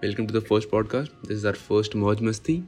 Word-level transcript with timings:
Welcome 0.00 0.28
to 0.28 0.32
the 0.32 0.40
first 0.40 0.70
podcast. 0.70 1.10
This 1.24 1.38
is 1.38 1.44
our 1.44 1.54
first 1.54 1.94
Moj 2.00 2.20
Masti. 2.26 2.64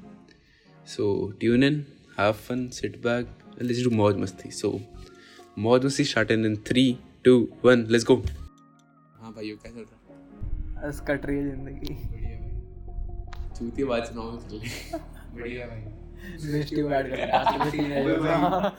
So 0.84 1.32
tune 1.38 1.62
in, 1.62 1.86
have 2.16 2.34
fun, 2.34 2.72
sit 2.72 3.00
back, 3.00 3.26
and 3.56 3.68
let's 3.68 3.82
do 3.84 3.90
Moj 3.90 4.16
Masti. 4.22 4.53
So 4.53 4.80
Moj 5.56 5.85
Masti 5.85 6.04
starting 6.04 6.45
in 6.45 6.56
three, 6.56 6.98
two, 7.22 7.53
one. 7.62 7.87
Let's 7.88 8.03
go. 8.03 8.16
हाँ 9.21 9.32
भाइयों 9.35 9.56
क्या 9.62 9.72
चल 9.72 9.80
रहा 9.80 10.88
बस 10.88 11.01
cut 11.08 11.27
रही 11.27 11.37
है 11.37 11.45
ज़िंदगी 11.51 11.95
है 11.95 12.35
चूती 13.59 13.83
आवाज़ 13.83 14.05
सुनाओ 14.11 14.37
चल 14.49 14.59
रही 14.59 14.71
बढ़िया 15.35 15.67
भाई 15.67 15.83
मिस्टी 16.53 16.77
कर 16.77 17.07
रहा 17.07 18.59
है। 18.59 18.73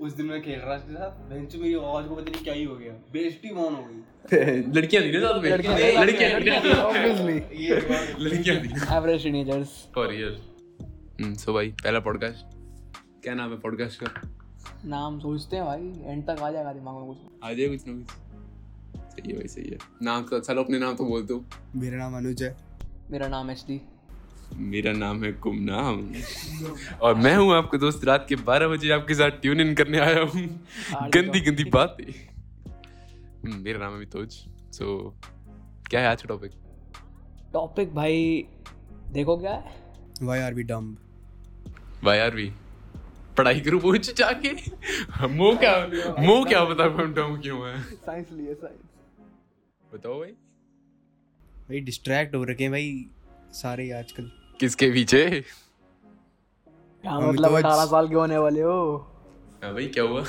उस 0.00 0.12
दिन 0.16 0.26
मैं 0.26 0.42
खेल 0.42 0.58
रहा 0.58 0.72
था 0.72 0.76
उसके 0.76 0.92
साथ 0.92 1.30
बेंच 1.30 1.56
मेरी 1.56 1.74
आवाज़ 1.74 2.06
को 2.06 2.14
पता 2.16 2.30
नहीं 2.30 2.42
क्या 2.44 2.54
ही 2.54 2.64
हो 2.64 2.76
गया। 2.76 2.92
बेइज्जती 3.12 3.50
मान 3.54 3.74
हो 3.74 3.82
गई। 3.82 4.00
लड़कियाँ 4.76 5.04
थी 5.04 5.12
ना 5.12 5.20
साथ 5.20 5.42
में? 5.42 5.50
लड़कियाँ 5.50 6.30
लड़कियाँ 6.30 6.60
obviously 6.60 7.60
ये 7.60 7.76
लड़कियाँ 8.20 8.56
थी। 8.56 8.68
Average 8.68 9.24
teenagers 9.26 9.68
for 9.94 10.14
year 10.14 10.40
hmm 11.20 11.34
so 11.34 11.52
भाई 11.52 11.70
पहला 11.70 12.00
पॉडकास्ट 12.00 12.56
क्या 13.22 13.34
नाम 13.34 13.50
है 13.50 13.58
पॉडकास्ट 13.58 14.04
का? 14.04 14.30
नाम 14.84 15.18
सोचते 15.20 15.56
हैं 15.56 15.64
भाई। 15.64 16.12
एंड 16.12 16.22
तक 16.24 16.42
आ 16.42 16.50
जाएगा 16.50 16.72
दिमाग 16.72 16.94
में 16.94 17.06
कुछ। 17.06 17.16
आ 17.44 17.52
जाए 17.52 17.68
कुछ 17.68 17.86
ना 17.88 17.92
कुछ। 17.92 18.10
सही 19.12 19.30
है 19.30 19.36
भाई 19.36 19.48
सही 19.48 19.70
है। 19.70 19.78
नाम 20.02 20.22
तो 20.24 20.40
चलो 20.40 20.62
अपने 20.62 20.78
नाम 20.78 20.96
तो 20.96 21.04
बोल 21.04 21.22
दो। 21.22 21.44
मेरा 21.76 21.98
नाम 21.98 22.16
अनुज 22.16 22.42
है। 22.42 22.56
मेरा 23.10 23.28
नाम 23.28 23.50
एच 23.50 23.64
डी 23.68 23.80
मेरा 24.56 24.92
नाम 24.92 25.24
है 25.24 25.32
गुमनाम। 25.40 26.00
और 27.00 27.14
मैं 27.14 27.34
हूँ 27.36 27.52
आपका 27.54 27.78
दोस्त 27.78 28.04
रात 28.04 28.26
के 28.28 28.36
12 28.44 28.68
बजे 28.68 28.90
आपके 28.90 29.14
साथ 29.14 29.40
ट्यून 29.42 29.60
इन 29.60 29.74
करने 29.74 29.98
आया 29.98 30.20
हूँ। 30.22 30.46
गंदी 31.14 31.40
गंदी 31.40 31.64
बातें। 31.70 32.04
मेरा 33.46 33.78
नाम 33.78 33.92
है 33.92 33.98
मितोज। 33.98 34.34
सो 34.72 35.14
क्या 35.90 36.00
है 36.00 36.06
आज 36.06 36.22
का 36.22 36.28
टॉपिक 36.28 36.52
टॉपिक 37.52 37.94
भाई 37.94 38.46
देखो 39.12 39.36
क्या 39.36 39.52
है? 39.52 39.74
Why 40.22 40.40
are 40.40 40.54
we 40.54 40.62
dumb 40.62 40.96
why 42.04 42.18
are 42.18 42.34
we 42.34 42.50
पढ़ाई 43.36 43.60
करूँ 43.60 43.80
पूछ 43.80 44.14
जाके? 44.18 44.52
मो 45.28 45.54
क्या 45.56 45.76
मो 46.20 46.44
क्या 46.44 46.64
बता 46.64 46.84
हम 46.94 47.14
डाउन 47.14 47.40
क्यों 47.40 47.68
है? 47.68 47.80
साइंस 47.82 48.32
लिए 48.32 48.54
साइंस 48.54 48.80
बताओ 49.94 50.18
भाई। 50.20 50.32
भाई 51.68 51.80
डिस्ट्रैक्ट 51.80 52.34
हो 52.34 52.42
रखे 52.44 52.64
हैं 52.64 52.72
भाई 52.72 53.06
सारे 53.52 53.90
आजकल। 53.92 54.30
किसके 54.60 54.90
पीछे? 54.90 55.24
क्या 57.04 57.18
मतलब 57.20 57.54
अठारह 57.54 57.84
साल 57.84 58.08
के 58.08 58.14
होने 58.14 58.38
वाले 58.38 58.60
हो? 58.60 58.78
हाँ 59.64 59.72
भाई 59.74 59.86
क्या 59.86 60.04
हुआ? 60.04 60.24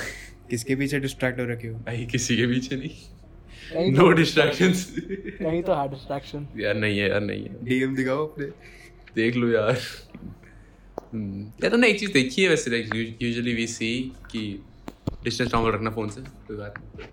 किसके 0.50 0.76
पीछे 0.76 1.00
डिस्ट्रैक्ट 1.00 1.40
हो 1.40 1.46
रखे 1.46 1.68
हो? 1.68 1.80
भाई 1.80 2.06
किसी 2.06 2.38
के 2.38 2.48
पीछे 2.48 2.76
नहीं। 2.76 3.92
नो 3.92 4.02
तो 4.02 4.12
डिस्ट्रैक्शंस 4.12 4.96
कहीं 5.00 5.64
तो 5.64 5.74
है 5.74 5.90
डिस्ट्रैक्शन 5.90 6.48
यार 6.58 6.76
नहीं 6.76 7.00
है 7.00 7.10
यार 7.10 7.22
नहीं 7.22 7.44
है। 7.44 7.66
डीएम 7.66 7.96
दिखाओ 7.96 8.28
अपने। 8.28 8.46
देख 9.16 9.36
लो 9.36 9.50
यार। 9.50 9.78
हम्म, 11.14 11.42
यार 11.42 11.70
तुमने 11.70 11.88
एक 11.88 12.00
चीज़ 12.00 12.12
देखी 12.12 12.44
है 12.44 12.50
वैसे 12.50 12.72
लाइक 12.72 13.18
यूजुअली 13.22 13.54
वी 13.54 13.68
सी 13.68 14.12
कि 14.32 14.64
डिस्टेंस 15.24 15.54
नॉर्मल 15.54 15.72
रखना 15.72 15.90
फ़ोन 15.90 16.10
से 16.10 16.22
कोई 16.22 16.58
बात 16.58 16.80
नहीं। 16.80 17.08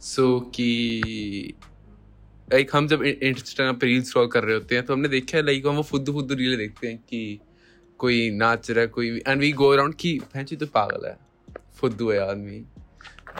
सो 0.00 0.40
कि 0.40 1.54
लाइक 2.52 2.70
हम 2.74 2.86
जब 2.88 3.02
इंस्टाग्राम 3.02 3.76
पे 3.76 3.86
रील 3.86 4.02
स्क्रॉल 4.02 4.26
कर 4.26 4.44
रहे 4.44 4.54
होते 4.54 4.74
हैं 4.74 4.86
तो 4.86 4.92
हमने 4.92 5.08
देखा 5.08 5.38
है 5.38 5.44
लाइक 5.46 5.66
हम 5.66 5.76
वो 5.76 5.82
फुद्दू 5.82 6.12
फुद्दू 6.12 6.34
रीलें 6.34 6.58
देखते 6.58 6.88
हैं 6.88 6.98
कि 6.98 7.40
कोई 7.98 8.30
नाच 8.30 8.70
रहा 8.70 8.80
है 8.80 8.86
कोई 8.86 9.22
एंड 9.28 9.40
वी 9.40 9.52
गो 9.52 9.68
अराउंड 9.68 9.94
कि 9.94 10.18
भैंसी 10.18 10.56
तो 10.56 10.66
पागल 10.66 11.06
है 11.06 11.16
फुद्दू 11.74 12.10
है 12.10 12.30
आदमी 12.30 12.64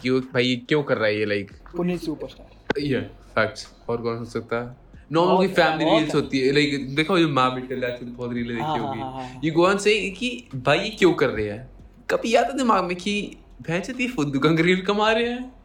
क्यों 0.02 0.20
भाई 0.20 0.46
ये 0.46 0.56
क्यों 0.56 0.82
कर 0.82 0.96
रहा 0.96 1.06
है 1.06 1.18
ये 1.18 1.24
लाइक 1.24 1.50
पुनीत 1.76 2.00
सुपरस्टार 2.00 2.80
ये 2.80 3.00
फैक्ट्स 3.34 3.72
और 3.88 4.02
कौन 4.02 4.16
हो 4.18 4.24
सकता 4.24 4.56
है? 4.56 4.76
नॉर्मल 5.12 5.46
की 5.46 5.52
फैमिली 5.52 5.98
रील्स 5.98 6.14
होती 6.14 6.38
है 6.40 6.52
लाइक 6.52 6.94
देखो 6.94 7.18
जो 7.18 7.28
माँ 7.28 7.54
बेटे 7.54 8.04
बहुत 8.04 8.32
रीलें 8.32 8.60
हाँ, 8.60 8.78
देखी 8.78 8.86
हाँ, 8.86 8.96
हाँ, 8.96 9.12
होगी। 9.12 9.32
हाँ। 9.32 9.40
ये 9.44 9.50
गोवन 9.50 9.76
से 9.76 10.10
कि 10.10 10.48
भाई 10.54 10.78
ये 10.78 10.90
क्यों 10.90 11.12
कर 11.12 11.30
रहे 11.30 11.50
हैं? 11.50 11.70
कभी 12.10 12.34
आता 12.34 12.52
दिमाग 12.52 12.84
में 12.84 12.96
कि 12.96 13.36
भैंस 13.62 13.90
ये 13.90 14.08
फुद्दू 14.08 14.38
का 14.38 14.50
रील 14.50 14.80
कमा 14.80 15.12
रहे 15.12 15.28
हैं? 15.28 15.59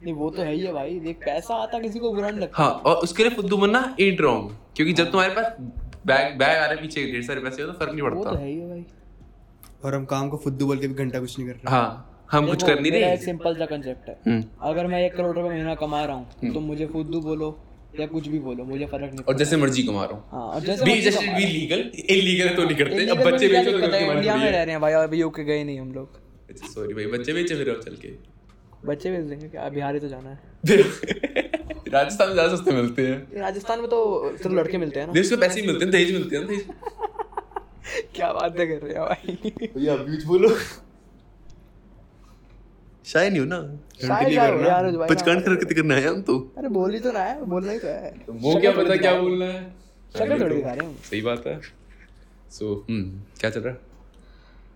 नहीं 0.00 0.14
वो 0.14 0.30
तो 0.30 0.42
है 0.42 0.52
ही 0.52 0.60
है 0.60 0.72
भाई। 0.72 0.98
देख 1.00 1.16
पैसा 1.24 1.54
आता 1.62 1.78
किसी 1.78 1.98
को 1.98 2.12
बुरा 2.12 2.30
नहीं 2.30 2.40
लगता। 2.40 2.62
हाँ 2.62 2.70
और 2.86 2.96
उसके 3.04 3.22
लिए 3.22 3.34
फुद्दू 3.36 3.56
बनना 3.56 3.82
एंड 4.00 4.20
रॉन्ग 4.20 4.56
क्योंकि 4.76 4.92
जब 4.92 5.10
तुम्हारे 5.10 5.34
पास 5.34 5.56
बैग 6.06 6.38
बैग 6.38 6.56
आ 6.58 6.64
रहे 6.64 6.68
हैं 6.68 6.80
पीछे 6.80 7.04
ढेर 7.12 7.22
सारे 7.22 7.40
पैसे 7.40 7.62
हो 7.62 7.68
तो 7.68 7.78
फ़र्क 7.78 7.92
नहीं 7.92 8.02
पड़ता। 8.02 8.18
वो 8.18 8.24
तो 8.24 8.34
है 8.34 8.46
ही 8.46 8.58
है 8.58 8.68
भाई। 8.68 8.84
और 9.84 9.94
हम 9.94 10.04
काम 10.04 10.28
को 10.28 10.36
फुद्दू 10.44 10.66
बोल 10.66 10.78
के 10.78 10.88
भी 10.88 10.94
घंटा 10.94 11.20
कुछ 11.20 11.38
नहीं 11.38 11.48
कर 11.48 11.54
रहे। 11.54 11.70
हाँ 11.70 12.26
हम 12.32 12.46
कुछ 12.46 12.62
कर 12.62 12.80
नहीं 12.80 12.92
रहे। 12.92 13.12
एक 13.12 13.22
सिंपल 13.22 13.54
सा 13.56 13.66
कंसेप्ट 13.66 14.08
है। 14.08 14.16
हम्म। 14.26 14.44
अगर 14.70 14.86
मैं 14.86 15.04
एक 15.04 15.16
करोड़ 15.16 15.34
रुपए 15.36 15.48
महीना 15.48 15.74
कमा 15.76 16.04
रहा 16.04 16.16
हूँ 16.16 16.52
तो 16.54 16.60
मुझे 16.60 16.86
फुद्दू 16.86 17.20
बोलो 17.20 17.56
या 18.00 18.06
कुछ 18.06 18.28
भी 18.28 18.38
बोलो 18.40 18.64
मुझे 18.64 18.86
फ़र्क 18.86 19.12
नहीं 19.12 19.24
और 19.28 19.36
जैसे 19.36 19.56
मर्ज़ी 19.56 19.82
कमा 19.82 20.04
रहा 20.04 20.14
हूँ। 20.14 20.24
हाँ 20.32 20.46
और 20.48 20.60
जैसे 20.60 20.84
बी 20.84 20.90
मर्ज़ी 20.90 21.04
जैसे 21.04 21.26
हूँ। 21.26 21.38
लीगल 21.40 21.90
इलीगल 22.10 22.54
तो 22.56 22.64
नहीं 22.64 22.76
करते। 22.76 23.06
अब 23.06 23.22
बच्चे 23.24 23.48
बेचो 23.48 23.70
तो 23.70 23.76
है? 23.76 23.82
गलती 23.82 24.04
इंडिया 24.06 24.36
में 24.36 24.50
रह 24.50 24.62
रहे 24.62 24.70
हैं 24.70 24.80
भाई 24.80 24.92
अभी 25.02 25.20
यूके 25.20 25.44
गए 25.44 25.62
नहीं 25.64 25.80
हम 25.80 25.92
लोग। 25.92 26.20
अच्छा 26.50 26.66
सॉरी 26.68 26.94
भाई 26.94 27.06
बच्चे 27.18 27.32
बेचे 27.32 27.54
फिर 27.54 27.80
चल 27.84 27.96
के। 28.04 28.14
बच्चे 28.86 29.10
भेज 29.10 29.24
देंगे 29.28 29.48
क्या 29.48 29.68
बिहार 29.68 29.94
ही 29.94 30.00
तो 30.00 30.08
जाना 30.08 30.30
है। 30.30 30.38
राजस्थान 31.90 32.28
में 32.28 32.34
ज़्यादा 32.34 32.54
सस्ते 32.56 32.72
मिलते 32.72 33.06
हैं। 33.06 33.40
राजस्थान 33.40 33.80
में 33.80 33.88
तो 33.90 33.98
सिर्फ़ 34.36 34.54
लड़के 34.54 34.78
मिलते 34.78 35.00
हैं 35.00 35.06
ना। 35.06 35.12
देश 35.12 35.30
में 35.32 35.40
पैसे 35.40 35.60
ही 35.60 35.66
मिलते 35.66 35.84
हैं 35.84 35.92
दहेज 35.92 36.12
मिलते 36.12 36.36
हैं 36.36 36.42
ना 36.42 36.48
दहेज। 36.48 36.66
क्या 38.14 38.32
बातें 38.32 38.66
कर 38.68 38.86
रहे 38.86 38.98
हो 38.98 39.04
भाई। 39.06 39.70
भैया 39.76 39.96
बीच 39.96 40.24
बोलो। 40.24 40.54
शाय 43.04 43.30
नहीं 43.30 43.40
हो 43.40 43.46
ना। 43.46 43.58
शायद 44.00 44.34
शायद 44.34 44.54
हो 44.54 44.60
यार 44.60 44.90
पचकान 45.08 45.40
कर 45.40 45.54
के 45.64 45.74
करना 45.74 45.94
है 45.94 46.08
हम 46.08 46.20
तो? 46.22 46.38
अरे 46.58 46.68
बोल 46.68 46.94
ही 46.94 47.00
तो 47.00 47.10
रहा 47.10 47.24
है 47.24 47.44
बोलना 47.44 47.72
ही 47.72 47.78
तो 47.78 47.88
है। 47.88 48.14
वो 48.30 48.54
क्या 48.60 48.72
पता 48.72 48.96
क्या 48.96 49.14
बोलना 49.20 49.44
है? 49.44 49.62
शक्ल 50.18 50.40
थोड़ी 50.40 50.54
दिखा 50.56 50.72
रहे 50.72 50.86
हैं। 50.86 50.92
हम। 50.92 50.96
सही 51.10 51.20
बात 51.22 51.46
है। 51.46 51.60
सो 52.50 52.74
हम्म 52.90 53.20
क्या 53.40 53.50
चल 53.50 53.60
रहा 53.60 53.72
है? 53.74 53.80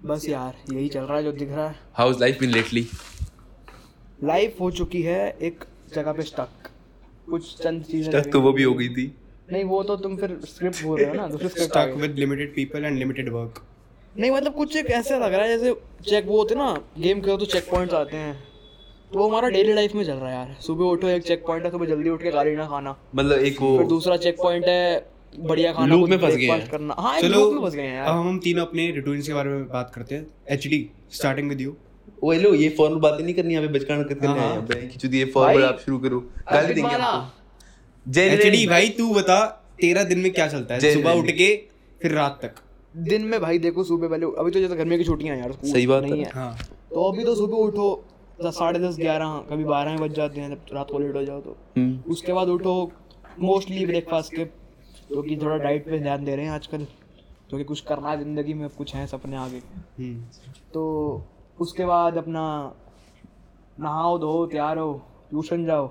बस 0.05 0.29
यार 0.29 0.55
यही 0.73 0.89
चल 0.89 1.01
रहा 1.01 1.17
है 1.17 1.23
जो 1.25 1.33
दिख 1.33 1.51
रहा 1.51 1.69
है। 1.69 1.75
How 1.95 2.11
is 2.11 2.19
life 2.21 2.41
been 2.41 2.51
lately 2.51 2.87
life 4.25 4.61
हो 4.61 4.71
चुकी 4.73 5.03
है 5.03 5.21
एक 5.43 5.65
जगह 5.95 6.13
पे 6.13 6.23
स्टक 6.23 6.71
कुछ 7.31 7.57
चंद 7.59 7.83
चीज़ें 7.85 8.11
तक 8.13 8.31
तो 8.33 8.41
वो 8.41 8.53
भी 8.53 8.63
हो 8.63 8.75
गई 8.75 8.89
थी। 8.89 9.13
नहीं 9.53 9.65
वो 9.67 9.83
तो 9.83 9.97
तुम 9.99 10.17
फिर 10.17 10.39
स्क्रिप्ट 10.47 10.83
बोल 10.83 10.99
रहे 11.01 11.09
हो 11.09 11.15
ना 11.15 11.27
दूसरी 11.29 11.49
script 11.49 11.71
stuck 11.71 11.95
with 11.99 12.19
limited 12.19 12.55
people 12.55 12.85
and 12.85 12.99
limited 12.99 13.29
work 13.33 13.63
नहीं 14.19 14.31
मतलब 14.31 14.55
कुछ 14.55 14.77
एक 14.77 14.87
ऐसा 14.93 15.19
लग 15.19 15.35
रहा 15.35 15.43
है 15.43 15.59
जैसे 15.59 15.75
चेक 16.05 16.27
वो 16.27 16.37
होते 16.39 16.55
ना 16.55 16.73
गेम 16.99 17.21
खेलो 17.21 17.37
तो 17.37 17.47
चेक 17.47 17.71
पॉइंट्स 17.71 17.95
आते 17.95 18.17
हैं। 18.17 18.35
तो 19.13 19.19
वो 19.19 19.29
हमारा 19.29 19.49
डेली 19.49 19.73
लाइफ 19.75 19.95
में 19.95 20.05
चल 20.05 20.13
रहा 20.13 20.29
है 20.29 20.35
यार। 20.35 20.57
सुबह 20.63 20.85
उठो 20.87 21.09
एक 21.09 21.23
चेक 21.23 21.45
पॉइंट 21.47 21.65
है 21.65 21.71
सुबह 21.71 21.87
जल्दी 21.87 22.11
उठ 22.11 22.23
के 22.23 22.31
गाड़ी 22.31 22.55
ना 22.57 22.67
खाना। 22.67 22.97
मतलब 23.15 23.39
एक 23.41 23.61
वो 23.63 23.77
फिर 23.79 23.87
दूसरा 23.89 24.17
चेक 24.19 24.37
पॉइंट 24.39 24.65
है 24.69 25.07
बढ़िया 25.41 25.73
खाना 25.73 25.97
कुछ 25.97 26.11
में 26.11 26.19
फंस 26.19 26.37
गए 26.37 26.47
हैं। 26.47 26.69
करना। 26.71 26.95
हाँ 26.99 27.21
चलो 27.21 27.39
loop 27.39 27.55
में 27.55 27.61
फंस 27.63 27.75
गए 27.75 27.87
हैं 27.87 28.01
अब 28.03 28.17
हम 28.17 28.39
तीनों 28.39 28.67
अपने 28.67 28.91
रूटीन्स 28.97 29.27
के 29.27 29.35
बारे 29.35 29.51
में 29.51 29.67
बात 29.69 29.91
करते 29.95 30.15
हैं। 30.15 30.27
एचडी 30.49 30.89
स्टार्टिंग 31.13 31.49
विद 31.49 31.61
यू 31.61 31.77
वो 32.25 32.33
लो 32.35 32.53
ये 32.55 32.69
फॉर्मल 32.77 32.99
बातें 33.01 33.23
नहीं 33.25 33.35
करनी 33.35 33.55
यहाँ 33.55 33.67
पे 33.67 33.73
बचकान 33.73 34.03
करते 34.03 34.15
करने 34.15 34.29
हाँ, 34.31 34.39
हाँ। 34.41 34.55
हैं 34.55 34.65
भाई 34.67 34.87
कि 34.99 35.17
ये 35.19 35.25
फॉर्मल 35.35 35.65
आप 35.65 35.79
शुरू 35.79 35.99
करो। 35.99 36.21
गाली 36.53 36.75
देंगे। 36.75 36.95
आपको। 36.95 38.21
एचडी 38.21 38.67
भाई 38.67 38.89
तू 38.99 39.13
बता 39.15 39.45
तेरा 39.81 40.03
दिन 40.05 40.19
में 40.19 40.33
क्या 40.33 40.47
चलता 40.49 40.75
है? 40.75 40.93
सुबह 40.95 41.13
उठ 41.13 41.31
के 41.33 41.49
फिर 42.03 42.13
रात 42.13 42.39
तक। 42.43 42.55
दिन 43.05 43.25
में 43.25 43.41
भाई 43.41 43.59
देखो 43.59 43.85
सुबह 43.85 44.09
पहले 44.09 44.27
अभी 44.39 44.51
तो 44.51 44.61
जैसे 44.61 44.77
गर्मियों 44.77 44.99
की 44.99 45.05
छुट्टियाँ 45.05 45.37
यार 45.37 45.53
स्कूल 45.53 45.71
सही 45.73 45.87
बात 45.87 46.03
नहीं 46.03 46.19
है। 46.19 46.25
है। 46.27 46.33
हाँ। 46.35 46.57
तो 46.91 47.05
अभी 47.05 47.25
तो 47.25 47.35
सुबह 47.35 47.57
उठो 47.59 47.87
दस 48.45 48.55
साढ़े 48.55 48.79
दस 48.81 48.97
ग्यारह 48.97 49.37
कभी 49.51 49.65
बारह 49.65 49.97
बज 49.97 50.15
जाते 50.15 50.41
हैं 50.41 50.49
जब 50.51 50.75
रात 50.75 50.91
को 50.91 50.99
लेट 50.99 51.15
हो 51.17 51.25
जाओ 51.25 51.41
तो। 51.41 51.57
हम्म। 51.77 52.13
उसके 52.13 52.33
बाद 52.33 52.49
उठो 52.49 52.75
मोस्टली 53.41 53.87
ब्रेकफास्ट 53.87 54.35
के 54.35 54.45
जो 55.15 55.23
कि 55.23 55.37
थोड़ा 55.37 55.57
डाइट 55.57 55.85
पे 55.87 55.99
ध्यान 55.99 56.25
दे 56.25 56.37
रहे 56.37 56.45
हैं 56.45 56.53
आजकल 56.53 56.87
क्योंकि 57.49 57.65
कुछ 57.65 57.81
करना 57.81 58.11
है 58.11 58.19
ज़िंदगी 58.19 58.55
में 58.55 58.69
कुछ 58.69 58.95
है 58.95 59.07
सपने 59.07 59.37
आगे। 59.37 59.63
हम्म। 59.99 60.15
तो 60.75 60.83
उसके 61.59 61.85
बाद 61.87 62.17
अपना 62.17 62.45
नहाओ 63.81 64.19
धो 64.19 64.47
तैयार 64.47 64.79
हो 64.79 64.93
ट्यूशन 65.31 65.65
जाओ 65.67 65.87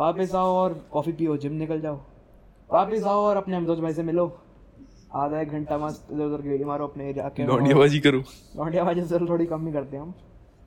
वापस 0.00 0.34
आओ 0.34 0.54
और 0.54 0.74
कॉफ़ी 0.92 1.12
पियो 1.12 1.36
जिम 1.36 1.52
निकल 1.52 1.80
जाओ। 1.80 1.96
वापस 2.70 3.02
आओ 3.04 3.20
और 3.20 3.36
अपने 3.36 3.56
अमजोज 3.56 3.80
भाई 3.80 3.92
से 3.92 4.02
मिलो। 4.02 4.26
आधा 5.14 5.40
एक 5.40 5.48
घंटा 5.48 5.78
मस्त 5.78 6.08
इधर 6.12 6.24
उधर 6.24 6.42
गेड़ी 6.42 6.64
मारो 6.64 6.86
अपने 6.86 7.12
लौंडियाबाजी 7.46 8.00
करो। 8.00 8.18
लौंडियाबाजी 8.56 9.04
से 9.04 9.18
थोड़ी 9.18 9.46
कम 9.46 9.66
ही 9.66 9.72
करते 9.72 9.96
हैं 9.96 10.02
हम। 10.02 10.14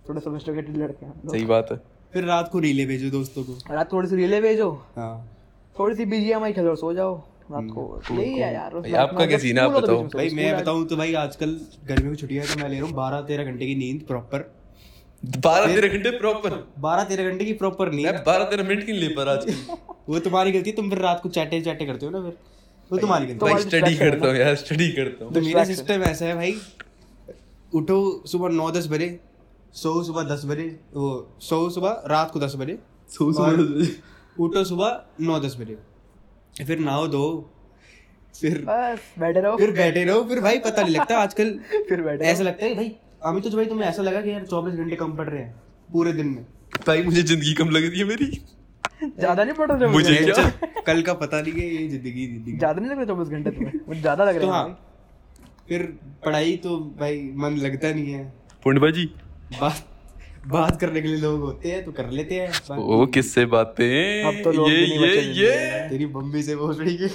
थोड़े 0.09 0.21
सोफिस्टिकेटेड 0.21 0.77
लड़के 0.77 1.05
हैं। 1.05 1.27
सही 1.27 1.45
बात 1.45 1.71
है। 1.71 1.77
फिर 2.13 2.23
रात 2.23 2.49
को 2.51 2.59
रीले 2.59 2.85
भेजो 2.85 3.09
दोस्तों 3.11 3.43
को। 3.43 3.73
रात 3.73 3.91
थोड़ी 3.91 4.09
सी 4.09 4.15
रीले 4.15 4.41
भेजो। 4.41 4.71
हाँ। 4.95 5.15
थोड़ी 5.79 5.95
सी 5.95 6.05
बीजीएमआई 6.05 6.53
खेलो 6.53 6.75
सो 6.75 6.93
जाओ। 6.93 7.21
रात 7.51 7.67
को 7.71 7.81
यही 8.11 8.33
है 8.33 8.53
यार 8.53 8.73
भाई, 8.75 8.91
आपका 8.99 9.25
क्या 9.25 9.37
सीन 9.37 9.59
आप 9.59 9.71
बताओ। 9.71 10.03
भाई 10.13 10.29
मैं 10.33 10.57
बताऊँ 10.57 10.85
तो 10.87 10.95
भाई 10.97 11.13
आजकल 11.23 11.49
गर्मियों 11.87 12.13
की 12.13 12.21
छुट्टियाँ 12.21 12.45
तो 12.47 12.59
मैं 12.61 12.69
ले 12.69 12.77
रहा 12.77 12.85
हूँ 12.85 12.95
बारह 12.95 13.21
तेरह 13.27 13.51
घंटे 13.51 13.65
की 13.67 13.75
नींद 13.75 14.01
प्रॉपर 14.07 14.51
बारह 15.45 15.73
तेरह 15.73 15.97
घंटे 15.97 16.09
प्रॉपर 16.17 16.55
बारह 16.79 17.03
तेरह 17.11 17.29
घंटे 17.29 17.45
की 17.45 17.53
प्रॉपर 17.61 17.91
नींद। 17.91 18.23
बारह 18.25 18.45
तेरह 18.49 18.67
मिनट 18.67 18.85
की 18.85 18.93
ले 18.93 19.07
पा 19.15 19.23
आज 19.33 19.45
वो 20.09 20.19
तुम्हारी 20.27 20.51
गलती 20.51 20.71
तुम 20.79 20.89
फिर 20.89 20.99
रात 21.01 21.21
को 21.23 21.29
चैटे 21.37 21.61
चैटे 21.61 21.85
करते 21.85 22.05
हो 22.05 22.11
ना 22.11 22.21
फिर। 22.21 22.37
वो 22.91 22.97
तुम्हारी 22.97 23.25
गलती 23.25 23.45
भाई 23.45 23.61
स्टडी 23.61 23.95
करता 23.97 24.27
हूँ 24.27 24.35
यार 24.37 24.55
स्टडी 24.55 24.91
करता 24.91 25.25
हूँ। 25.25 25.33
तो 25.33 25.41
मेरा 25.41 25.63
सिस्टम 25.65 26.03
ऐसा 26.09 26.25
है 26.25 26.35
भाई 26.35 26.55
उठो 27.73 27.97
सुबह 28.27 28.49
नौ 28.55 28.69
दस 28.71 28.87
बजे 28.91 29.07
सो 29.75 30.01
सुबह 30.03 30.23
दस 30.35 30.45
बजे 30.47 30.67
वो 30.93 31.09
सो 31.41 31.69
सुबह 31.71 32.03
रात 32.09 32.31
को 32.31 32.39
दस 32.39 32.55
बजे 32.57 32.77
सो 33.09 33.31
और 33.43 33.59
उठो 34.39 34.63
सुबह 34.65 35.01
नौ 35.21 35.39
दस 35.39 35.55
बजे। 35.59 35.77
फिर 36.55 36.79
नहाओ 36.79 37.07
धो 37.07 37.25
फिर 38.35 38.57
बैठे 39.19 39.39
रहो। 39.39 39.57
फिर 39.57 39.71
बैठे 39.71 40.03
रहो 40.03 40.23
फिर 40.29 40.39
भाई 40.41 40.57
पता 40.59 40.83
नहीं 40.83 40.95
लगता 40.95 41.17
आजकल 41.19 41.51
फिर 41.89 42.01
बैठे 42.01 42.25
ऐसा 42.25 42.43
लगता 42.43 42.65
है 42.65 42.73
भाई 42.75 42.91
अभी 43.23 43.41
तो 43.41 43.49
भाई 43.49 43.65
तुम्हें 43.65 43.87
ऐसा 43.87 44.03
लगा 44.03 44.21
कि 44.21 44.29
यार 44.31 44.45
चौबीस 44.45 44.73
घंटे 44.75 44.95
कम 44.95 45.15
पड़ 45.17 45.27
रहे 45.29 45.41
हैं 45.41 45.53
पूरे 45.91 46.13
दिन 46.13 46.27
में। 46.27 46.43
भाई 46.87 47.03
मुझे 47.03 47.21
ज़िंदगी 47.23 47.53
कम 47.53 47.69
लग 47.69 47.89
रही 47.89 47.99
है 47.99 48.05
मेरी। 48.05 48.25
ज़्यादा 49.03 49.43
नहीं 49.43 49.53
पड़ 49.55 49.71
रहे 49.71 49.89
मुझे 49.91 50.33
कल 50.87 51.01
का 51.01 51.13
पता 51.15 51.41
नहीं 51.41 51.53
है 51.53 51.67
ये 51.67 51.87
ज़िंदगी 51.87 52.25
ज़िंदगी। 52.27 52.57
ज़्यादा 52.57 52.79
नहीं 52.81 52.91
लग 52.91 52.97
रहे 52.97 53.05
चौबीस 53.05 53.27
घंटे 53.29 53.51
तुम्हें? 53.51 53.73
मुझे 53.87 53.99
ज़्यादा 54.01 54.25
लग 54.25 54.39
तो 54.41 54.47
रहा 54.47 54.57
हाँ 54.57 54.67
है 54.67 54.77
फिर 55.67 55.81
पढ़ाई 56.25 56.55
तो 56.63 56.77
भाई 56.99 57.21
मन 57.37 57.57
लगता 57.59 57.91
नहीं 57.91 58.13
है। 58.13 58.23
पूर्णिमा 58.63 58.89
जी 58.91 59.05
बात 59.59 59.83
बात 60.47 60.79
करने 60.81 61.01
के 61.01 61.07
लिए 61.07 61.17
लोग 61.17 61.39
होते 61.41 61.71
हैं 61.71 61.83
तो 61.85 61.91
कर 61.91 62.09
लेते 62.09 62.35
हैं। 62.35 62.77
ओ 62.77 63.05
किससे 63.05 63.45
बातें? 63.45 64.23
अब 64.23 64.43
तो 64.43 64.51
लोग 64.51 64.69
ये 64.69 64.75
भी 64.75 64.87
नहीं 64.87 64.99
ये 64.99 65.17
बचे 65.17 65.31
ये। 65.41 65.89
तेरी 65.89 66.05
मम्मी 66.05 66.43
से 66.43 66.55
बोल 66.55 66.73
रही 66.73 66.95
है 66.95 67.09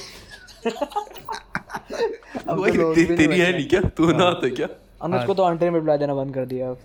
अब 2.49 2.67
तो 2.69 2.75
लोग 2.75 2.95
ते- 2.95 3.09
भी 3.09 3.15
नहीं 3.17 3.29
तेरी 3.29 3.41
है। 3.41 3.53
नहीं 3.53 3.69
क्या? 3.69 3.81
तू 3.81 4.13
ना 4.13 4.33
था 4.35 4.49
क्या? 4.49 4.69
अनुज 5.03 5.25
को 5.27 5.35
तो 5.35 5.43
अंटे 5.43 5.71
में 5.71 5.79
रिप्लाई 5.79 5.99
देना 5.99 6.15
बंद 6.15 6.35
कर 6.35 6.47
दिया 6.47 6.71
अब। 6.71 6.79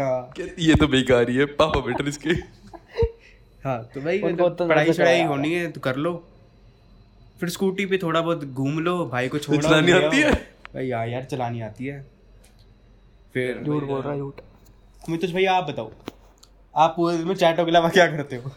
हाँ। 0.00 0.32
ये 0.58 0.74
तो 0.74 0.86
बेकार 0.88 1.30
ही 1.30 1.36
है 1.36 1.44
पापा 1.44 1.80
बेटर 1.80 2.08
इसके। 2.08 2.30
हाँ 3.64 3.82
तो 3.94 4.00
भाई 4.00 4.22
मतलब 4.22 4.44
उतना 4.44 4.66
पढ़ाई 4.66 4.92
शढ़ाई 4.92 5.22
होनी 5.22 5.52
है 5.54 5.70
तो 5.72 5.80
कर 5.80 5.96
लो। 5.96 6.14
फिर 7.40 7.48
स्कूटी 7.48 7.86
पे 7.86 7.98
थोड़ा 7.98 8.20
बहुत 8.20 8.44
घूम 8.44 8.78
लो 8.78 9.06
भाई 9.06 9.28
को 9.28 9.38
छोड़ो 9.38 9.60
चलानी 9.60 9.92
आती 9.92 10.20
है? 10.20 10.32
भाई 10.74 10.86
यार 10.86 11.08
यार 11.08 11.24
चलानी 11.24 11.60
आती 11.60 11.86
है। 11.86 12.06
फिर 13.34 13.62
झूठ 13.66 13.82
बोल 13.82 14.00
रहा 14.00 14.12
है 14.12 14.18
झूठ। 14.18 14.40
मितुष 15.08 15.30
भैया 15.32 15.52
आप 15.52 15.64
बताओ। 15.64 15.90
आप 16.74 16.92
पूरे 16.96 17.16
दिन 17.16 17.26
में 17.26 17.34
चैटों 17.34 17.64
के 17.64 17.70
अलावा 17.70 17.88
क्या 17.88 18.06
करते 18.06 18.36
हो? 18.36 18.50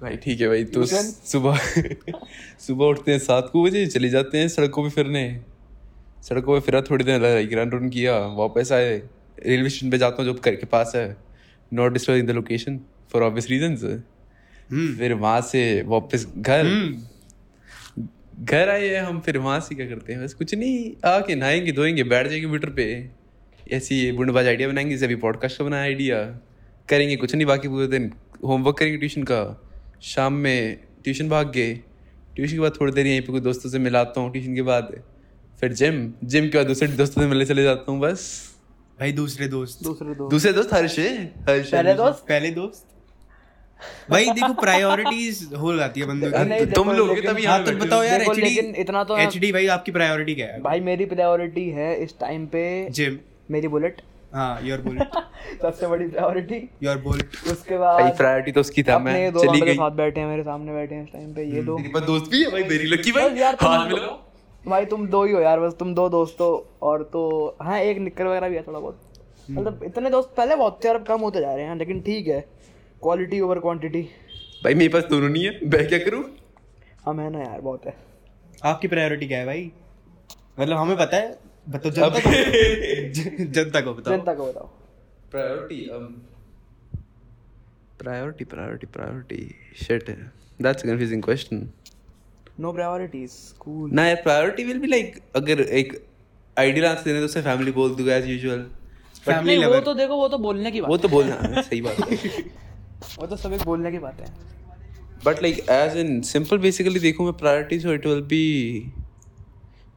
भाई 0.00 0.16
ठीक 0.16 0.40
है 0.40 0.48
भाई 0.48 0.64
तो 0.64 0.84
सुबह 0.86 1.58
सुबह 2.58 2.84
उठते 2.84 3.12
हैं 3.12 3.18
सात 3.18 3.48
को 3.52 3.62
बजे 3.64 3.86
चले 3.86 4.08
जाते 4.08 4.38
हैं 4.38 4.48
सड़कों 4.48 4.82
पे 4.82 4.90
फिरने। 4.90 5.24
सड़कों 6.28 6.54
पे 6.54 6.66
फिरा 6.66 6.80
थोड़ी 6.80 7.04
देर 7.04 7.20
रन 7.58 7.70
रन 7.70 7.88
किया 7.88 8.16
वापस 8.38 8.72
आए। 8.72 8.96
रेलवे 9.46 9.68
स्टेशन 9.68 9.90
पे 9.90 9.98
जाता 9.98 10.22
हूँ 10.22 10.32
जो 10.32 10.34
घर 10.34 10.54
के 10.54 10.66
पास 10.66 10.92
है। 10.96 11.16
Not 11.72 11.92
disturbing 11.92 12.28
the 12.28 12.30
location 12.30 12.80
for 13.12 13.22
obvious 13.22 13.50
reasons 13.50 13.84
फिर 14.98 15.12
वहाँ 15.14 15.40
से 15.40 15.60
वापस 15.86 16.26
घर। 16.38 16.64
घर 18.40 18.68
आए 18.68 18.88
हैं 18.88 19.02
हम 19.02 19.20
फिर 19.20 19.38
वहाँ 19.38 19.60
से 19.60 19.74
क्या 19.74 19.86
करते 19.86 20.12
हैं? 20.12 20.24
बस 20.24 20.34
कुछ 20.34 20.54
नहीं 20.54 20.90
आके 21.10 21.34
नहाएँगे 21.34 21.72
धोएँगे 21.72 22.04
बैठ 22.04 22.26
जाएँगे 22.26 22.46
मीटर 22.46 22.70
पे। 22.70 22.88
ऐसी 23.72 24.12
बुंडबाज 24.12 24.46
आइडिया 24.46 24.68
बनाएँगे 24.68 24.90
जैसे 24.90 25.04
अभी 25.04 25.14
पॉडकास्ट 25.14 25.58
का 25.58 25.64
बनाया 25.64 25.82
आइडिया 25.82 26.18
करेंगे 26.88 27.16
कुछ 27.16 27.34
नहीं 27.34 27.46
बाकी 27.46 27.68
पूरे 27.68 27.86
दिन 27.86 28.12
होमवर्क 28.44 28.78
करेंगे 28.78 28.98
ट्यूशन 28.98 29.22
का। 29.22 29.40
शाम 30.02 30.32
में 30.32 30.80
ट्यूशन 31.04 31.28
भाग 31.28 31.52
गए। 31.52 31.74
ट्यूशन 32.36 32.54
के 32.54 32.60
बाद 32.60 32.72
थोड़ी 32.80 32.92
देर 32.92 33.06
यहीं 33.06 33.20
पे 33.20 33.32
कुछ 33.32 33.42
दोस्तों 33.42 33.70
से 33.70 33.78
मिलाता 33.78 34.20
हूँ 34.20 34.32
ट्यूशन 34.32 34.54
के 34.54 34.62
बाद। 34.62 35.02
फिर 35.60 35.72
जिम 35.72 36.12
जिम 36.24 36.48
के 36.48 36.58
बाद 36.58 36.66
दूसरे 36.66 36.88
दोस्तों 36.88 37.22
से 37.22 37.28
मिलने 37.28 37.44
चले 37.44 37.62
जाता 37.62 37.92
हूँ 37.92 38.00
बस। 38.00 38.48
भाई 39.00 39.12
दूसरे 39.12 39.48
दोस्त। 39.48 39.84
दूसरे 39.84 40.14
दो 40.14 40.28
दूसरे 40.28 40.52
दोस्त 40.52 40.74
हर्ष। 40.74 40.98
हर्ष 40.98 41.70
पहले 41.72 41.94
दोस्त? 41.94 42.24
पहले 42.28 42.50
दोस्त। 42.50 42.86
भाई 44.10 44.24
देखो 44.24 44.52
प्रायोरिटीज 44.52 45.48
हो 45.58 45.76
जाती 45.76 46.00
है 46.00 46.06
बंदों 46.06 46.30
की। 46.30 46.66
तुम 46.66 46.90
लोग 46.90 47.18
तभी 47.18 47.44
हाँ 47.44 47.58
यहाँ 47.58 47.64
तो 47.64 47.86
बताओ 47.86 48.02
यार 48.02 48.22
एचडी 48.22 48.80
इतना 48.80 49.04
तो- 49.04 49.18
एचडी 49.18 49.52
भाई 49.52 49.66
आपकी 49.66 49.92
प्रायोरिटी 49.92 50.34
क्या 50.34 50.46
है? 50.46 50.60
भाई 50.62 50.80
मेरी 50.80 51.04
प्रायोरिटी 51.04 51.68
है 51.70 52.02
इस 52.04 52.14
टाइम 52.20 52.46
पे 52.46 52.88
जिम 52.90 53.18
मेरी 53.50 53.68
बुलेट 53.68 54.00
हाँ 54.34 54.60
योर 54.62 54.80
बुलेट 54.80 55.12
सबसे 55.62 55.86
बड़ी 55.86 56.06
प्रायोरिटी 56.08 56.56
योर 56.82 56.96
बुलेट 57.02 57.36
उसके 57.52 57.78
भाई 57.78 58.10
प्रायोरिटी 58.10 58.52
तो 58.52 58.60
उसकी 58.60 58.82
था 58.82 58.98
मैं 58.98 59.30
चली 59.32 59.60
गई। 59.60 59.74
साथ 59.74 59.90
बैठे 59.90 60.20
हैं 60.20 60.28
मेरे 60.28 60.42
सामने 60.42 60.72
बैठे 60.72 60.94
हैं 60.94 61.04
इस 61.04 61.12
टाइम 61.12 61.32
पे 61.34 61.44
ये 61.46 61.62
दो। 61.62 61.76
तेरे 61.76 61.88
पास 61.88 62.02
दोस्त 62.02 62.30
भी 62.30 62.42
है? 62.44 62.50
भाई 62.50 62.62
वेरी 62.62 62.86
लकी 62.86 63.12
भाई। 63.12 63.40
हाथ 63.40 63.86
मिलाओ 63.88 64.16
भाई 64.64 64.84
तुम 64.84 65.06
दो 65.08 65.24
ही 65.24 65.32
हो 65.32 65.40
यार 65.40 65.60
बस 65.60 65.74
तुम 65.78 65.94
दो 65.94 66.08
दोस्त 66.08 66.40
और 66.40 67.02
तो 67.12 67.22
हाँ 67.62 67.78
एक 67.80 67.98
वगैरह 68.20 68.48
भी 68.48 68.56
है 68.56 68.62
थोड़ा 68.62 68.78
बहुत। 68.78 69.00
मतलब 69.50 69.82
इतने 69.84 70.10
दोस्त 70.10 70.32
पहले 70.36 70.56
बहुत 70.56 70.80
थे 70.84 70.88
और 70.88 70.94
अब 70.94 71.04
कम 71.06 71.20
होते 71.20 71.40
जा 71.40 71.54
रहे 71.54 71.64
हैं 71.64 71.76
लेकिन 71.76 72.00
ठीक 72.00 72.26
है। 72.28 72.40
क्वालिटी 73.02 73.40
ओवर 73.40 73.58
क्वांटिटी 73.58 74.02
भाई 74.64 74.74
मेरे 74.74 74.88
पास 74.88 75.04
दोनों 75.10 75.28
नहीं 75.28 75.44
है 75.44 75.50
मैं 75.64 75.86
क्या 75.88 75.98
करूँ? 75.98 76.24
हम 77.04 77.20
है 77.20 77.30
ना 77.30 77.38
यार 77.38 77.60
बहुत 77.60 77.86
है। 77.86 77.94
आपकी 78.64 78.88
प्रायोरिटी 78.88 79.26
क्या 79.28 79.38
है 79.38 79.46
भाई? 79.46 79.70
मतलब 80.60 80.76
हमें 80.76 80.96
पता 80.96 81.16
है 81.16 81.38
बताओ 81.68 81.90
जनता 81.92 82.20
को 82.20 82.30
जनता 83.56 83.80
को 83.80 83.94
बताओ। 83.94 84.16
जनता 84.16 84.34
को 84.34 84.46
बताओ। 84.46 84.66
Priority 85.30 85.80
um 85.96 86.06
priority 88.00 88.44
priority 88.44 88.86
priority 88.92 89.40
shit 89.86 90.10
that's 90.62 90.82
a 90.82 90.86
confusing 90.86 91.22
question 91.22 91.68
no 92.60 92.72
priorities 92.72 93.32
cool 93.60 93.90
ना 93.94 94.06
यार 94.06 94.20
प्रायोरिटी 94.22 94.64
विल 94.64 94.78
बी 94.78 94.86
लाइक 94.86 95.18
अगर 95.36 95.60
एक 95.80 95.92
आइडियल 96.56 96.86
आंसर 96.86 97.04
देने 97.04 97.18
तो 97.18 97.24
उसे 97.24 97.42
फैमिली 97.42 97.72
बोल 97.72 97.94
दूँगा 97.96 98.14
एज 98.16 98.26
यूजुअल 98.26 98.64
फैमिली 99.26 99.64
वो 99.64 99.80
तो 99.80 99.94
देखो 99.94 100.16
वो 100.16 100.28
तो 100.28 100.38
बोलने 100.38 100.70
की 100.70 100.80
बात 100.80 100.90
वो 100.90 100.96
तो 100.96 101.08
बोलना 101.08 101.62
सही 101.68 101.80
बात 101.80 102.00
है। 102.10 102.16
वो 103.18 103.26
तो 103.26 103.36
सब 103.36 103.52
एक 103.52 103.62
बोलने 103.64 103.90
की 103.92 103.98
बात 103.98 104.20
है। 104.20 104.32
But 105.24 105.42
like 105.42 105.58
as 105.70 105.96
in 105.96 106.20
simple 106.30 106.58
basically 106.58 107.00
देखूँ 107.00 107.24
मैं 107.26 107.34
priority 107.36 107.78
so 107.80 107.92
it 107.94 108.06
will 108.06 108.20
be 108.32 108.42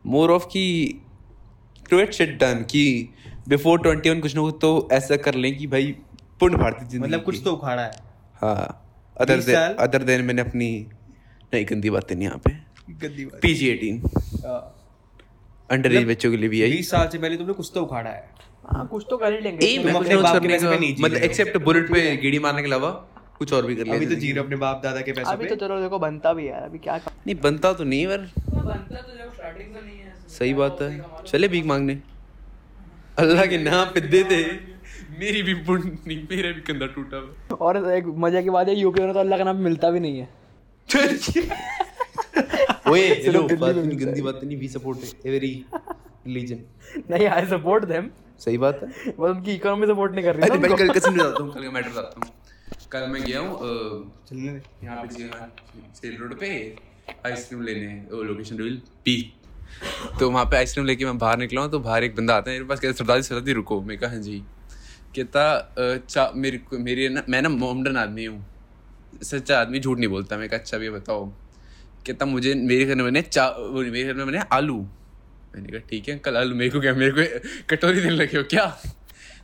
more 0.06 0.32
of 0.32 0.46
की 0.48 0.66
टू 1.92 2.06
शिट 2.14 2.38
डन 2.40 2.64
कि 2.72 2.84
बिफोर 3.50 3.80
ट्वेंटी 3.82 4.10
वन 4.10 4.20
कुछ 4.22 4.36
ना 4.36 4.42
कुछ 4.42 4.56
तो 4.62 4.72
ऐसा 4.94 5.16
कर 5.26 5.36
लें 5.36 5.58
कि 5.58 5.68
भाई 5.68 5.96
पूर्ण 6.40 6.58
भारतीय 6.58 6.88
ज़िंदगी 6.88 7.08
मतलब 7.08 7.24
कुछ 7.24 7.42
तो 7.44 7.52
उखाड़ा 7.54 7.82
है। 7.82 7.92
हाँ 8.42 8.68
अदर 9.18 9.40
20 9.40 9.46
देन 9.46 9.76
अदर 9.80 10.04
देन 10.04 10.24
मैंने 10.26 10.42
अपनी 10.42 10.70
नहीं 11.54 11.66
गंदी 11.70 11.90
बातें 11.90 12.16
नहीं 12.16 12.28
यहाँ 12.28 12.42
पे। 12.46 12.52
गंदी 13.02 13.26
बात। 13.26 13.42
पीजी 13.42 13.68
एटीन 13.70 14.02
अंडर 15.70 15.94
एज 15.94 16.08
बच्चों 16.08 16.32
के 16.32 16.38
लिए 16.38 16.50
भी 16.50 16.62
आई। 16.64 16.72
बीस 16.72 16.90
साल 16.92 17.08
से 17.08 17.18
पहले 17.18 17.38
तुमने 17.38 17.54
कुछ 17.54 17.72
तो 17.76 17.84
उखाड़ा 17.84 18.10
है। 18.10 18.24
हाँ 18.66 18.88
कुछ 18.88 19.06
तो 19.10 19.18
कर 19.18 19.34
ही 19.34 19.40
लेंगे। 19.40 19.68
एम 19.68 19.88
है 19.88 19.94
कुछ 19.94 20.02
अपने 20.02 20.16
ना 20.16 20.22
कुछ 20.22 20.24
बाप 20.24 20.42
के 20.42 20.48
करने 20.48 20.58
का। 20.60 20.76
नहीं 20.76 20.96
मतलब 21.00 21.18
एक्सेप्ट 21.24 21.58
बुलेट 21.64 21.92
पे 21.94 22.16
गेड़ी 22.18 22.40
मारने 22.40 22.62
के 22.62 22.68
अलावा 22.68 22.90
कुछ 23.40 23.54
और 23.54 23.66
भी 23.66 23.76
कर 23.76 23.84
लिया 23.84 23.96
अभी 23.96 24.34
तो 24.34 24.42
अपने 24.42 24.56
बाप 24.64 24.82
दादा 24.84 25.02
के 25.02 25.12
पैसों 25.12 25.32
अभी 25.32 25.46
तो 25.48 25.56
चलो 25.58 25.80
देखो 25.82 26.00
बनता 26.00 26.34
भी 26.34 26.46
है 26.46 26.50
यार 26.50 26.64
अभी 26.64 26.80
क्या। 26.80 26.98
नहीं 26.98 27.36
बनता 27.44 27.74
तो 27.74 27.84
नहीं 27.84 28.06
पर 28.08 28.20
सही 30.32 30.54
बात 30.54 30.82
है। 30.82 30.90
चले 31.28 31.48
भीख 31.48 31.66
मांगने। 31.66 31.96
अल्लाह 33.20 33.46
के 33.46 33.58
नाम 33.60 33.86
पे 33.94 34.02
दे 34.04 34.22
दे। 34.26 34.42
मेरी 35.20 35.42
भी 35.44 35.54
नहीं 35.54 36.18
मेरा 36.30 36.52
भी 36.52 36.62
कंधा 36.68 36.88
टूटा 36.94 37.18
और 37.56 37.78
एक 37.94 38.06
मज़े 38.24 38.42
की 38.44 38.50
बात 38.50 38.68
है 38.68 38.76
यूपी 38.76 39.02
में 39.02 39.14
तो 39.14 39.20
अल्लाह 39.20 39.38
का 39.38 39.44
नाम 39.46 39.58
मिलता 39.64 39.90
भी 39.92 40.00
नहीं 40.00 40.18
है। 40.20 40.28
ओए 42.92 43.02
हेलो 43.24 43.42
बात 43.44 43.76
नहीं 43.76 44.00
गंदी 44.00 44.22
बात 44.22 44.40
नहीं 44.44 44.58
वी 44.60 44.68
सपोर्ट 44.70 45.26
एवरी 45.28 45.54
रिलीजन 46.28 46.60
नहीं 47.10 47.28
आई 47.28 47.46
सपोर्ट 47.48 47.86
देम 47.92 48.10
सही 48.40 48.58
बात 48.64 48.80
है। 48.84 48.88
बस 49.10 49.30
उनकी 49.30 49.52
इकोनॉमी 49.54 49.88
सपोर्ट 49.88 50.12
नहीं 50.14 50.26
कर 50.26 50.36
रही 50.36 50.50
अरे 50.50 50.58
भाई 50.60 50.78
कल 50.78 50.90
कसम 51.00 51.14
बताता 51.18 51.44
हूँ 51.44 51.54
कल 51.54 51.64
का 51.64 51.72
मैटर 51.72 51.90
बताता 51.90 52.16
हूँ। 52.20 52.26
कल 52.94 53.04
मैं 53.12 53.22
गया 53.24 53.40
हूँ 53.40 53.52
चलने 54.30 54.52
यहाँ 54.84 55.04
पे 55.04 55.08
सेल 56.00 56.18
रोड 56.22 56.32
पे 56.40 56.50
आइसक्रीम 57.26 57.62
लेने 57.64 57.94
वो 58.12 58.24
लोकेशन 58.24 58.58
रिवील 58.58 58.82
पी 59.06 59.16
तो 60.20 60.32
वहाँ 60.32 60.46
पे 60.46 60.58
आइसक्रीम 60.58 60.86
लेके 60.88 61.06
मैं 61.06 61.18
बाहर 61.18 61.38
निकला 61.38 61.62
हूँ 61.62 61.72
तो 61.72 61.80
बाहर 61.80 62.04
एक 62.04 62.16
बंदा 62.16 62.36
आता 62.36 62.52
है 62.52 62.58
मेरे 62.58 62.70
पास 62.70 62.80
कहता 62.80 62.94
सरदार 62.94 63.18
जी 63.18 63.24
सरदार 63.24 63.44
जी 63.44 63.54
रुको। 63.54 63.82
मैं 63.82 63.98
कहा 63.98 64.10
हाँ 64.10 64.20
जी। 64.20 64.40
कहता 65.16 65.52
"अ, 65.54 65.98
चा 66.10 66.32
मेरे 66.36 66.58
को 66.58 66.80
मेरी 66.80 67.10
ना 67.10 67.24
मैं 67.30 67.42
ना 67.42 67.50
मोमडन 67.50 67.98
आदमी 67.98 68.26
हूँ। 68.26 68.46
सच्चा 69.24 69.60
आदमी 69.62 69.80
झूठ 69.80 69.98
नहीं 69.98 70.08
बोलता। 70.08 70.38
मैं 70.38 70.50
कहा 70.50 70.60
अच्छा 70.60 70.78
भी 70.78 70.90
बताओ। 70.90 71.26
कहता 72.08 72.26
मुझे 72.26 72.54
मेरे 72.54 72.86
घर 72.86 72.96
में 72.96 73.06
बने 73.06 73.22
चा 73.22 73.56
मेरे 73.74 74.04
घर 74.04 74.14
में 74.14 74.28
बने 74.28 74.40
आलू। 74.40 74.78
मैंने 75.56 75.70
कहा 75.70 75.80
ठीक 75.80 76.10
है 76.10 76.18
कल 76.18 76.38
आलू 76.38 76.56
मेरे 76.56 76.70
को 76.70 76.82
क्या 76.82 76.94
मेरे 76.94 77.12
को 77.12 77.40
कटोरी 77.70 78.02
देने 78.02 78.16
लगे 78.16 78.38
हो 78.38 78.44
क्या? 78.44 78.66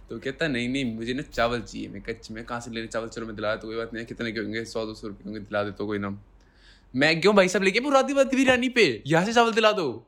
तो 0.10 0.20
कहता 0.20 0.48
नहीं 0.48 0.70
नहीं 0.70 0.96
मुझे 0.96 1.14
ना 1.14 1.22
चावल 1.22 1.62
चाहिए। 1.62 1.88
मैं 1.88 2.02
कच्चे 2.02 2.34
मैं 2.34 2.46
कहाँ 2.46 2.60
से 2.60 2.72
लेने 2.72 2.88
चावल 2.88 3.08
चलो 3.08 3.26
मैं 3.26 3.36
दिला 3.36 3.56
तो 3.56 3.68
कोई 3.68 3.78
बात 3.78 3.94
नहीं 3.94 4.06
कितने 4.06 4.32
के 4.32 4.40
होंगे? 4.40 4.66
सौ 4.66 4.86
दो 4.86 4.94
सौ 4.94 5.08
रुपये 5.08 5.24
होंगे 5.26 5.40
दिला 5.40 5.64
दे 5.64 5.72
तो 5.72 5.86
कोई 5.88 5.98
ना। 5.98 6.22
मैं 6.96 7.22
क्यों 7.22 7.36
भाई 7.36 7.48
साहब 7.48 7.64
लेके 7.64 7.80
बात 7.80 8.36
बिरयानी 8.36 8.70
पे? 8.70 9.04
यहाँ 9.08 9.26
से 9.26 9.34
चावल 9.34 9.52
दिला 9.52 9.72
दो। 9.72 10.08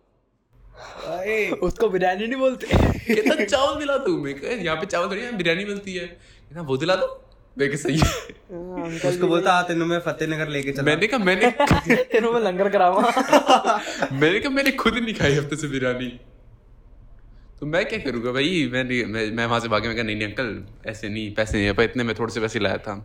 उसको 1.63 1.89
बिरयानी 1.89 2.27
नहीं 2.27 2.39
बोलते। 2.39 2.67
कहता 2.67 3.43
चावल 3.45 3.79
दिला 3.79 3.97
दो? 3.97 4.17
मैं 4.17 4.33
कहा 4.33 4.51
यहाँ 4.51 4.75
पे 4.77 4.85
चावल 4.85 5.09
थोड़ी 5.09 5.31
बिरयानी 5.37 5.65
मिलती 5.65 5.93
है। 5.93 6.05
कहता 6.05 6.61
वो 6.61 6.77
दिला 6.77 6.95
दो। 6.95 7.07
मैं 7.57 7.75
सही 7.75 7.97
है। 7.97 9.09
उसको 9.09 9.27
बोलता 9.27 9.53
आ 9.53 9.61
तेनों 9.61 9.85
मैं 9.85 9.99
फतेहनगर 9.99 10.47
लेके 10.47 10.71
चला। 10.71 10.83
मैंने 10.83 11.07
कहा 11.07 11.19
मैंने 11.19 11.49
तेनों 12.11 12.31
में 12.33 12.39
लंगर 12.41 12.69
करावा। 12.69 13.01
मैंने 14.11 14.39
कहा 14.39 14.49
मैंने 14.49 14.71
खुद 14.71 14.97
नहीं 14.97 15.13
खाई 15.15 15.33
हफ़्ते 15.33 15.55
से 15.55 15.67
बिरयानी। 15.67 16.09
तो 17.59 17.65
मैं 17.65 17.83
क्या 17.85 17.99
करूँगा 17.99 18.31
भाई? 18.31 18.69
मैंने 18.73 19.03
मैं 19.05 19.31
मैं 19.31 19.45
वहाँ 19.45 19.59
से 19.59 19.67
भागे 19.67 19.87
मैं 19.87 19.95
कहा 19.97 20.05
नहीं 20.05 20.15
नहीं 20.15 20.27
अंकल 20.27 20.89
ऐसे 20.89 21.09
नहीं 21.09 21.33
पैसे 21.35 21.57
नहीं 21.57 21.65
है 21.65 21.73
पर 21.73 21.83
इतने 21.83 22.03
मैं 22.03 22.15
थोड़े 22.19 22.33
से 22.33 22.39
पैसे 22.39 22.59
लाया 22.59 22.77
था। 22.87 22.95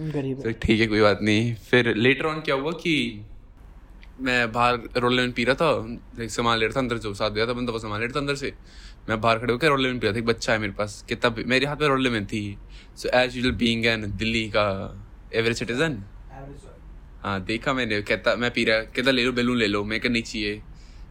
गरीब 0.00 0.42
तो 0.42 0.52
ठीक 0.62 0.80
है 0.80 0.86
कोई 0.86 1.00
बात 1.00 1.18
नहीं। 1.22 1.54
फिर 1.70 1.94
लेटर 1.96 2.26
ऑन 2.26 2.40
क्या 2.40 2.54
हुआ 2.54 2.72
कि 2.84 2.94
मैं 4.20 4.52
बाहर 4.52 4.78
रोल 4.96 5.14
लेमन 5.16 5.32
पी 5.32 5.44
रहा 5.44 5.54
था 5.54 6.28
सामान 6.28 6.58
ले 6.58 6.66
रहा 6.66 6.76
था 6.76 6.80
अंदर 6.80 6.98
जो 6.98 7.14
साथ 7.14 7.30
गया 7.30 7.46
था 7.46 7.52
बंदा, 7.52 7.72
वो 7.72 7.78
सामान 7.78 8.00
ले 8.00 8.06
रहा 8.06 8.16
था 8.16 8.20
अंदर 8.20 8.34
से। 8.34 8.54
मैं 9.08 9.20
बाहर 9.20 9.38
खड़े 9.38 9.52
होकर 9.52 9.68
रोल 9.68 9.82
लेमन 9.82 9.98
पी 9.98 10.06
रहा 10.06 10.14
था, 10.14 10.18
एक 10.18 10.26
बच्चा 10.26 10.52
है 10.52 10.58
मेरे 10.58 10.72
पास, 10.72 11.04
कि 11.08 11.14
तब 11.14 11.44
मेरे 11.46 11.66
हाथ 11.66 11.76
में 11.76 11.88
रोल 11.88 12.02
लेमन 12.02 12.24
थी। 12.24 12.58
So 12.96 13.08
as 13.08 13.36
usual 13.36 13.52
being 13.52 13.86
an 13.86 14.16
Delhi 14.16 14.48
का 14.48 14.66
एवरेज 15.34 15.58
सिटीजन 15.58 16.04
हाँ 17.22 17.44
देखा 17.44 17.72
मैंने, 17.72 18.02
कहता, 18.02 18.36
मैं 18.36 18.50
पी 18.50 18.64
रहा, 18.64 18.78
कहता, 18.78 19.10
ले 19.10 19.24
लो, 19.24 19.32
बैलून 19.32 19.56
ले 19.56 19.66
लो। 19.66 19.84
मैं 19.84 20.00
कहा, 20.00 20.12
नहीं 20.12 20.22
चाहिए। 20.22 20.62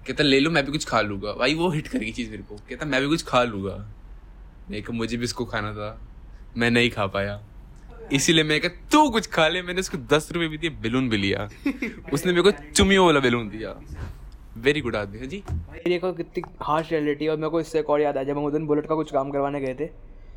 कहता, 0.08 0.24
ले 0.24 0.40
लो, 0.40 0.50
मैं 0.50 0.66
भी 0.66 0.72
कुछ 0.72 0.86
खा 0.86 1.02
लूँगा। 1.02 1.34
भाई, 1.34 1.54
वो 1.54 1.70
हिट 1.70 1.88
करेगी 1.88 2.12
चीज़ 2.12 2.32
मेरे 2.32 2.44
को। 2.44 2.56
कहता, 2.56 2.86
मैं 2.86 3.02
भी 3.02 3.08
कुछ 3.08 3.24
खा 3.24 3.44
लूँगा। 3.44 3.94
मैं 4.70 4.84
मुझे 4.94 5.18
भी 5.18 5.24
इसको 5.24 5.46
खाना 5.46 5.74
था। 5.74 6.02
मैं 6.58 6.72
नहीं 6.72 6.90
खा 6.90 7.08
पाया। 7.08 7.44
इसीलिए 8.12 8.44
मैं 8.44 8.60
कहा 8.62 8.90
तू 8.92 9.10
कुछ 9.10 9.28
खा 9.28 9.48
ले 9.48 9.62
मैंने 9.62 9.80
उसको 9.80 9.98
दस 10.10 10.30
रुपए 10.32 10.48
भी 10.48 10.58
दिए 10.58 10.70
बैलून 10.82 11.10
भी 11.10 11.18
लिया। 11.18 11.50
उसने 12.14 12.32
मेरे 12.32 12.42
को 12.42 12.52
चुमियों 12.72 13.06
वाला 13.06 13.20
बैलून 13.20 13.50
दिया। 13.50 13.76
वेरी 14.58 14.82
गुड 14.82 14.96
आदमी 14.96 15.20
है 15.20 15.28
जी। 15.28 15.44
को 16.00 16.12
कितनी 16.14 16.44
हार्श 16.62 16.92
रियलिटी 16.92 17.28
और 17.28 17.38
मेरे 17.38 17.50
को 17.50 17.60
इससे 17.60 17.80
एक 17.80 17.90
और 17.90 18.02
याद 18.02 18.18
आया 18.18 18.24
जब 18.24 18.38
हम 18.38 18.46
उस 18.46 18.54
दिन 18.54 18.66
बुलेट 18.68 18.86
का 18.88 18.96
कुछ 18.96 19.12
काम 19.12 19.32
करवाने 19.32 19.60
गए 19.62 19.76
थे 19.80 19.86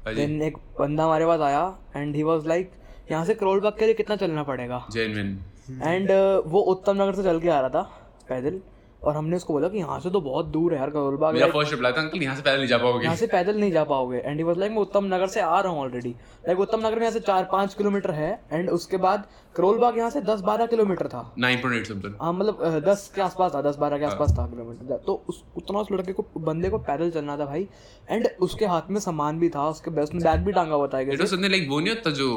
हाँ 0.07 0.15
देन 0.15 0.43
एक 0.43 0.57
बंदा 0.79 1.05
हमारे 1.05 1.27
पास 1.27 1.41
आया 1.41 1.63
एंड 1.97 2.15
ही 2.17 2.23
वाज 2.23 2.47
लाइक 2.47 2.71
यहाँ 3.11 3.25
से 3.25 3.35
करोल 3.35 3.61
बाग 3.61 3.79
के 3.79 3.85
लिए 3.85 3.95
कितना 3.95 4.17
चलना 4.17 4.43
पड़ेगा? 4.43 4.87
एंड 4.95 6.11
वो 6.47 6.61
उत्तम 6.73 7.03
नगर 7.03 7.15
से 7.15 7.23
चल 7.23 7.41
के 7.41 7.49
आ 7.49 7.61
रहा 7.61 7.69
था 7.69 7.83
पैदल। 8.29 8.61
और 9.07 9.17
हमने 9.17 9.37
उसको 9.37 9.53
बोला 9.53 9.69
कि 9.69 9.79
यहाँ 9.79 9.99
से 10.01 10.11
तो 10.11 10.21
बहुत 10.21 10.47
दूर 10.49 10.75
है 10.75 10.79
यार 10.79 10.91
करोल 10.91 11.17
बाग 11.17 11.35
मेरा 11.35 11.47
फ़र्स्ट 11.49 11.73
रिप्लाई 11.73 11.93
था 11.93 12.01
अंकल 12.01 12.23
यहाँ 12.23 12.37
से 12.37 12.43
पैदल 12.43 12.59
नहीं 12.59 12.69
जा 12.69 12.79
पाओगे। 12.79 13.05
यहाँ 13.05 13.17
से 13.17 13.27
पैदल 13.29 13.61
नहीं 13.61 13.73
जा 13.73 13.85
पाओगे। 13.87 14.19
एंड 14.19 14.37
ही 14.37 14.45
वाज 14.45 14.59
लाइक 14.59 14.73
मैं 14.73 14.79
उत्तम 14.81 15.05
नगर 15.15 15.27
से 15.29 15.41
आ 15.41 15.61
रहा 15.61 15.73
हूँ 15.73 15.81
ऑलरेडी 15.81 16.15
लाइक 16.49 16.61
उत्तम 16.61 16.81
नगर 16.81 16.95
में 16.95 17.03
यहाँ 17.03 17.13
से 17.13 17.21
चार 17.23 17.49
पाँच 17.53 17.75
किलोमीटर 17.75 18.11
है। 18.13 18.31
एंड 18.53 18.71
उसके 18.71 18.97
बाद 18.99 19.27
करोल 19.57 19.79
बाग 19.79 19.99
यहाँ 19.99 20.11
से 20.11 20.21
दस 20.23 20.41
बारह 20.43 20.67
किलोमीटर 20.67 21.07
था। 21.09 21.21
नाइन 21.39 21.59
पॉइंट 21.59 21.79
एट 21.79 21.87
समथिंग 21.87 22.15
हाँ 22.23 22.33
मतलब 22.33 22.83
दस 22.87 23.11
के 23.15 23.21
आसपास 23.23 23.55
था 23.55 23.63
दस 23.63 23.77
बारह 23.79 23.99
के 23.99 24.05
आसपास 24.05 24.33
था 24.39 24.47
किलोमीटर। 24.47 25.03
तो 25.07 25.15
उस 25.29 25.43
उतना 25.57 25.79
उस 25.79 25.93
लड़के 25.93 26.13
को 26.13 26.27
बंदे 26.41 26.69
को 26.71 26.79
पैदल 26.81 27.11
चलना 27.11 27.37
था 27.37 27.45
भाई। 27.47 27.67
एंड 28.09 28.29
उसके 28.41 28.67
हाथ 28.67 28.91
में 28.91 29.01
सामान 29.01 29.39
भी 29.41 29.49
था 29.49 29.69
उसके 29.69 29.91
उसने 30.01 30.21
बैग 30.25 30.45
भी 30.45 30.53
टांगा 30.53 30.75
हुआ 30.75 30.87
था 30.89 31.01
लाइक 31.01 31.69
वो 31.71 31.79
नहीं 31.81 31.89
होता 31.89 32.11
जो 32.13 32.29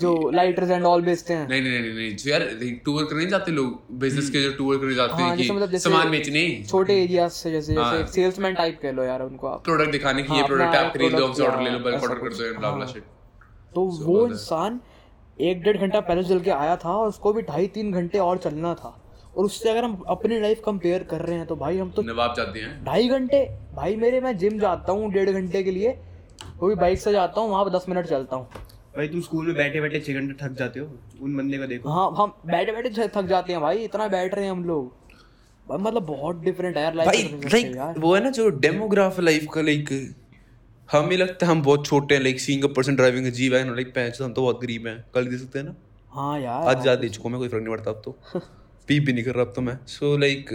जो 0.00 0.30
लाइटर्स 0.32 0.70
एंड 0.70 0.84
ऑल 0.86 1.02
बेचते 1.02 1.34
हैं। 1.34 1.48
नहीं 1.48 1.62
नहीं 1.62 1.80
नहीं 1.80 1.94
नहीं 1.94 2.16
जो 2.16 2.30
यार 2.30 2.48
टूर 2.84 3.04
करने 3.04 3.26
जाते 3.28 3.52
लोग। 3.52 3.98
बिज़नेस 4.00 4.30
के 4.30 4.42
जो 4.42 4.50
टूर 4.56 4.78
करने 4.78 4.94
जाते 4.94 5.22
हाँ 5.22 5.36
हैं 5.36 5.50
मतलब 5.50 5.76
सामान 5.78 6.10
बेचने 6.14 6.46
छोटे 6.70 7.02
एरिया 7.02 7.28
से 7.36 7.52
जैसे 7.52 7.74
हाँ। 7.74 7.92
जैसे 7.92 8.12
सेल्समैन 8.12 8.54
टाइप 8.54 8.78
कह 8.82 8.92
लो 8.92 9.04
यार 9.04 9.22
उनको 9.22 9.46
आप। 9.46 9.64
प्रोडक्ट 9.64 9.92
दिखाने 9.92 10.22
की 10.22 10.32
ये 10.32 10.38
हाँ, 10.38 10.48
प्रोडक्ट 10.48 10.76
आप 10.76 10.92
खरीद 10.94 11.12
लो 11.12 11.26
हमसे 11.26 11.46
ऑर्डर 11.46 11.62
ले 11.62 11.70
लो 11.70 11.78
हाँ, 11.78 11.84
बल्क 11.84 12.02
ऑर्डर 12.02 12.18
कर। 12.18 12.34
दो 12.34 12.58
ब्ला 12.58 12.70
ब्ला 12.70 12.84
हाँ। 12.84 12.92
शिट 12.92 13.04
तो 13.74 13.84
वो 14.02 14.26
इंसान 14.26 14.80
एक 15.42 15.62
डेढ़ 15.62 15.76
घंटा 15.76 16.00
पैदल 16.02 16.24
चल 16.24 16.40
के 16.40 16.50
आया 16.52 16.76
था 16.84 16.96
और 16.96 17.08
उसको 17.08 17.32
भी 17.32 17.42
ढाई 17.44 17.66
तीन 17.74 17.92
घंटे 17.92 18.18
और 18.18 18.38
चलना 18.38 18.74
था। 18.74 19.00
और 19.36 19.44
उससे 19.44 19.70
अगर 19.70 19.84
हम 19.84 19.94
अपनी 20.08 20.38
लाइफ 20.40 20.60
कंपेयर 20.64 21.02
कर 21.10 21.20
रहे 21.20 21.36
हैं 21.36 21.46
तो 21.46 21.56
भाई 21.56 21.78
हम 21.78 21.90
तो 21.90 22.02
नवाब 22.02 22.34
जाते 22.36 22.60
हैं। 22.60 22.84
ढाई 22.84 23.08
घंटे 23.08 23.44
भाई 23.74 23.96
मेरे 23.96 24.20
मैं 24.20 24.36
जिम 24.38 24.58
जाता 24.58 24.92
हूँ 24.92 25.10
डेढ़ 25.12 25.30
घंटे 25.30 25.62
के 25.62 25.70
लिए 25.70 25.98
वो 26.58 26.68
भी 26.68 26.74
बाइक 26.74 26.98
से 26.98 27.12
जाता 27.12 27.40
हूँ 27.40 27.50
वहाँ 27.50 27.64
पर 27.64 27.70
दस 27.70 27.86
मिनट 27.88 28.06
चलता 28.06 28.36
हूँ। 28.36 28.46
भाई 28.96 29.08
तुम 29.08 29.20
स्कूल 29.20 29.46
में 29.46 29.54
बैठे 29.56 29.80
बैठे 29.80 30.00
छह 30.00 30.12
घंटे 30.12 30.34
थक 30.44 30.52
जाते 30.58 30.80
हो? 30.80 30.86
उन 31.20 31.36
बंदे 31.36 31.58
को 31.58 31.66
देखो। 31.66 31.90
हाँ 31.90 32.06
हम 32.18 32.34
बैठे 32.46 32.72
बैठे 32.72 33.08
थक 33.08 33.26
जाते 33.28 33.52
हैं 33.52 33.60
भाई 33.62 33.84
इतना 33.84 34.06
बैठ 34.08 34.34
रहे 34.34 34.44
हैं 34.44 34.52
हम 34.52 34.64
लोग। 34.64 34.92
मतलब 35.66 36.02
बहुत 36.06 36.42
डिफरेंट 36.44 36.76
है 36.76 36.82
यार 36.82 36.96
भाई 36.96 37.22
लाइक 37.52 37.94
वो 37.98 38.14
है 38.14 38.22
ना 38.24 38.30
जो 38.30 38.48
डेमोग्राफ 38.60 39.20
लाइफ 39.20 39.46
का 39.54 39.60
लाइक 39.62 39.88
हमें 40.88 41.16
लगता 41.16 41.46
है 41.46 41.52
हम 41.52 41.62
बहुत 41.62 41.86
छोटे 41.86 42.14
हैं 42.14 42.22
like 42.22 42.40
seeing 42.40 42.64
a 42.64 42.68
person 42.76 42.96
driving 42.96 43.26
a 43.26 43.30
G 43.38 43.48
wagon 43.48 43.74
like 43.74 43.94
पैंच 43.94 44.20
हम 44.22 44.32
तो 44.32 44.42
बहुत 44.42 44.60
गरीब 44.62 44.86
हैं 44.86 44.96
कल 45.14 45.26
दे 45.26 45.38
सकते 45.38 45.58
हैं 45.58 45.66
ना? 45.66 45.74
हाँ 46.12 46.40
यार 46.40 46.68
आज 46.68 46.82
ज़्यादा 46.82 47.00
दे 47.00 47.08
चुका 47.08 47.28
मैं 47.28 47.38
कोई 47.38 47.48
फ़र्क 47.48 47.62
नहीं 47.62 47.74
पड़ता 47.76 47.90
अब 47.90 48.02
तो। 48.04 48.16
पी 48.88 48.98
भी 49.00 49.12
नहीं 49.12 49.24
कर 49.24 49.34
रहा 49.34 49.44
अब 49.44 49.52
तो 49.56 49.62
मैं। 49.62 49.76
सो 49.86 50.16
लाइक 50.18 50.50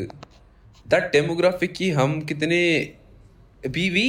दैट 0.85 1.11
डेमोग्राफिक 1.13 1.73
की 1.73 1.89
हम 1.91 2.19
कितने 2.21 2.59
वी 3.67 3.89
वी 3.89 4.05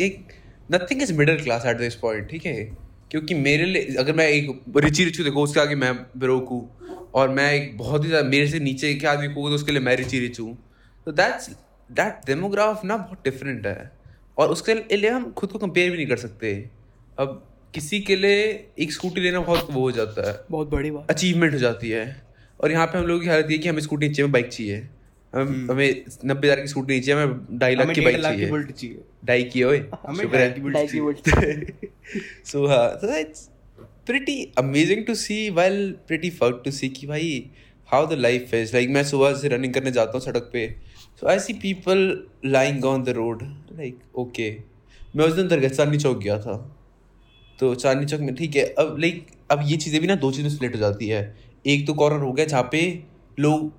एक 0.00 0.32
nothing 0.72 1.02
is 1.02 1.12
middle 1.12 1.42
class 1.42 1.66
at 1.66 1.76
this 1.76 1.94
point 1.94 2.28
ठीक 2.30 2.46
है? 2.46 2.64
क्योंकि 3.10 3.34
मेरे 3.34 3.64
लिए 3.64 3.94
अगर 3.98 4.12
मैं 4.12 4.26
एक 4.28 4.62
रिची 4.76 5.04
रिचू 5.04 5.24
देखो 5.24 5.42
उसके 5.42 5.60
आगे 5.60 5.74
मैं 5.74 5.94
ब्रोक। 6.16 6.48
हूँ 6.48 6.79
और 7.14 7.28
मैं 7.28 7.52
एक 7.52 7.78
बहुत 7.78 8.04
ही 8.04 8.08
ज़्यादा 8.08 8.28
मेरे 8.28 8.46
से 8.48 8.60
नीचे 8.60 8.94
के 8.94 9.06
आदमी 9.06 9.28
को 9.28 9.48
तो 9.48 9.54
उसके 9.54 9.72
लिए 9.72 9.80
मैं 9.80 9.96
रिची 9.96 10.18
रिच 10.18 10.40
हूँ। 10.40 10.58
तो 11.06 11.12
दैट्स 11.12 11.50
दैट 11.90 12.20
डेमोग्राफ 12.26 12.84
ना 12.84 12.96
बहुत 12.96 13.24
डिफरेंट 13.24 13.66
है। 13.66 13.92
और 14.38 14.48
उसके 14.48 14.74
लिए 14.96 15.10
हम 15.10 15.30
खुद 15.32 15.50
को 15.50 15.58
कंपेयर 15.58 15.90
भी 15.90 15.96
नहीं 15.96 16.06
कर 16.06 16.16
सकते। 16.16 16.70
अब 17.18 17.46
किसी 17.74 18.00
के 18.00 18.16
लिए 18.16 18.68
एक 18.78 18.92
स्कूटी 18.92 19.20
लेना 19.20 19.40
बहुत 19.40 19.68
वो 19.70 19.80
हो 19.80 19.90
जाता 19.92 20.28
है। 20.28 20.38
बहुत 20.50 20.68
बड़ी 20.68 20.90
बात। 20.90 21.10
अचीवमेंट 21.10 21.52
हो 21.52 21.58
जाती 21.58 21.90
है। 21.90 22.22
और 22.60 22.72
यहाँ 22.72 22.86
पे 22.86 22.98
हम 22.98 23.06
लोगों 23.06 23.20
की 23.20 23.28
हालत 23.28 23.46
ये 23.50 23.56
है 23.56 23.58
कि 23.58 23.68
हमें 23.68 23.80
स्कूटी 23.80 24.06
नहीं 24.06 24.14
चाहिए 24.14 24.24
हमें 24.24 24.32
बाइक 24.32 24.48
चाहिए। 24.52 24.88
हम 25.32 25.70
हमें 25.70 26.04
नब्बे 26.24 26.48
हज़ार 26.48 26.60
की 26.60 26.68
स्कूटी 26.68 26.92
नहीं 26.92 27.02
चाहिए 27.02 27.22
हमें 27.22 27.58
ढाई 27.58 27.74
लाख 27.74 27.90
की 27.90 28.00
बाइक 28.00 28.20
चाहिए। 28.70 29.02
ढाई 29.24 29.42
की 29.44 29.62
ओए। 29.62 29.78
हमें 30.06 30.22
शुक्र 30.22 30.38
ढाई 30.38 30.48
है। 33.12 33.22
की 34.06 34.12
बुलेट 34.12 34.26
डाई 34.26 34.36
की 34.36 34.44
चाहिए 34.44 34.50
bolt 34.50 34.50
so 34.50 34.50
so 34.50 34.50
it's 34.50 34.50
pretty 34.50 34.52
amazing 34.56 35.04
to 35.04 35.14
see, 35.14 35.50
while 35.50 35.94
pretty 36.06 36.38
fucked 36.40 36.64
to 36.64 36.76
see 36.78 36.88
कि 36.88 37.06
भाई, 37.06 37.50
how 37.92 38.06
the 38.06 38.16
life 38.16 38.54
is. 38.54 38.74
Like, 38.74 38.88
मैं 38.88 39.04
सुबह 39.04 39.34
से 39.34 39.48
रनिंग 39.48 39.74
करने 39.74 39.90
जाता 39.90 40.12
हूँ 40.14 40.20
सड़क 40.20 40.50
पे, 40.52 40.74
so 41.22 41.28
I 41.28 41.38
see 41.38 41.54
people 41.60 42.16
lying 42.54 42.84
on 42.84 43.04
the 43.04 43.14
road. 43.14 43.44
Like, 43.80 43.96
okay. 44.18 44.52
मैं 45.16 45.24
उस 45.24 45.32
दिन 45.32 45.48
दरगाह 45.48 45.70
चांदनी 45.70 45.98
चौक 45.98 46.18
गया 46.18 46.38
था। 46.38 46.76
तो 47.58 47.74
चांदनी 47.74 48.06
चौक 48.06 48.20
में, 48.20 48.34
ठीक 48.34 48.56
है, 48.56 48.64
अब 48.64 48.96
लाइक 49.00 49.26
अब 49.50 49.60
ये 49.64 49.76
चीज़ें 49.76 50.00
भी 50.00 50.06
ना 50.06 50.14
दो 50.14 50.32
चीज़ें 50.32 50.50
स्प्लिट 50.50 50.74
हो 50.74 50.80
जाती 50.80 51.08
है। 51.08 51.36
एक 51.66 51.86
तो 51.86 51.94
कॉर्नर 51.94 52.20
हो 52.20 52.32
गया 52.32 52.46
जहाँ 52.46 52.68
पे 52.72 53.02
लोग 53.40 53.72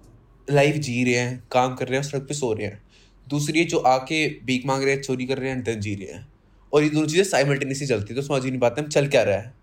लाइफ 0.51 0.75
जी 0.75 1.03
रहे 1.03 1.13
हैं, 1.13 1.43
काम 1.51 1.75
कर 1.75 1.87
रहे 1.87 1.99
हैं 1.99 2.03
सड़क 2.03 2.21
पे 2.21 2.33
सो 2.33 2.53
रहे 2.53 2.67
हैं। 2.67 2.81
दूसरी 3.29 3.59
है 3.59 3.65
जो 3.65 3.77
आके 3.77 4.27
भीख 4.45 4.65
मांग 4.65 4.83
रहे 4.83 4.93
हैं, 4.93 5.01
चोरी 5.01 5.25
कर 5.25 5.37
रहे 5.37 5.49
हैं 5.49 5.63
दिन 5.63 5.79
जी 5.79 5.95
रहे 5.95 6.13
हैं। 6.13 6.31
और 6.73 6.83
ये 6.83 6.89
दोनों 6.89 7.07
चीज़ें 7.07 7.23
साइमल्टेनियसली 7.23 7.87
चलती 7.87 8.13
है 8.13 8.21
तो 8.21 8.27
समझ 8.27 8.43
ही 8.43 8.51
नहीं 8.51 8.59
पाते 8.59 8.81
हम 8.81 8.87
चल 8.87 9.07
क्या 9.07 9.23
रहा 9.23 9.37
है। 9.37 9.60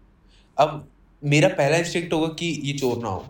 अब 0.58 0.88
मेरा 1.22 1.48
पहला 1.50 1.76
इंस्टिंक्ट 1.76 2.12
होगा 2.12 2.28
कि 2.38 2.46
ये 2.64 2.72
चोर 2.78 3.02
ना 3.02 3.08
हो 3.08 3.24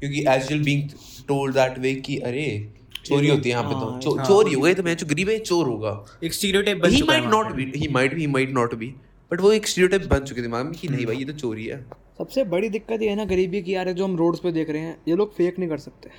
क्योंकि 0.00 0.24
as 0.28 0.50
well 0.50 0.62
being 0.64 0.88
told 1.28 1.54
that 1.54 1.78
way 1.78 1.94
कि 2.06 2.16
अरे 2.20 2.46
चोरी 3.04 3.28
होती 3.28 3.48
है 3.48 3.54
यहाँ 3.54 3.64
पे 3.64 3.74
तो। 3.74 3.98
चो, 3.98 4.16
चोर 4.26 4.48
ही 4.48 4.54
होगा 4.54 4.68
ये 4.68 4.74
तो 4.74 4.82
मैं 4.82 4.96
जो 4.96 5.06
गरीब 5.06 5.28
है 5.28 5.38
चोर 5.40 5.66
होगा। 5.66 5.92
एक 6.24 6.34
stereotype 6.34 6.82
he 6.86 7.02
might 7.02 7.24
not 7.26 7.52
be 7.54 7.72
he 7.76 7.88
might 7.92 8.18
he 8.18 8.26
might 8.28 8.50
not 8.54 8.74
be 8.74 8.94
but 9.30 9.40
वो 9.40 9.52
एक 9.52 9.66
स्टीरियोटाइप 9.66 10.08
बन 10.10 10.24
चुके 10.24 10.42
दिमाग 10.42 10.64
में 10.66 10.74
कि 10.74 10.88
नहीं 10.88 11.06
भाई 11.06 11.16
ये 11.16 11.24
तो 11.24 11.32
चोरी 11.34 11.66
है। 11.66 11.84
सबसे 12.18 12.44
बड़ी 12.46 12.68
दिक्कत 12.68 13.02
ये 13.02 13.08
है 13.08 13.16
ना 13.16 13.24
गरीबी 13.26 13.62
की 13.62 13.74
यार 13.74 13.92
जो 13.92 14.04
हम 14.04 14.16
रोड्स 14.16 14.40
पे 14.40 14.52
देख 14.52 14.70
रहे 14.70 14.82
हैं 14.82 14.96
ये 15.08 15.16
लोग 15.16 15.34
फेक 15.36 15.58
नहीं 15.58 15.68
कर 15.68 15.78
सकते। 15.78 16.10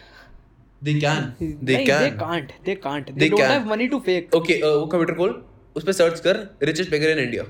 दे 0.81 0.93
कैन 0.99 1.33
दे 1.39 1.45
नहीं 1.45 1.65
they 1.65 1.83
can 1.85 2.17
can't 2.17 2.51
they 2.65 2.75
can't 2.77 3.05
They 3.05 3.19
they 3.19 3.29
don't 3.29 3.41
can. 3.41 3.51
Have 3.51 3.69
money 3.69 3.87
to 3.87 3.99
fake 3.99 4.35
okay 4.35 4.55
वो 4.63 4.85
कंप्यूटर 4.85 5.13
खोल 5.13 5.41
उस 5.75 5.83
पे 5.85 5.93
सर्च 5.93 6.19
कर 6.19 6.39
richest 6.63 6.91
beggar 6.91 7.09
in 7.09 7.19
India 7.19 7.43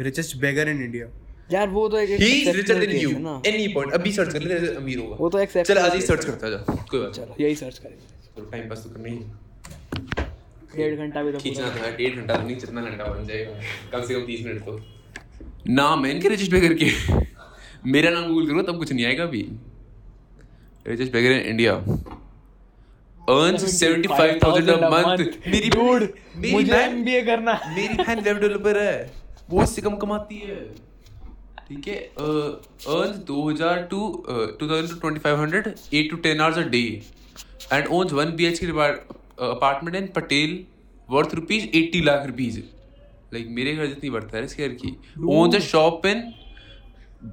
richest 0.00 0.36
beggar 0.38 0.68
in 0.68 0.82
India 0.82 1.06
यार 1.52 1.68
वो 1.68 1.88
तो 1.88 1.98
एक 1.98 2.10
ही 2.10 2.26
is 2.32 2.56
richer 2.56 2.78
than 2.80 2.90
you 2.96 3.10
any 3.46 3.66
point 3.74 3.92
अभी 3.92 4.12
सर्च 4.12 4.32
कर 4.32 4.42
ले 4.42 4.54
अमीर 4.74 4.98
होगा। 4.98 5.16
वो 5.16 5.28
तो 5.28 5.38
चल 5.38 5.44
exceptional 5.46 5.84
आज 5.84 5.94
ही 5.94 6.00
सर्च 6.02 6.24
करता 6.24 6.50
जा। 6.50 6.56
कोई 6.90 7.00
बात 7.00 7.12
चलो 7.12 7.36
यही 7.40 7.54
सर्च 7.54 7.78
करेंगे। 7.78 8.50
टाइम 8.50 8.68
पास 8.68 8.82
तो 8.84 8.90
करना 8.90 9.08
ही 9.08 9.18
डेढ़ 10.76 10.94
घंटा 10.96 11.22
भी 11.22 11.32
तो 11.32 11.38
खींचना 11.38 11.68
था 11.70 11.90
डेढ़ 11.96 12.14
घंटा 12.16 12.36
तो 12.36 12.42
नहीं 12.42 12.56
जितना 12.56 12.82
घंटा 12.82 13.04
बन 13.04 13.26
जाएगा। 13.26 13.50
कम 13.92 14.06
से 14.06 14.14
कम 14.14 14.26
तीस 14.26 14.44
मिनट 14.46 14.64
तो। 14.64 14.80
नाम 15.68 16.04
है 16.04 16.10
इनके 16.10 16.28
रिचेस्ट 16.28 16.52
बेगर 16.52 16.74
के 16.82 16.90
मेरा 17.90 18.10
नाम 18.10 18.26
गूगल 18.28 18.46
करो 18.46 18.62
तब 18.62 18.78
कुछ 18.78 18.92
नहीं 18.92 19.06
आएगा 19.06 19.24
अभी। 19.24 19.42
Richest 20.86 21.12
beggar 21.12 21.30
in 21.32 21.40
India 21.50 21.72
earns 23.34 23.62
75000 23.68 24.76
a 24.78 24.90
month. 24.90 25.20
मेरी 25.46 25.70
Dude, 25.70 26.04
मेरी 26.36 26.52
मुझे 26.52 26.74
एमबीए 26.74 27.22
करना 27.22 27.54
मेरी 27.76 27.94
बहन 27.94 28.20
वेब 28.20 28.36
डेवलपर 28.38 28.78
है। 28.78 29.12
वो 29.50 29.62
इससे 29.62 29.82
कम 29.82 29.96
कमाती 29.96 30.38
है। 30.38 30.58
ठीक 31.68 31.88
है 31.88 31.96
अर्न 31.96 33.22
दो 33.28 33.48
हज़ार 33.48 33.82
to 33.90 34.24
two 34.28 34.68
thousand 34.68 34.88
to 34.90 34.96
twenty 34.96 35.20
five 35.20 35.40
hundred 35.40 35.74
eight 35.94 36.10
to 36.10 36.16
ten 36.26 36.40
hours 36.40 36.58
a 36.58 36.62
day 36.70 36.82
and 37.72 37.86
owns 37.86 38.12
one 38.12 38.30
B 38.36 38.44
H 38.46 38.58
K 38.58 38.66
apartment 39.46 39.96
in 39.96 40.06
Patel 40.16 40.64
worth 41.10 41.34
rupees 41.34 41.64
eighty 41.76 42.00
lakh 42.00 42.26
rupees 42.26 42.58
like 43.34 43.46
मेरे 43.50 43.74
घर 43.74 43.86
जितनी 43.86 44.10
वर्थ 44.10 44.34
है 44.34 44.44
इसके 44.44 44.68
घर 44.68 44.74
की। 44.74 44.96
Owns 45.38 45.56
a 45.56 45.58
shop 45.58 46.06
in 46.06 46.32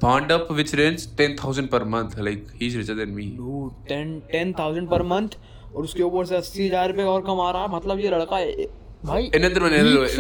Bhandup 0.04 0.48
which 0.52 0.76
range 0.76 1.18
ten 1.18 1.36
thousand 1.44 1.70
per 1.70 1.84
month 1.94 2.20
like 2.20 2.48
he 2.56 2.68
is 2.68 2.78
richer 2.78 2.94
than 2.96 3.10
me 3.10 3.26
ten 3.88 4.20
ten 4.32 4.54
thousand 4.60 4.90
per 4.90 5.04
month 5.04 5.30
और 5.76 5.84
उसके 5.84 6.04
ऊपर 6.04 6.26
से 6.26 6.36
अस्सी 6.36 6.68
हज़ार 6.68 6.88
रुपये 6.90 7.06
और 7.06 7.22
कमा 7.22 7.52
रहा 7.52 7.62
है? 7.62 7.76
मतलब 7.76 8.00
ये 8.00 8.10
लड़का 8.10 8.40
ए- 8.40 8.68
भाई 9.06 9.30
Another 9.30 9.62
one, 9.64 9.74
another 9.78 9.96
one, 9.96 10.04
एक 10.04 10.10
से 10.10 10.16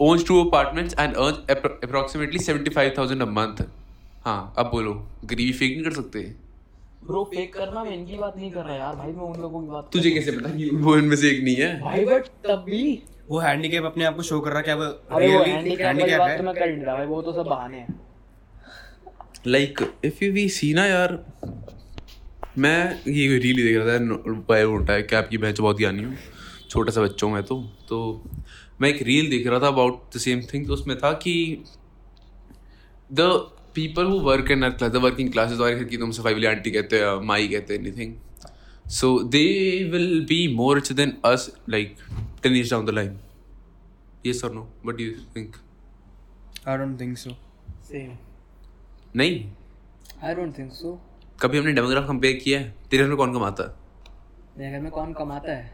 owns 0.00 0.24
two 0.28 0.38
apartments 0.40 0.94
and 1.02 1.16
earns 1.24 1.38
appro- 1.54 1.76
approximately 1.86 2.40
75,000 2.46 3.22
a 3.26 3.28
month. 3.38 3.62
हाँ 4.24 4.54
अब 4.58 4.66
बोलो 4.70 4.92
गरीबी 5.24 5.52
फेक 5.52 5.72
नहीं 5.72 5.84
कर 5.84 5.92
सकते? 5.92 6.20
ब्रो 7.06 7.22
फेक 7.34 7.52
करना 7.54 7.84
मैं 7.84 7.92
इनकी 7.94 8.16
बात 8.18 8.36
नहीं 8.36 8.50
कर 8.52 8.64
रहा 8.64 8.74
यार 8.76 8.94
भाई 8.96 9.12
मैं 9.12 9.24
उन 9.24 9.40
लोगों 9.42 9.60
की 9.62 9.68
बात 9.68 9.90
तुझे 9.92 10.10
कैसे 10.10 10.32
पता 10.32 10.50
कि 10.50 10.70
वो 10.86 10.96
इनमें 10.98 11.16
से 11.16 11.30
एक 11.30 11.42
नहीं 11.44 11.56
है? 11.56 11.80
भाई 11.80 12.04
बट 12.04 12.26
तब 12.46 12.64
भी 12.66 13.02
वो 13.30 13.38
हैंडीकैप 13.38 13.84
अपने 13.84 14.04
आप 14.04 14.16
को 14.16 14.22
शो 14.22 14.40
कर 14.40 14.52
रहा 14.52 14.62
क्या 14.62 14.74
वो 14.76 14.84
really 15.20 15.46
हैंडीकैप 15.48 16.20
है। 16.20 16.36
तो 16.38 16.42
मैं 16.44 16.54
कर 16.54 16.68
रहा 16.86 16.96
भाई 16.96 17.06
वो 17.06 17.22
तो 17.22 17.32
सब 17.32 17.48
बहाने 17.50 17.76
हैं। 17.76 18.00
Like 19.46 19.80
if 20.04 20.24
you 20.24 20.32
we 20.32 20.48
see 20.48 20.72
ना 20.74 20.86
यार 20.86 21.18
मैं 22.58 23.00
ये 23.08 23.38
रील 23.38 23.56
देख 23.56 23.76
रहा 23.76 23.98
था 23.98 24.32
बाय 24.48 24.64
उल्टा 24.64 24.92
है 24.92 25.02
कि 25.02 25.16
आपकी 25.16 25.38
मैच 25.38 25.60
बहुत 25.60 25.78
ज्ञानी 25.78 26.02
हूँ 26.02 26.16
छोटा 26.70 26.92
सा 26.92 27.00
बच्चा 27.02 27.26
मैं 27.26 27.42
तो 27.42 27.60
तो 27.88 27.98
मैं 28.80 28.88
एक 28.88 29.02
रील 29.02 29.30
देख 29.30 29.46
रहा 29.46 29.60
था 29.60 29.66
अबाउट 29.66 30.16
द 30.16 30.18
सेम 30.18 30.40
थिंग 30.40 30.66
तो 30.66 30.72
उसमें 30.72 30.98
था 30.98 31.12
कि 31.12 31.64
the 33.12 33.20
people 33.74 34.04
who 34.04 34.18
work 34.18 34.50
in 34.50 34.70
class 34.70 34.90
the 34.90 34.96
working 34.96 35.32
classes 35.32 35.58
वाले 35.58 35.84
कि 35.84 35.96
तुम 35.96 36.10
सफ़ाई 36.10 36.32
वाली 36.32 36.46
आंटी 36.46 36.70
कहते 36.70 37.00
हैं 37.00 37.20
माई 37.20 37.48
कहते 37.48 37.74
हैं 37.74 37.80
anything 37.80 38.16
so 38.90 39.22
they 39.22 39.44
will 39.84 40.26
be 40.28 40.54
more 40.54 40.76
rich 40.76 40.92
than 40.92 41.16
us 41.24 41.56
like 41.68 41.96
ten 42.42 42.56
years 42.56 42.70
down 42.70 42.86
the 42.86 42.90
line 42.90 43.20
ये 44.26 44.32
sir 44.32 44.52
no 44.52 44.72
but 44.86 45.00
you 45.00 45.12
think 45.36 45.56
I 46.68 46.78
don't 46.78 47.00
think 47.00 47.18
so 47.18 47.30
same 47.84 48.16
नहीं. 49.16 49.52
आई 50.24 50.34
डोंट 50.34 50.58
थिंक 50.58 50.72
सो 50.72 51.00
कभी 51.40 51.58
हमने 51.58 51.72
डेमोग्राफ 51.72 52.08
कंपेयर 52.08 52.36
किया 52.36 52.60
है? 52.60 52.74
तेरे 52.90 53.02
घर 53.02 53.08
में 53.08 53.16
कौन 53.16 53.34
कमाता? 53.34 53.62
है 53.62 53.76
मेरे 54.58 54.72
घर 54.72 54.80
में 54.80 54.92
कौन 54.92 55.12
कमाता 55.12 55.52
है? 55.52 55.72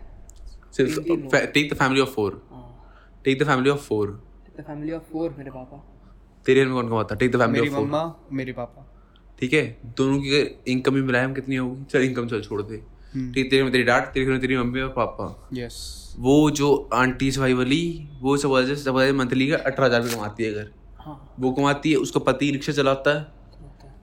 सिर्फ़ 0.72 1.00
take 1.36 1.72
the 1.72 1.76
family 1.76 2.00
of 2.00 2.20
take 3.24 3.42
the 3.42 3.46
family 3.46 3.70
of 3.70 3.80
four 3.80 4.20
family 4.58 4.92
of 4.92 5.02
four 5.12 5.34
मेरे 5.38 5.50
पापा। 5.50 5.76
तेरे 6.46 6.60
घर 6.60 6.66
में 6.66 6.74
कौन 6.74 6.88
कमाता 6.88 7.14
है 7.14 7.18
take 7.18 7.30
the 7.32 7.38
family 7.38 7.60
of 7.60 7.74
four 7.74 7.84
मम्मा 7.84 8.14
मेरे 8.32 8.52
पापा। 8.52 8.86
ठीक 9.38 9.52
है? 9.52 9.62
दोनों 9.96 10.18
की 10.20 10.40
इनकम 10.72 10.94
भी 10.94 11.02
मिलाए 11.02 11.24
हम 11.24 11.34
कितनी 11.34 11.56
होगी? 11.56 11.84
चल 11.84 12.02
इनकम 12.02 12.26
चल 12.28 12.40
छोड़ 12.42 12.62
दे। 12.62 12.82
हम्म। 13.14 13.32
ठीक 13.32 13.50
तेरे 13.50 13.62
में 13.62 13.72
तेरी 13.72 13.84
डाट 13.84 14.12
तेरे 14.12 14.26
घर 14.26 14.32
में 14.32 14.40
तेरी 14.40 14.56
मम्मी 14.56 14.80
और 14.80 14.88
पापा। 14.92 15.48
यस 15.54 16.14
वो 16.18 16.50
जो 16.52 16.68
आंटी 16.94 17.30
सफ़ाई 17.30 17.52
वाली 17.54 18.08
वो 18.20 18.36
सब 18.36 18.74
सब 18.76 18.98
मंथली 19.16 19.48
का 19.48 19.56
अठारह 19.56 19.86
हज़ार 19.86 20.02
रुपये 20.02 20.16
कमाती 20.16 20.44
है 20.44 20.50
अगर 20.50 20.70
हाँ। 20.98 21.34
वो 21.40 21.52
कमाती 21.52 21.90
है 21.90 21.96
उसका 21.98 22.20
पति 22.22 22.50
रिक्शा 22.50 22.72
चलाता 22.72 23.18
है। 23.18 23.26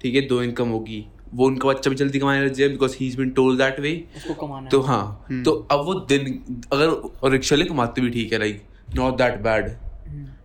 ठीक 0.02 0.16
है 0.16 0.22
दो 0.28 0.42
इनकम 0.44 0.70
होगी। 0.70 1.06
वो 1.34 1.46
उनका 1.46 1.68
बच्चा 1.70 1.90
भी 1.90 1.96
जल्दी 1.96 2.20
कमाने 2.20 2.46
लग 2.46 2.54
जाए 2.54 2.68
because 2.70 2.96
he 3.00 3.08
is 3.08 3.18
been 3.18 3.30
told 3.32 3.60
that 3.60 3.80
way 3.80 3.92
उसको 4.18 4.34
कमाना 4.38 4.70
तो 4.70 4.82
है। 4.82 4.88
हाँ 4.88 5.44
तो 5.46 5.52
अब 5.72 5.86
वो 5.86 5.94
दिन 6.10 6.42
अगर 6.74 6.88
और 6.88 7.32
रिक्शा 7.32 7.56
ले 7.56 7.66
कमाते 7.66 8.02
भी 8.02 8.10
ठीक 8.10 8.34
है 8.34 8.40
लाइक 8.40 8.64
नॉट 8.96 9.18
दैट 9.18 9.40
बैड। 9.42 9.70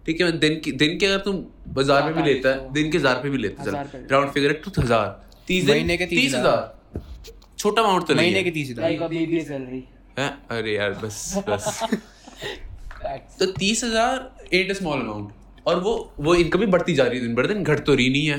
ठीक 0.06 0.20
है 0.20 0.30
दिन 0.38 0.58
की 0.60 0.72
दिन 0.74 0.98
के 0.98 1.06
अगर 1.06 1.18
तुम 1.24 1.36
बाज़ार 1.74 2.02
में 2.04 2.14
भी 2.14 2.22
लेता 2.22 2.48
है 2.48 2.72
दिन 2.72 2.90
के 2.90 2.98
हज़ार 2.98 3.20
पे 3.22 3.30
भी 3.30 3.38
लेता 3.38 3.62
है 3.62 4.06
राउंड 4.10 4.30
फिगर 4.30 4.48
है 4.48 4.54
टू 4.64 4.70
हज़ार 4.80 5.06
तीस 5.48 5.68
महीने 5.68 5.96
के 5.96 6.06
तीस 6.06 6.34
हज़ार। 6.34 7.00
छोटा 7.58 7.82
अमाउंट 7.82 8.06
तो 8.06 8.14
नहीं 8.14 8.26
महीने 8.26 8.42
के 8.44 8.50
तीस 8.50 8.70
हज़ार। 8.70 8.84
लाइक 8.84 9.02
अभी 9.02 9.26
भी 9.26 9.40
सैलरी 9.42 9.82
हैं? 10.18 10.30
अरे 10.50 10.74
यार 10.74 10.92
बस 11.04 11.44
बस। 11.48 11.80
तो 13.38 13.46
तीस 13.48 13.84
हज़ार 13.84 14.48
एट 14.54 14.72
स्मॉल 14.74 15.00
अमाउंट 15.00 15.32
और 15.66 15.80
वो 15.80 15.92
वो 16.20 16.34
इनकम 16.36 16.60
भी 16.60 16.66
बढ़ती 16.68 16.94
जा 16.94 17.04
रही 17.04 17.18
है 17.18 17.26
दिन 17.26 17.34
भर 17.34 17.46
दिन 17.46 17.62
घट 17.64 17.84
तो 17.86 17.94
रही 17.94 18.10
नहीं 18.10 18.26
है। 18.26 18.38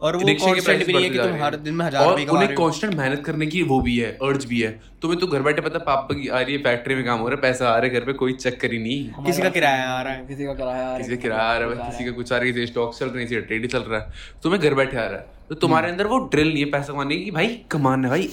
और 0.00 0.16
वो 0.16 0.26
रिक्शे 0.26 0.46
के 0.46 0.60
constant 0.60 0.86
भी 0.86 0.92
नहीं 0.92 1.04
है 1.04 1.10
कि 1.10 1.18
तुम 1.18 1.42
हर 1.42 1.54
दिन 1.58 1.74
में 1.74 1.84
हज़ार 1.84 2.04
और 2.04 2.10
रुपए 2.10 2.24
कमा 2.24 2.32
उन्हें 2.32 2.48
रहे 2.48 2.56
हो। 2.56 2.62
कांस्टेंट 2.62 2.94
मेहनत 2.94 3.24
करने 3.24 3.46
की 3.46 3.62
वो 3.64 3.80
भी 3.80 3.96
है 3.98 4.10
अर्ज़ 4.22 4.46
भी 4.48 4.60
है। 4.60 4.70
तुम्हें 5.02 5.18
तो 5.20 5.26
घर 5.26 5.42
बैठे 5.42 5.62
पता 5.62 5.78
पापा 5.80 6.14
की 6.14 6.28
आ 6.28 6.40
रही 6.40 6.54
है 6.54 6.62
फैक्ट्री 6.62 6.94
में 6.94 7.04
काम 7.04 7.18
हो 7.18 7.28
रहा 7.28 7.36
है 7.36 7.42
पैसा 7.42 7.68
आ 7.68 7.76
रहा 7.76 7.84
है 7.84 7.90
घर 7.90 8.04
पे 8.06 8.12
कोई 8.14 8.32
चक्कर 8.34 8.72
ही 8.72 8.78
नहीं। 8.78 9.24
किसी 9.24 9.42
का 9.42 9.48
किराया 9.50 9.88
आ 9.88 10.00
रहा 10.02 10.12
है 10.12 10.26
किसी 10.26 10.44
का 10.44 10.54
किराया 10.54 10.82
आ 10.82 10.84
रहा 10.84 10.92
है, 10.92 10.98
किसी 10.98 11.16
का 11.16 11.22
किराया 11.22 11.42
आ 11.44 11.58
रहा 11.58 11.84
है 11.84 11.90
किसी 11.90 12.04
का 12.04 12.10
कुछ 12.12 12.32
आ 12.32 12.36
रहा 12.36 12.46
है 12.46 12.52
किसी 12.52 12.66
स्टॉक 12.66 12.94
चल 12.94 13.06
रहा 13.06 13.18
है 13.18 13.26
किसी 13.26 13.40
ट्रेड 13.42 13.66
चल 13.66 13.82
रहा 13.82 14.00
है। 14.00 14.40
तुम्हें 14.42 14.60
घर 14.62 14.74
बैठे 14.74 14.96
आ 14.96 15.06
रहा 15.06 15.18
है। 15.18 15.26
तो 15.48 15.54
तुम्हारे 15.56 15.90
अंदर 15.90 16.06
वो 16.06 16.18
ड्रिल 16.28 16.48
नहीं 16.48 16.64
है 16.64 16.70
पैसा 16.70 16.92
कमाने 16.92 17.16
की 17.16 17.30
भाई 17.32 17.60
कमाना 17.70 18.08
है 18.08 18.10
भाई 18.10 18.30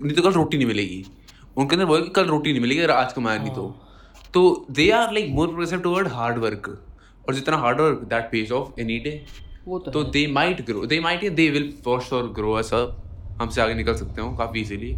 नहीं 0.00 0.16
तो 0.16 0.22
कल 0.22 0.32
रोटी 0.32 0.56
नहीं 0.56 0.66
मिलेगी। 0.66 1.04
उनके 1.56 1.76
अंदर 1.76 1.86
वो 1.86 1.96
है 1.96 2.02
कल 2.14 2.26
रोटी 2.26 2.52
नहीं 2.52 2.62
मिलेगी 2.62 2.80
अगर 2.80 2.94
आज 2.94 3.12
कमाया 3.12 3.38
नहीं 3.38 3.54
तो। 3.54 3.68
तो 4.34 4.66
they 4.70 4.90
are 4.92 5.12
like 5.12 5.30
more 5.30 5.46
progressive 5.46 5.80
toward 5.80 6.08
hard 6.10 6.38
work 6.40 6.76
और 7.28 7.34
जितना 7.34 7.56
hard 7.58 7.80
work 7.80 8.04
that 8.10 8.30
page 8.30 8.52
of 8.52 8.80
any 8.80 8.98
day 8.98 9.20
वो 9.66 9.78
तो 9.78 9.90
तो 9.90 10.04
they 10.04 10.26
might 10.26 10.66
grow 10.66 10.86
they 10.86 11.00
might 11.00 11.32
they 11.32 11.50
will 11.50 11.74
for 11.84 12.00
sure 12.00 12.22
grow 12.22 12.52
us 12.52 12.74
up 12.74 13.02
हमसे 13.42 13.60
आगे 13.60 13.74
निकल 13.74 13.94
सकते 13.94 14.20
हो 14.20 14.36
काफ़ी 14.36 14.60
इजीली 14.60 14.96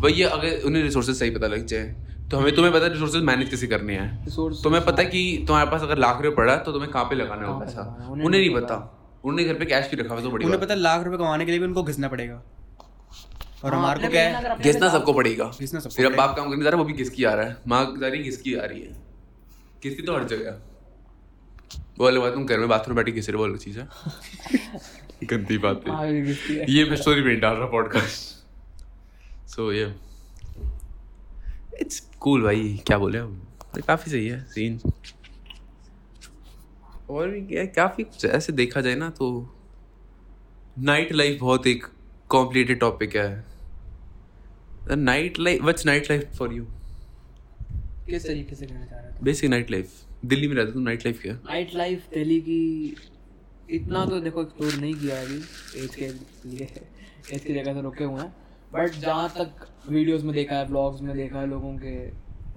वही 0.00 0.22
अगर 0.22 0.60
उन्हें 0.66 0.82
रिसोर्सेज 0.82 1.16
सही 1.16 1.30
पता 1.30 1.46
लग 1.46 1.66
जाए 1.66 2.04
तो 2.30 2.36
हमें 2.36 2.54
तुम्हें 2.54 2.74
पता 2.74 2.84
है 2.84 2.92
रिसोर्सेज 2.92 3.22
मैनेज 3.22 3.48
कैसे 3.48 3.66
करने 3.66 3.94
हैं। 3.94 4.26
Resources- 4.26 4.62
तुम्हें 4.62 4.84
पता 4.84 5.02
है 5.02 5.08
कि 5.08 5.44
तुम्हारे 5.46 5.70
पास 5.70 5.82
अगर 5.82 5.98
लाख 5.98 6.22
रुपए 6.22 6.36
पड़ा 6.36 6.56
तो 6.56 6.72
तुम्हें 6.72 6.90
कहाँ 6.92 7.04
पे 7.04 7.14
लगाना 7.14 7.48
है 7.48 7.60
पैसा? 7.60 8.08
उन्हें 8.10 8.30
नहीं 8.30 8.54
पता। 8.54 9.00
उन्हें 9.24 9.48
घर 9.48 9.54
पे 9.54 9.64
कैश 9.64 9.90
भी 9.90 9.96
रखा 9.96 10.14
हुआ 10.14 10.22
तो 10.22 10.30
बड़ी 10.30 10.44
उन्हें 10.44 10.60
पता 10.60 10.74
लाख 10.74 11.04
रुपए 11.04 11.16
कमाने 11.16 11.44
के 11.44 11.50
लिए 11.50 11.60
भी 11.60 11.66
उनको 11.66 11.82
घिसना 11.82 12.08
पड़ेगा। 12.08 12.42
और 13.64 13.70
हाँ, 13.72 13.80
हमारे 13.80 14.00
को 14.00 14.08
क्या 14.08 14.22
है? 14.22 14.58
घिसना 14.58 14.88
सबको 14.88 15.12
पड़ेगा। 15.12 15.44
घिसना 15.60 15.80
सबको 15.80 15.94
मेरा 15.98 16.08
पड़ेगा। 16.08 16.26
बाप 16.26 16.36
काम 16.36 16.50
करने 16.50 16.64
जा 16.64 16.70
रहा 16.70 16.78
है 16.78 16.84
वो 16.84 16.92
भी 16.92 16.98
घिसकी 16.98 17.24
आ 17.24 17.34
रहा 17.34 17.46
है। 17.46 17.56
माँ 17.68 17.94
जा 18.00 18.08
रही 18.08 18.18
है 18.18 18.24
घिसकी 18.24 18.54
आ 18.54 18.64
रही 18.64 18.80
है। 18.80 18.92
घिसकी 19.82 20.02
तो 20.02 20.16
हर 20.16 20.24
जगह। 20.24 20.73
वो 21.98 22.04
वाली 22.04 22.18
बात 22.18 22.32
तुम 22.32 22.46
घर 22.46 22.58
में 22.58 22.68
बाथरूम 22.68 22.96
बैठी 22.96 23.20
हो, 23.20 23.38
वो 23.38 23.44
अलग 23.44 23.58
चीज़ 23.58 23.80
है। 23.80 23.88
गंदी 25.24 25.58
बात 25.58 25.84
है। 25.88 26.72
ये 26.72 26.84
मैं 26.84 26.96
स्टोरी 26.96 27.22
में 27.22 27.40
डाल 27.40 27.56
रहा 27.56 27.66
पॉडकास्ट 27.66 28.34
सो 29.48 29.72
ये। 29.72 29.94
इट्स 31.80 32.00
कूल 32.20 32.42
भाई 32.42 32.82
क्या 32.86 32.98
बोले 32.98 33.18
हम 33.18 33.48
तो 33.74 33.82
काफ़ी 33.82 34.10
सही 34.12 34.28
है 34.28 34.44
सीन 34.44 34.80
और 37.10 37.28
भी 37.28 37.40
क्या 37.40 37.64
काफ़ी 37.64 38.04
कुछ 38.04 38.24
ऐसे 38.24 38.52
देखा 38.52 38.80
जाए 38.80 38.94
ना 38.94 39.10
तो 39.10 39.54
नाइट 40.78 41.12
लाइफ 41.12 41.40
बहुत 41.40 41.66
एक 41.66 41.86
कॉम्प्लिकेटेड 42.28 42.80
टॉपिक 42.80 43.16
है। 43.16 43.44
Night 44.90 45.38
life 45.38 45.62
what's 45.62 45.86
night 45.86 46.10
life 46.10 46.36
for 46.38 46.52
you 46.52 46.64
किस 48.06 48.26
तरीके 48.26 48.54
से 48.54 48.66
कहना 48.66 48.86
चाह 48.86 48.98
रहे 48.98 49.12
थे 49.12 49.18
बेसिक 49.22 49.50
नाइट 49.50 49.70
लाइफ 49.70 49.92
दिल्ली 50.32 50.48
में 50.48 50.54
रहते 50.56 50.72
तुम 50.72 50.82
नाइट 50.82 51.04
लाइफ 51.06 51.20
क्या? 51.22 51.34
नाइट 51.34 51.74
लाइफ 51.74 52.08
दिल्ली 52.14 52.40
की 52.40 52.96
इतना 53.70 54.04
तो 54.06 54.20
देखो 54.20 54.42
एक्सप्लोर 54.42 54.74
नहीं 54.80 54.94
किया 54.94 55.20
अभी 55.20 55.36
एज 55.84 55.94
के 55.94 56.08
लिए 56.48 56.68
एज 57.34 57.44
की 57.44 57.54
जगह 57.54 57.74
से 57.74 57.80
रुके 57.82 58.04
हुए 58.04 58.20
हैं। 58.20 58.32
बट 58.74 58.94
जहाँ 59.00 59.28
तक 59.38 59.66
वीडियोस 59.90 60.22
में 60.24 60.34
देखा 60.34 60.56
है 60.56 60.66
ब्लॉग्स 60.68 61.02
में 61.02 61.16
देखा 61.16 61.38
है 61.40 61.46
लोगों 61.50 61.72
के 61.78 61.96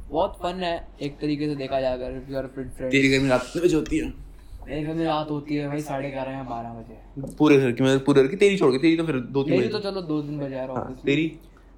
बहुत 0.10 0.38
फन 0.44 0.64
है 0.64 0.76
एक 1.02 1.18
तरीके 1.22 1.48
से 1.48 1.56
देखा 1.56 1.80
जाए 1.82 1.94
अगर 1.94 2.16
इफ़ 2.18 2.48
फ्रेंड 2.54 2.92
तेरी 2.92 3.10
घर 3.10 3.20
में 3.24 3.30
रात 3.30 3.44
कितने 3.46 3.62
बजे 3.68 3.76
होती 3.76 3.98
है? 3.98 4.14
मेरे 4.68 4.84
घर 4.84 4.94
में 4.94 5.04
रात 5.06 5.30
होती 5.32 5.56
है 5.56 5.68
भाई 5.68 5.82
साढ़े 5.82 6.10
ग्यारह 6.12 6.32
या 6.32 6.44
बारह 6.44 6.70
बजे। 6.74 7.36
पूरे 7.38 7.58
घर 7.60 7.72
की 7.72 7.84
मैं 7.84 8.00
पूरे 8.06 8.22
घर 8.24 8.28
की? 8.28 8.36
तेरी 8.36 8.58
छोड़ 8.58 8.72
के 8.72 8.78
तेरी 8.78 8.98
तो 8.98 9.04
फिर 9.06 9.20
दो 9.20 9.44
तीन 9.44 9.54
मेरी 9.54 9.68
तो 9.70 9.80
चलो 9.80 10.02
दो 10.04 10.22
दिन 10.22 10.40
बजे 10.40 10.56
रहा 10.56 10.74
हाँ, 10.74 10.86
हूँ 10.86 10.96
तेरी? 11.06 11.32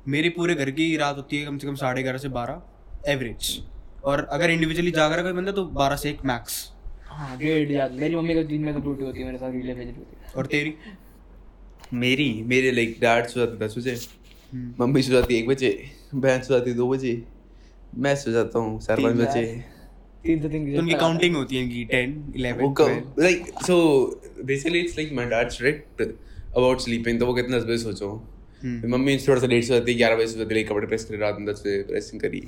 मेरी 0.08 0.30
पूरे 0.38 0.56
घर 0.56 0.71
की 0.71 0.95
रात 0.97 1.17
होती 1.17 1.39
है 1.39 1.45
कम 1.45 1.58
से 1.58 1.67
कम 1.67 1.75
साढ़े 1.75 2.04
ग्यारह 2.04 2.17
से 2.17 2.30
बारह 2.38 3.12
एवरेज 3.12 3.58
और 4.04 4.28
अगर 4.32 4.50
इंडिविजुअली 4.50 4.92
जाग 4.92 5.14
रहा 5.14 5.24
कोई 5.24 5.34
बंदा 5.34 5.52
तो 5.52 5.64
बारह 5.78 5.96
से 5.96 6.10
एक 6.10 6.26
मैक्स 6.26 6.58
हाँ 7.10 7.38
डेढ़ 7.38 7.72
या 7.72 7.88
मेरी 7.94 8.16
मम्मी 8.16 8.34
का 8.36 8.44
दिन 8.50 8.62
में 8.62 8.74
तो 8.74 8.80
ड्यूटी 8.80 9.04
होती 9.04 9.20
है 9.20 9.26
मेरे 9.26 9.38
साथ 9.38 9.52
रीले 9.54 9.74
भेज 9.74 9.88
होती 9.88 10.18
है। 10.26 10.34
और 10.38 10.46
तेरी? 10.48 10.74
मेरी? 11.94 12.32
मेरे 12.48 12.72
लाइक 12.72 12.98
डैड 13.02 13.26
सो 13.28 13.40
जाते 13.40 13.66
दस 13.66 13.78
बजे। 13.78 13.98
मम्मी 14.80 15.02
सो 15.04 15.12
जाती 15.14 15.34
है 15.34 15.40
एक 15.42 15.48
बजे 15.48 15.72
बहन 16.16 16.42
सो 16.42 16.54
जाती 16.54 16.70
है 16.70 16.76
दो 16.78 16.88
बजे 16.90 17.22
मैं 17.98 18.16
सो 18.16 18.32
जाता 18.32 18.60
हूँ 18.60 18.80
चार 18.82 19.02
पाँच 19.02 19.16
बजे। 19.16 19.44
तीन 20.24 20.42
से 20.42 20.50
तीन 20.50 20.74
तो 20.74 20.80
उनकी 20.82 20.94
काउंटिंग 20.96 21.36
होती 21.36 21.56
है 21.56 21.64
इनकी 21.64 21.84
ten 21.92 22.34
eleven 22.36 23.14
like 23.20 23.46
so 23.66 23.76
basically 24.46 24.80
it's 24.80 24.98
like 24.98 25.14
my 25.14 25.26
dad 25.30 25.50
strict 25.52 26.02
about 26.02 26.82
sleeping 26.82 27.20
तो 27.20 27.26
वो 27.26 27.34
कहते 27.34 27.58
दस 27.58 27.64
बजे 27.64 27.78
सोचो 27.78 28.10
हम्म। 28.64 28.92
मम्मी 28.92 29.18
थोड़ा 29.28 29.40
सा 29.42 29.48
लेट 29.48 29.64
सो 29.64 29.74
जाती 29.74 29.92
है 29.92 29.98
ग्यारह 29.98 30.16
बजे 30.16 30.28
सो 30.28 30.38
जाती 30.40 30.56
है 30.56 30.64
कपड़े 30.64 30.88
प्रेस 30.88 31.06
करे 31.06 31.18
रात 31.18 31.38
में 31.40 31.46
दस 31.54 31.62
बजे 31.66 31.82
प्रेसिंग 31.90 32.22
करी। 32.22 32.42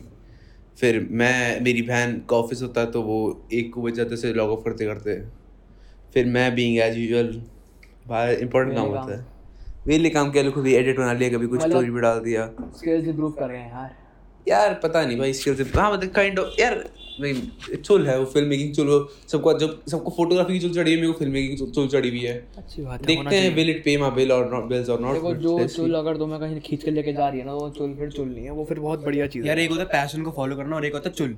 फिर 0.78 1.08
मैं 1.12 1.62
मेरी 1.62 1.82
बहन 1.82 2.22
का 2.30 2.36
ऑफ़िस 2.36 2.62
होता 2.62 2.82
है 2.82 2.92
तो 2.92 3.02
वो 3.02 3.48
एक 3.54 3.74
को 3.74 3.82
बज 3.82 3.94
जाते 3.94 4.18
से 4.18 4.34
लॉग 4.34 4.50
ऑफ़ 4.50 4.66
करते 4.66 4.86
करते। 4.86 5.22
फिर 6.14 6.26
मैं 6.26 6.56
बीइंग 6.56 6.80
एज 6.80 6.98
यूजुअल 6.98 7.44
बाहर 8.08 8.34
इंपॉर्टेंट 8.34 8.78
काम 8.78 8.88
होता 8.88 9.18
है। 9.18 9.26
वेले 9.88 10.10
काम 10.10 10.32
के 10.32 10.44
लिए 10.44 10.52
खुद 10.52 10.68
एडिट 10.68 10.98
बना 10.98 11.14
लिया 11.14 11.30
कभी 11.30 11.48
कुछ 11.48 11.58
मतलब- 11.58 11.72
स्टोरी 11.72 11.90
भी 11.90 12.02
डाल 12.02 12.20
दिया। 12.20 12.48
स्किल्स 12.78 13.08
इंप्रूव 13.08 13.32
कर 13.32 13.48
रहे 13.48 13.62
हैं 13.62 13.72
यार। 13.72 14.01
यार 14.48 14.74
पता 14.84 15.06
नहीं 15.06 15.18
भाई 15.18 15.34
स्किल 15.34 15.56
से 15.56 15.64
हाँ 15.76 15.92
मतलब 15.94 16.10
काइंड 16.12 16.40
ऑफ़ 16.40 16.62
यार 16.62 16.84
नहीं 17.22 17.78
चुल 17.78 18.08
है 18.08 18.18
वो 18.20 18.26
फ़िल्म 18.26 18.48
मेकिंग 18.50 18.74
चुल 18.76 18.88
वो 18.88 19.00
सबको 19.32 19.54
जब 19.60 19.82
सबको 19.92 20.12
फोटोग्राफी 20.18 20.54
की 20.54 20.60
चुल 20.60 20.74
चढ़ी 20.76 20.92
है 20.92 20.98
मेरे 20.98 21.08
को 21.08 21.18
फ़िल्म 21.20 21.34
मेकिंग 21.34 21.72
चुल 21.74 21.88
चढ़ी 21.88 22.10
हुई 22.10 22.20
है। 22.20 22.34
अच्छी 22.58 22.82
बात 22.82 23.02
है 23.02 23.06
देखते 23.08 23.36
हैं 23.36 23.54
will 23.56 23.70
it 23.70 23.84
pay 23.86 23.98
my 23.98 24.12
bill 24.12 24.32
और 24.32 24.50
नॉट 24.54 24.64
बिल्स 24.70 24.90
और 24.90 25.00
नॉट 25.02 25.14
देखो 25.14 25.34
जो 25.44 25.68
चुल 25.68 25.94
अगर 25.96 26.18
तुम्हें 26.18 26.40
कहीं 26.40 26.60
खींच 26.62 26.84
के 26.84 26.92
लेके 26.92 27.14
जा 27.14 27.28
रही 27.30 27.40
है 27.40 27.46
ना 27.46 27.54
वो 27.54 27.70
चुल 27.78 27.94
फिर 27.96 28.12
चुल 28.12 28.28
नहीं 28.28 28.46
है 28.46 28.52
वो 28.52 28.66
फिर 28.66 28.80
बहुत 28.80 29.04
बढ़िया 29.06 29.28
चीज़ 29.28 29.44
है। 29.44 29.50
यार 29.50 29.60
एक 29.60 29.70
होता 29.72 29.82
है 29.82 29.88
पैशन 29.92 30.24
को 30.24 30.32
फॉलो 30.32 30.56
करना 30.56 30.76
और 30.76 30.86
एक 30.86 30.94
होता 30.94 31.10
है 31.10 31.16
चुल। 31.16 31.36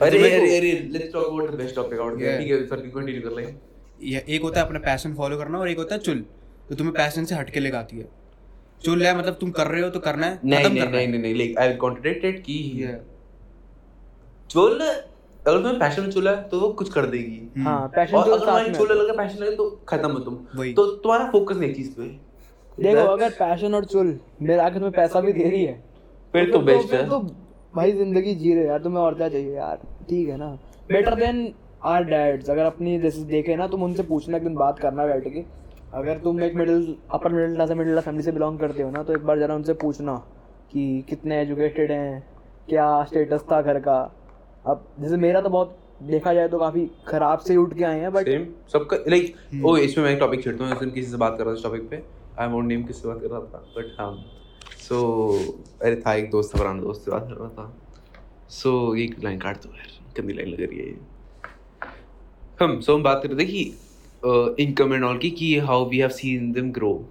अरे 0.00 0.18
अरे 0.18 0.56
अरे 0.56 0.72
let's 0.92 1.12
talk 1.12 1.26
about 1.26 1.50
the 1.50 1.54
best 1.54 1.74
topic 1.76 1.98
out 1.98 2.12
Yeah. 2.12 2.38
ठीक 2.38 2.50
है 2.50 2.64
सर 2.66 2.76
कंटिन्यू 2.88 3.22
कर 3.22 3.36
लें 3.36 3.54
ये 4.02 4.24
एक 4.28 4.42
होता 4.42 4.60
है 4.60 4.66
अपना 4.66 4.78
पैशन 4.78 5.14
फॉलो 5.14 5.36
करना 5.38 5.58
और 5.58 5.68
एक 5.68 5.78
होता 5.78 5.94
है 5.94 6.00
चुल। 6.00 6.24
तो 6.68 6.74
तुम्हें 6.74 6.94
पैशन 6.94 7.24
से 7.24 7.34
हटके 7.34 7.60
लेगाती 7.60 7.98
है। 7.98 8.08
चुल 8.84 9.02
है 9.02 9.16
मतलब 9.18 9.34
तुम 9.40 9.50
कर 9.52 9.66
रहे 9.66 9.82
हो 9.82 9.88
तो 9.90 10.00
करना 10.00 10.26
है 10.26 10.38
नहीं 10.44 10.60
नहीं 10.60 10.78
करना 10.78 10.90
नहीं 10.90 11.00
है। 11.00 11.10
नहीं 11.10 11.20
नहीं 11.22 11.34
like 11.34 11.58
I 11.58 11.68
will 11.68 11.76
contradict 11.78 12.24
it 12.24 12.38
की. 12.40 12.86
चुल 14.50 14.80
अगर 14.80 15.56
तुम्हें 15.56 15.78
पैशन 15.78 16.10
चुल 16.10 16.28
है 16.28 16.36
तो 16.48 16.60
वो 16.60 16.68
कुछ 16.74 16.92
कर 16.92 17.06
देगी। 17.06 17.62
हाँ 17.62 17.88
पैशन 17.94 18.16
और 18.16 18.26
जो 18.26 18.32
अगर 18.32 18.46
साथ 18.46 18.46
तुम्हें 18.48 18.68
में 18.68 18.78
चुल 18.78 18.92
लगे 18.92 19.16
पैशन 19.18 19.44
लगे 19.44 19.56
तो 19.56 19.68
खत्म 19.88 20.10
हो 20.12 20.18
तुम। 20.20 20.34
तो 20.72 20.86
तुम्हारा 20.86 21.30
फोकस 21.30 21.56
नहीं 21.56 21.74
चीज़ 21.74 21.90
पे। 21.92 22.08
देखो 22.78 23.06
अगर 23.08 23.30
पैशन 23.32 23.74
और 23.74 23.84
चुल 23.86 24.18
मेरे 24.42 24.60
आखिर 24.60 24.82
में 24.82 24.90
पैसा 24.92 25.20
भी 25.20 25.32
दे 25.32 25.48
रही 25.48 25.64
है 25.64 25.82
फिर 26.34 26.50
तो 26.52 26.58
बेस्ट 26.60 26.92
है। 26.94 27.08
तो 27.08 27.18
भाई 27.74 27.92
ज़िंदगी 27.92 28.34
जी 28.34 28.54
रहे 28.54 28.66
यार 28.66 28.78
तुम्हें 28.82 29.02
और 29.02 29.14
क्या 29.14 29.28
चाहिए 29.28 29.54
यार? 29.54 29.76
ठीक 30.08 30.28
है 30.28 30.36
ना? 30.36 30.50
बेटर 30.88 31.14
देन 31.14 31.52
आर 31.84 32.04
डैड्स 32.04 32.50
अगर 32.50 32.64
अपनी 32.64 32.98
जैसे 33.00 33.22
देखे 33.26 33.56
ना 33.56 33.66
तुम 33.68 33.82
उनसे 33.82 34.02
पूछना 34.04 34.36
एक 34.36 34.42
दिन 34.44 34.54
बात 34.54 34.78
करना 34.78 35.06
बैठ 35.06 35.24
के। 35.26 35.44
अगर 35.92 36.18
तुम 36.18 36.40
एक 36.42 36.54
middle 36.54 36.96
upper 37.12 37.32
middle 37.32 37.54
class 37.54 37.70
middle 37.70 37.92
class 37.92 38.04
family 38.04 38.22
से 38.22 38.32
बिलोंग 38.32 38.58
करते 38.58 38.82
हो 38.82 38.90
ना 38.90 39.02
तो 39.02 39.12
एक 39.12 39.24
बार 39.26 39.38
जरा 39.38 39.54
उनसे 39.54 39.74
पूछना 39.82 40.14
कि 40.72 41.04
कितने 41.08 41.40
एजुकेटेड 41.40 41.90
हैं, 41.92 42.20
क्या 42.68 43.04
स्टेटस 43.04 43.44
था 43.50 43.60
घर 43.62 43.78
का। 43.80 43.96
अब 44.64 44.86
जैसे 45.00 45.16
मेरा 45.16 45.40
तो 45.40 45.50
बहुत 45.50 45.78
देखा 46.02 46.32
जाए 46.34 46.48
तो 46.48 46.58
काफ़ी 46.58 46.86
खराब 47.08 47.38
से 47.40 47.56
उठ 47.56 47.74
के 47.78 47.84
आए 47.84 48.00
हैं 48.00 48.12
बट 48.12 48.28
सबका 48.72 48.96
लाइक 49.08 49.34
ओ, 49.64 49.76
इसमें 49.76 50.04
मैं 50.04 50.12
एक 50.12 50.18
टॉपिक 50.20 50.44
छेड़ता 50.44 50.64
हूँ 50.64 50.90
किसी 50.90 51.10
से 51.10 51.16
बात 51.16 51.38
कर 51.38 51.44
रहा 51.44 51.54
था 51.54 51.62
टॉपिक 51.62 51.88
पे। 51.90 52.02
आई 52.38 52.48
वोंट 52.48 52.66
नेम 52.66 52.82
किससे 52.84 53.08
बात 53.08 53.20
कर 53.20 53.28
रहा 53.28 53.40
था 53.40 53.64
बट 53.76 53.94
हाँ। 53.98 54.14
सो 54.80 54.96
अरे 55.82 55.96
था 55.96 56.14
एक 56.14 56.30
दोस्त 56.30 56.56
था 56.56 56.72
दोस्त 56.80 57.04
से 57.04 57.10
बात 57.10 57.26
कर 57.28 57.34
रहा 57.34 57.48
था। 57.50 57.72
सो 58.50 58.94
ये 58.96 59.08
लाइन 59.24 59.38
काट 59.38 59.56
दो 59.56 59.68
यार, 59.68 59.88
गंदी 60.16 60.32
लाइन 60.32 60.48
लग 60.48 60.60
रही 60.60 60.78
है 60.78 60.94
हम 62.60 62.80
सो 62.80 62.94
हम 62.94 63.02
बात 63.02 63.22
कर 63.22 63.28
रहे 63.28 63.38
थे 63.38 63.50
कि 63.50 63.72
इनकम 64.60 64.94
एंड 64.94 65.04
ऑल 65.04 65.18
की 65.18 65.30
कि 65.30 65.58
how 65.58 65.88
we 65.88 65.98
have 65.98 66.08
seen 66.08 66.52
them 66.52 66.72
grow 66.72 67.08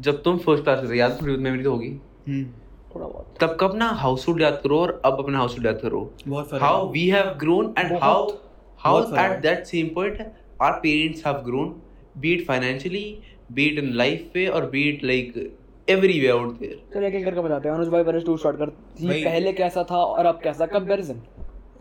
जब 0.00 0.22
तुम 0.22 0.38
फ़र्स्ट 0.38 0.64
क्लास 0.64 0.84
में 0.84 0.96
याद 0.96 1.18
थोड़ी 1.22 1.36
मेमोरी 1.36 1.62
तो 1.62 1.70
होगी। 1.70 1.88
हम्म, 2.28 2.44
थोड़ा 2.94 3.06
बहुत। 3.06 3.34
तब 3.40 3.56
कब 3.60 3.74
ना 3.74 3.88
हाउस 3.88 4.28
होल्ड 4.28 4.42
याद 4.42 4.60
करो 4.62 4.78
और 4.80 5.02
अब 5.04 5.18
अपना 5.18 5.38
हाउस 5.38 5.52
होल्ड 5.52 5.66
याद 5.66 5.78
करो। 5.82 6.14
बहुत 6.28 6.50
फ़र्क 6.50 6.62
how 6.62 6.74
है। 6.74 6.92
we 6.92 7.14
have 7.14 7.44
grown 7.44 7.74
and 7.82 8.00
बहुत- 8.00 8.02
how 8.02 8.34
how 8.82 8.92
बहुत 8.92 9.10
फ़र्क 9.10 9.44
at 9.44 9.46
है। 9.46 9.56
that 9.56 9.74
same 9.74 9.90
point 9.98 10.20
our 10.62 10.74
parents 10.84 11.24
have 11.26 11.40
grown 11.48 11.70
be 12.22 12.32
it 12.36 12.46
financially 12.50 13.04
be 13.56 13.68
it 13.70 13.80
in 13.82 13.90
life 14.00 14.36
way 14.36 14.46
or 14.54 14.62
be 14.74 14.82
it 14.92 15.04
like 15.10 15.38
everywhere 15.88 16.36
out 16.40 16.58
there 16.58 16.94
चलो 16.94 17.06
एक 17.06 17.14
एक 17.14 17.24
करके 17.24 17.40
बताते 17.40 17.68
हैं। 17.68 17.76
अनुज 17.76 17.88
भाई 17.88 18.04
पहले 18.04 18.20
टू 18.20 18.36
स्टार्ट 18.36 18.56
कर 18.56 18.66
कि 18.66 19.24
पहले 19.24 19.52
कैसा 19.52 19.84
था 19.90 19.96
और 19.96 20.26
अब 20.26 20.40
कैसा? 20.44 20.66
कंपैरिजन 20.66 21.22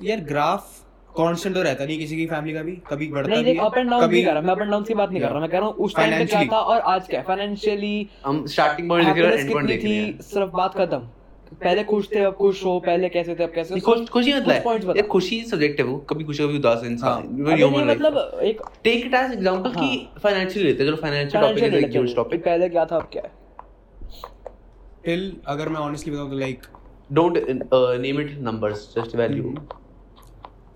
यार 0.03 0.19
ग्राफ 0.19 0.69
कांस्टेंट 1.17 1.55
तो 1.55 1.61
रहता 1.61 1.85
नहीं 1.85 1.97
किसी 1.99 2.17
की 2.17 2.25
फैमिली 2.25 2.53
का 2.53 2.61
भी 2.61 2.71
कभी 2.89 3.07
बढ़ता 3.07 3.29
नहीं 3.29 3.43
नहीं 3.43 3.55
है 3.55 3.65
अप 3.65 3.77
एंड 3.77 3.89
डाउन 3.89 4.01
कभी 4.01 4.15
नहीं 4.15 4.25
कर 4.25 4.33
रहा 4.33 4.41
मैं 4.41 4.51
अप 4.51 4.61
एंड 4.61 4.71
डाउन 4.71 4.83
की 4.83 4.93
बात 4.93 5.09
नहीं 5.11 5.21
कर 5.21 5.29
रहा 5.29 5.39
मैं 5.39 5.49
कह 5.49 5.57
रहा 5.57 5.67
हूँ 5.67 5.75
उस 5.85 5.95
टाइम 5.95 6.17
पे 6.17 6.25
क्या 6.25 6.43
था 6.51 6.59
और 6.59 6.79
आज 6.91 7.07
क्या 7.07 7.21
फाइनेंशियली 7.21 8.07
हम 8.25 8.45
starting 8.53 8.91
point 8.91 9.05
देख 9.05 9.17
रहे 9.17 9.37
हैं 9.37 9.49
point 9.49 9.67
कितनी 9.67 9.67
देख 9.67 9.83
रहे 9.83 9.95
हैं। 9.95 10.13
थी 10.13 10.23
सिर्फ़ 10.23 10.51
बात 10.51 10.75
खत्म। 10.75 10.99
पहले 11.63 11.83
खुश 11.83 12.07
थे 12.13 12.19
अब 12.23 12.33
खुश 12.35 12.63
हो 12.65 12.79
पहले 12.79 13.09
कैसे 13.09 13.35
थे 13.35 13.43
अब 13.43 13.51
कैसे 13.55 13.79
खुश 13.79 14.07
खुशी 14.09 14.31
कुछ 14.31 14.41
मतलब 14.41 14.89
है। 14.89 14.95
ये 14.95 15.01
खुशी 15.07 15.41
सब्जेक्टिव 15.45 15.89
है 15.89 15.99
कभी 16.09 16.23
खुशी 16.23 16.43
कभी 16.43 16.57
उदास 16.57 16.83
इंसान। 16.85 17.11
हाँ। 17.47 17.85
मतलब 17.85 18.39
एक 18.43 18.61
टेक 18.83 19.05
इट 19.05 19.13
एज 19.13 19.31
एग्जांपल 19.31 19.69
कि 19.71 20.07
फाइनेंशियल 20.23 20.65
लेते 20.65 20.85
चलो 20.85 20.95
फाइनेंशियल 20.97 21.43
टॉपिक 21.43 21.63
इज़ 21.63 21.75
एक 21.75 21.91
ह्यूज 21.91 22.15
टॉपिक 22.15 22.43
पहले 22.45 22.69
क्या 22.69 22.85
था 22.85 22.95
अब 22.95 23.09
क्या 23.13 23.23
है? 23.23 23.31
टिल 25.05 25.31
अगर 25.47 25.69
मैं 25.69 25.79
ऑनेस्टली 25.79 26.13
बताऊँ 26.13 26.29
तो 26.29 26.37
like 26.37 26.65
don't 27.11 27.37
name 28.01 28.21
it 28.21 28.37
numbers 28.41 28.87
just 28.97 29.15
value 29.15 29.55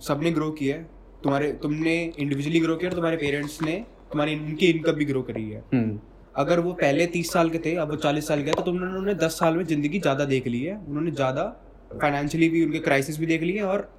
सबने 0.02 0.32
ग्रो 0.32 0.50
किया 0.54 0.76
है। 0.76 0.84
तुम्हारे 1.24 1.52
तुमने 1.62 1.94
इंडिविजुअली 2.20 2.60
ग्रो 2.60 2.76
किया 2.76 2.90
और 2.90 2.96
तुम्हारे 2.96 3.18
पेरेंट्स 3.18 3.62
ने 3.62 3.74
तुम्हारी 4.12 4.36
उनकी 4.38 4.68
इनकम 4.68 4.92
भी 4.94 5.06
ग्रो 5.06 5.22
करी 5.24 5.50
है। 5.50 5.64
हम्म। 5.74 6.00
अगर 6.36 6.60
वो 6.60 6.74
पहले 6.76 7.06
तीस 7.08 7.32
साल 7.34 7.50
के 7.50 7.60
थे 7.60 7.76
अब 7.78 7.90
वो 7.92 7.96
चालीस 7.98 8.28
साल 8.28 8.44
के 8.44 8.52
तो 8.52 8.62
तुम 8.62 8.76
उन्होंने 8.78 9.14
दस 9.16 9.40
साल 9.40 9.58
में 9.58 9.64
ज़िंदगी 9.66 10.00
ज़्यादा 10.00 10.26
देख 10.28 10.48
ली 10.48 10.62
है। 10.64 10.76
उन्होंने 10.80 11.12
ज़्यादा 11.12 11.44
फाइनेंशियली 11.94 12.50
भी 12.50 12.64
उनके 12.66 12.80
क्राइसिस 12.82 13.20
भी 13.20 13.26
देख 13.26 13.42
लिए 13.44 13.58
हैं 13.58 13.66
और 13.66 13.90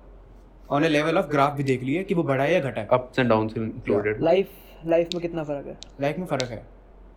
on 0.71 0.85
a 0.85 0.89
level 0.89 1.19
of 1.19 1.27
graph 1.29 1.57
भी 1.57 1.65
देख 1.65 1.83
लिया 1.83 1.99
है 1.99 2.05
कि 2.05 2.15
वो 2.15 2.23
बढ़ा 2.25 2.45
है 2.45 2.53
या 2.55 2.61
घटा 2.61 2.81
है। 2.81 2.89
Ups 2.93 3.19
and 3.19 3.29
downs 3.29 3.57
included 3.57 4.23
life 4.23 4.49
life 4.87 5.09
में 5.15 5.21
कितना 5.23 5.45
फ़र्क 5.45 5.67
है? 5.67 5.77
लाइफ 6.01 6.19
में 6.19 6.27
फ़र्क 6.27 6.51
है। 6.51 6.57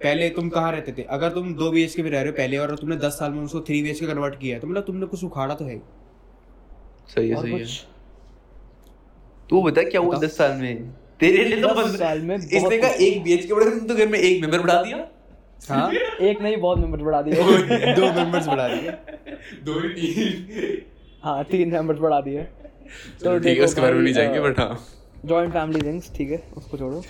पहले 0.01 0.29
तुम 0.31 0.49
कहाँ 0.49 0.71
रहते 0.71 0.91
थे? 0.93 1.03
अगर 1.11 1.31
तुम 1.31 1.53
दो 1.55 1.69
बी 1.71 1.85
के 1.87 2.01
भी 2.01 2.09
रह 2.09 2.21
रहे 2.21 2.29
हो 2.29 2.35
पहले 2.35 2.57
और 2.57 2.75
तुमने 2.77 2.95
दस 2.97 3.19
साल 3.19 3.31
में 3.31 3.43
उसको 3.43 3.59
थ्री 3.61 3.81
बी 3.83 3.93
के 3.93 4.07
कन्वर्ट 4.07 4.39
किया 4.39 4.55
है 4.55 4.61
तो 4.61 4.67
मतलब 4.67 4.83
तुमने 4.83 5.05
कुछ 5.07 5.23
उखाड़ा 5.23 5.55
तो 5.55 5.65
है 5.65 5.81
सही 7.07 7.29
है 7.29 7.41
सही 7.41 7.51
है। 7.53 7.65
तू 9.49 9.61
बता 9.63 9.83
क्या 9.83 10.01
हुआ? 10.01 10.17
दस 10.19 10.37
साल 10.37 10.51
में। 10.57 10.89
तेरे 11.19 11.43
लिए 11.45 11.61
तो 11.61 11.67
बस 11.75 11.95
साल 11.99 12.19
में 12.21 12.35
इसने 12.35 12.77
कहा। 12.77 12.89
एक 12.89 13.23
बीएचके 13.23 13.53
बढ़ा 13.53 13.69
तुम 13.69 13.87
तो 13.87 13.95
घर 13.95 14.07
में 14.07 14.19
एक 14.19 14.41
मेंबर 14.41 14.59
बढ़ा 14.59 14.81
दिया। 14.83 15.07
हाँ 15.69 15.91
एक 15.91 16.41
नहीं 16.41 16.57
बहुत 16.57 16.77
मेंबर 16.79 17.01
बढ़ा 17.03 17.21
दिए। 17.21 17.93
दो 17.95 18.11
मेंबर्स 18.13 18.47
बढ़ा 18.47 18.67
दिए। 18.67 18.91
दो 19.63 19.79
ही 19.79 19.89
तीन। 19.89 20.81
हाँ 21.23 21.43
तीन 21.45 21.71
मेंबर्स 21.71 21.99
बढ़ा 21.99 22.19
दिए। 22.21 22.43
तो 23.23 23.37
ठीक 23.39 23.57
है 23.57 23.63
उसके 23.65 23.81
बारे 23.81 23.93
में 23.93 24.01
नहीं 24.01 24.13
जाएँगे 24.13 24.39
बट 24.41 24.59
हाँ। 24.59 24.79
जॉइंट 25.25 25.53
फैमिली 25.53 25.81
थिंग्स 25.81 26.11
ठीक 26.15 26.31
है 26.31 26.41
उसको 26.57 26.77
छोड़ो। 26.77 27.01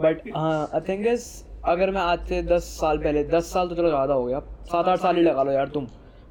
बट 0.00 0.20
आई 0.36 0.80
थिंक 0.88 1.06
इज़ 1.06 1.26
अगर 1.68 1.90
मैं 1.90 2.00
आज 2.00 2.28
से 2.28 2.42
दस 2.44 2.64
साल 2.74 2.98
पहले 2.98 3.24
दस 3.26 3.52
साल 3.52 3.68
तो 3.68 3.74
चलो 3.74 3.88
ज़्यादा 3.88 4.14
हो 4.14 4.24
गया। 4.24 4.40
सात 4.66 4.88
आठ 4.88 4.98
साल 4.98 5.16
ही 5.16 5.22
लगा 5.22 5.42
लो 5.42 5.52
यार 5.52 5.68
तुम। 5.68 5.86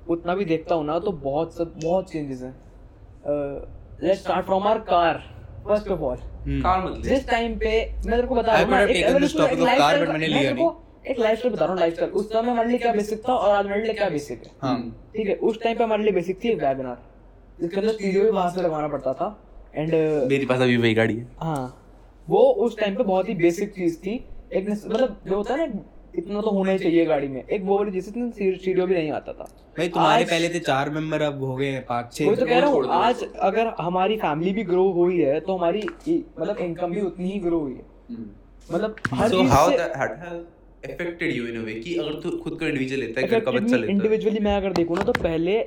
उतना 0.09 0.35
भी 0.35 0.45
देखता 0.45 0.75
हूँ 0.75 0.85
ना 0.85 0.97
तो 0.99 1.11
बहुत 1.23 1.57
सब 1.57 1.73
बहुत 1.83 2.11
चेंजेस 2.11 2.41
हैं। 2.41 2.55
Let's 4.03 4.21
start 4.21 4.45
from 4.45 4.63
our 4.63 4.79
car 4.89 5.21
first 5.67 5.87
of 5.87 5.99
all. 5.99 6.17
Car 6.61 6.85
मतलब 6.85 7.03
जिस 7.03 7.29
टाइम 7.29 7.59
पे 7.59 7.93
मैं 7.93 8.15
तेरे 8.15 8.27
को 8.27 8.35
बता 8.35 8.51
रहा 8.51 8.79
हूँ 8.79 8.89
एक- 8.89 9.07
अगर 9.07 9.23
एक 9.23 9.29
of 9.31 9.69
car, 9.79 10.07
मैंने 10.07 10.27
लिया 10.27 10.51
को 10.51 10.85
एक 11.07 11.19
लाइफस्टाइल 11.19 11.55
बता 11.55 11.65
रहा 11.65 11.73
हूँ 11.73 11.79
लाइफस्टाइल 11.81 12.11
उस 12.11 12.33
समय 12.33 12.51
हमारे 12.51 12.69
लिए 12.69 12.77
क्या 12.77 12.93
बेसिक 12.93 13.21
था 13.29 13.33
और 13.33 13.55
आज 13.55 13.65
हमारे 13.65 13.81
लिए 13.81 13.93
क्या 13.93 14.09
बेसिक 14.09 14.43
है? 14.43 14.51
हाँ। 14.61 15.09
ठीक 15.17 15.27
है 15.27 15.35
उस 15.35 15.63
टाइम 15.63 15.77
पे 15.77 15.83
हमारे 15.83 16.03
लिए 16.03 16.11
बेसिक 16.11 16.43
थी 16.43 16.53
वैगनर 16.55 16.97
जिसके 17.61 17.77
अंदर 17.77 17.93
स्टीरियो 17.93 18.23
भी 18.23 18.31
बाहर 18.31 18.49
से 18.49 18.61
लगाना 18.61 18.87
पड़ता 18.87 19.13
था। 19.13 19.43
एंड 19.75 19.93
मेरे 20.29 20.45
पास 20.45 20.61
अभी 20.61 20.77
वही 20.77 20.93
गाड़ी 20.93 21.17
है। 21.17 21.27
हाँ। 21.39 21.83
वो 22.29 22.39
उस 22.39 22.79
टाइम 22.79 22.95
पे 22.95 23.03
बहुत 23.03 23.29
ही 23.29 23.33
बेसिक 23.33 23.75
चीज़ 23.75 23.97
थी। 23.97 24.25
एक 24.53 24.69
मतलब 24.69 25.21
जो 25.27 25.35
होता 25.35 25.53
है 25.53 25.67
ना 25.69 25.83
इतना 26.19 26.41
तो 26.41 26.49
होना 26.49 26.71
ही 26.71 26.79
चाहिए 26.79 27.05
गाड़ी 27.05 27.27
में। 27.27 27.43
एक 27.47 27.63
वो 27.63 27.77
वाली 27.77 27.91
जिसमें 27.91 28.29
स्टीरियो 28.31 28.85
भी 28.87 28.95
नहीं 28.95 29.11
आता 29.11 29.33
था। 29.33 29.43
भाई 29.77 29.89
तुम्हारे 29.89 30.23
आज- 30.23 30.29
पहले 30.31 30.49
थे 30.49 30.59
चार 30.59 30.89
मेंबर 30.89 31.21
अब 31.21 31.43
हो 31.43 31.55
गए 31.55 31.67
हैं 31.67 31.85
पाँच 31.85 32.13
छह 32.13 32.35
तो 32.35 32.45
कह 32.45 32.59
रहा 32.59 32.69
हूँ 32.69 32.85
आज 32.99 33.23
अगर 33.41 33.73
हमारी 33.79 34.17
फैमिली 34.17 34.51
भी 34.53 34.63
ग्रो 34.63 34.89
हुई 34.91 35.17
है 35.19 35.39
तो 35.39 35.57
हमारी 35.57 35.83
मतलब 36.39 36.57
इनकम 36.59 36.91
भी 36.91 37.01
उतनी 37.01 37.31
ही 37.31 37.39
ग्रो 37.39 37.59
हुई 37.59 37.73
है। 37.73 37.85
मतलब 38.69 38.95
हर 39.13 39.29
so 39.29 39.41
cheese 39.41 39.51
how 39.51 39.69
that 39.69 39.95
has 39.97 40.91
affected 40.91 41.35
you 41.35 41.47
in 41.47 41.61
a 41.61 41.63
way 41.65 41.73
कि 41.73 41.95
अगर 41.95 42.19
तू 42.19 42.31
खुद 42.37 42.57
का 42.59 42.67
इंडिविजुअल 42.67 43.01
लेता 43.01 43.21
है 43.21 43.27
घर 43.27 43.39
का 43.39 43.51
बच्चा 43.51 43.75
लेता 43.75 43.85
है। 43.85 43.91
इंडिविजुअली 43.91 44.39
मैं 44.39 44.55
अगर 44.57 44.73
देखूँ 44.73 44.97
ना 44.97 45.03
तो 45.03 45.11
पहले 45.11 45.61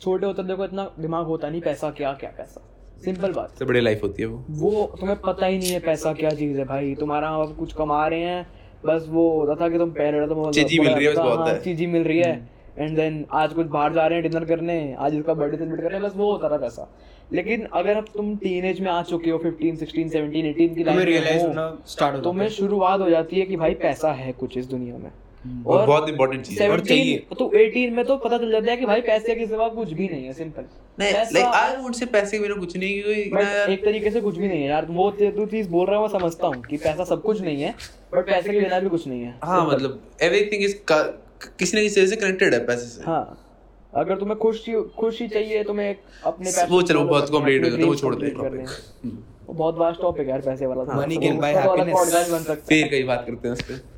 छोटे 0.00 0.26
होते 0.26 0.42
देखो 0.42 0.64
इतना 0.64 0.90
दिमाग 1.00 1.26
होता 1.26 1.48
नहीं 1.50 1.60
पैसा 1.60 1.90
क्या 1.90 2.12
क्या 2.12 2.30
पैसा। 2.30 2.70
सिंपल 3.04 3.32
बात। 3.32 3.50
सबसे 3.50 3.64
बड़ी 3.64 3.80
लाइफ 3.80 4.02
होती 4.02 4.22
है 4.22 4.28
वो। 4.28 4.44
वो 4.50 4.96
तुम्हें 5.00 5.20
पता 5.20 5.46
ही 5.46 5.58
नहीं 5.58 5.70
है 5.70 5.78
पैसा 5.80 6.12
क्या 6.12 6.30
चीज़ 6.30 6.58
है 6.58 6.64
भाई। 6.64 6.94
तुम्हारा 6.94 7.28
अब 7.28 7.56
कुछ 7.58 7.72
कमा 7.72 8.06
रहे 8.08 8.20
हैं 8.20 8.46
बस 8.86 9.06
वो 9.10 9.28
होता 9.30 9.54
था 9.54 9.68
कि 9.68 9.78
तुम 9.78 9.90
रहे 10.12 10.26
तो 10.26 10.50
चीज़ी 10.52 10.78
मिल 10.78 10.92
रही 10.92 11.04
है, 11.04 11.12
बस 11.12 11.18
बहुत 11.18 11.48
है। 11.48 11.60
चीजी 11.62 11.86
मिल 11.86 12.02
रही 12.02 12.18
है। 12.18 12.48
एंड 12.78 12.96
देन 12.96 13.24
आज 13.32 13.52
कुछ 13.52 13.66
बाहर 13.66 13.92
जा 13.92 14.06
रहे 14.06 14.18
हैं 14.18 14.30
डिनर 14.30 14.44
करने 14.44 14.76
आज 14.98 15.16
उसका 15.16 15.34
बर्थडे 15.34 15.56
सेलिब्रेट 15.56 15.80
कर 15.80 15.90
रहे 15.90 16.00
हैं 16.00 16.08
बस 16.08 16.16
वो 16.16 16.30
होता 16.32 16.48
था 16.48 16.56
पैसा 16.56 16.88
लेकिन 17.32 17.66
अगर 17.72 17.96
अब 17.96 18.04
तुम 18.14 18.34
टीन 18.36 18.64
एज 18.64 18.80
में 18.80 18.90
आ 18.90 19.02
चुके 19.02 19.30
हो 19.30 19.38
15 19.38 19.76
16 19.76 20.08
17 20.10 20.48
18 20.48 20.74
की 20.74 20.84
लाइफ 20.84 20.96
में 20.96 21.54
हो 21.86 22.14
हो। 22.14 22.20
तुम्हें 22.20 22.48
शुरुआत 22.48 23.00
हो 23.00 23.10
जाती 23.10 23.40
है 23.40 23.46
कि 23.46 23.56
भाई 23.56 23.74
पैसा 23.82 24.12
है 24.12 24.32
कुछ 24.32 24.56
इस 24.58 24.66
दुनिया 24.66 24.96
में। 24.96 25.10
और 25.66 25.86
बहुत 25.86 26.08
इंपॉर्टेंट 26.08 26.42
चीज़ 26.42 26.62
है। 26.62 26.70
और 26.70 26.80
चाहिए। 26.80 27.26
तो 27.38 27.50
18 27.54 27.90
में 27.92 28.04
तो 28.04 28.16
पता 28.16 28.38
चल 28.38 28.50
जाता 28.52 28.70
है 28.70 28.76
कि 28.76 28.86
भाई 28.86 29.00
पैसे 29.00 29.34
के 29.34 29.46
सिवा 29.46 29.68
कुछ 29.68 29.92
भी 29.92 30.08
नहीं 30.08 30.24
है 30.24 30.32
सिंपल 30.32 30.64
नहीं 30.98 31.12
लाइक 31.12 31.44
आई 31.44 31.76
वुड 31.76 31.94
से 31.94 32.06
पैसे 32.06 32.38
कुछ 32.38 32.76
नहीं 32.76 33.02
क्योंकि 33.02 33.72
एक 33.72 33.84
तरीके 33.84 34.10
से 34.10 34.20
कुछ 34.20 34.36
भी 34.36 34.48
नहीं 34.48 34.62
है 34.62 34.68
यार। 34.68 34.86
वो 34.90 35.10
तू 35.10 35.46
चीज़ 35.46 35.68
बोल 35.68 35.86
रहा 35.86 35.96
है 35.96 36.02
मैं 36.02 36.18
समझता 36.18 36.46
हूँ 36.46 36.62
कि 36.62 36.76
पैसा 36.76 37.04
सब 37.04 37.22
कुछ 37.22 37.40
नहीं 37.40 37.62
है 37.62 37.74
बट 38.14 38.26
पैसे 38.26 38.52
के 38.52 38.60
बिना 38.60 38.80
भी 38.80 38.88
कुछ 38.88 39.06
नहीं 39.08 39.22
है। 39.22 39.38
हाँ 39.44 39.68
मतलब 39.68 40.00
एवरीथिंग 40.22 40.64
इज़ 40.64 40.76
किसी 41.58 41.76
ना 41.76 41.82
किसी 41.82 42.06
से 42.06 42.16
कनेक्टेड 42.16 42.54
है 42.54 42.66
पैसे 42.66 42.86
से। 42.86 43.02
हाँ। 43.04 43.40
अगर 43.94 44.18
तुम्हें 44.18 44.38
खुशी 44.38 44.72
खुशी 44.98 45.28
चाहिए 45.28 45.64
तुम्हें 45.64 45.90
एक 45.90 45.98
अपने 46.24 46.50
वो 46.70 46.82
चलो 46.82 47.04
बहुत 47.04 47.30
करने 47.32 47.58
हो 47.58 47.64
जाता 47.64 47.78
है 47.78 47.84
वो 47.84 47.94
छोड़ 47.94 48.14
दे 48.14 48.34
बहुत 49.50 49.78
वास्ट 49.78 50.00
टॉपिक 50.00 50.24
है 50.24 50.30
यार 50.30 50.40
पैसे 50.40 50.66
वाला 50.66 50.84
तो। 50.84 50.92
Money 50.92 51.16
वो- 51.16 51.26
can 51.26 51.38
buy 51.40 51.48
उसका 51.48 51.64
तो 51.64 51.70
अलग 51.70 51.86
happiness. 51.86 52.12
podcast 52.12 52.30
बन 52.30 52.38
सकता 52.38 52.74
है। 52.74 52.82
फिर 52.82 52.88
कई 52.88 53.02
बात 53.02 53.24
करते 53.26 53.48
हैं 53.48 53.52
उस 53.52 53.62
पे। 53.62 53.93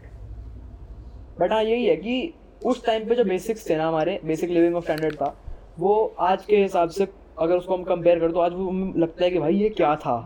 बट 1.40 1.52
हाँ 1.52 1.62
यही 1.64 1.86
है 1.86 1.96
कि 1.96 2.32
उस 2.64 2.84
टाइम 2.86 3.08
पे 3.08 3.14
जो 3.14 3.24
बेसिक्स 3.24 3.68
थे 3.70 3.76
ना 3.76 3.88
हमारे 3.88 4.18
बेसिक 4.24 4.50
लिविंग 4.50 4.76
ऑफ़ 4.76 4.84
स्टैंडर्ड 4.84 5.14
था 5.14 5.34
वो 5.78 5.94
आज 6.20 6.44
के 6.44 6.56
हिसाब 6.56 6.88
से 6.90 7.08
अगर 7.38 7.56
उसको 7.56 7.76
हम 7.76 7.82
कंपेयर 7.84 8.20
करें 8.20 8.32
तो 8.32 8.40
आज 8.40 8.52
वो 8.52 8.68
हमें 8.68 8.92
लगता 8.96 9.24
है 9.24 9.30
कि 9.30 9.38
भाई 9.38 9.54
ये 9.54 9.68
क्या 9.68 9.94
था? 9.96 10.16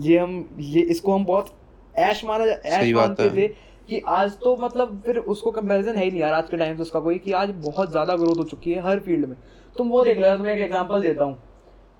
ये 0.00 0.18
हम 0.18 0.56
ये 0.60 0.80
इसको 0.82 1.14
हम 1.14 1.24
बहुत 1.24 1.54
ऐश 1.98 2.24
माना 2.24 2.44
ऐश 2.44 2.92
मानते 2.94 3.28
थे 3.30 3.46
कि 3.88 4.02
आज 4.08 4.32
तो 4.38 4.56
मतलब 4.56 5.02
फिर 5.06 5.18
उसको 5.18 5.50
कंपैरिजन 5.50 5.96
है 5.96 6.04
ही 6.04 6.10
नहीं 6.10 6.20
यार 6.20 6.32
आज 6.32 6.48
के 6.50 6.56
टाइम 6.56 6.76
से 6.76 6.82
उसका 6.82 7.00
कोई 7.00 7.18
कि 7.18 7.32
आज 7.32 7.50
बहुत 7.64 7.90
ज़्यादा 7.90 8.16
ग्रोथ 8.16 8.36
हो 8.36 8.44
चुकी 8.44 8.72
है 8.72 8.82
हर 8.82 8.98
फ़ील्ड 8.98 9.26
में। 9.26 9.36
तुम 9.76 9.88
वो 9.88 10.04
देख 10.04 10.18
लो 10.18 10.36
तुम्हें 10.36 10.54
एक 10.54 10.60
एग्जांपल 10.60 11.02
देता 11.02 11.24
हूँ। 11.24 11.36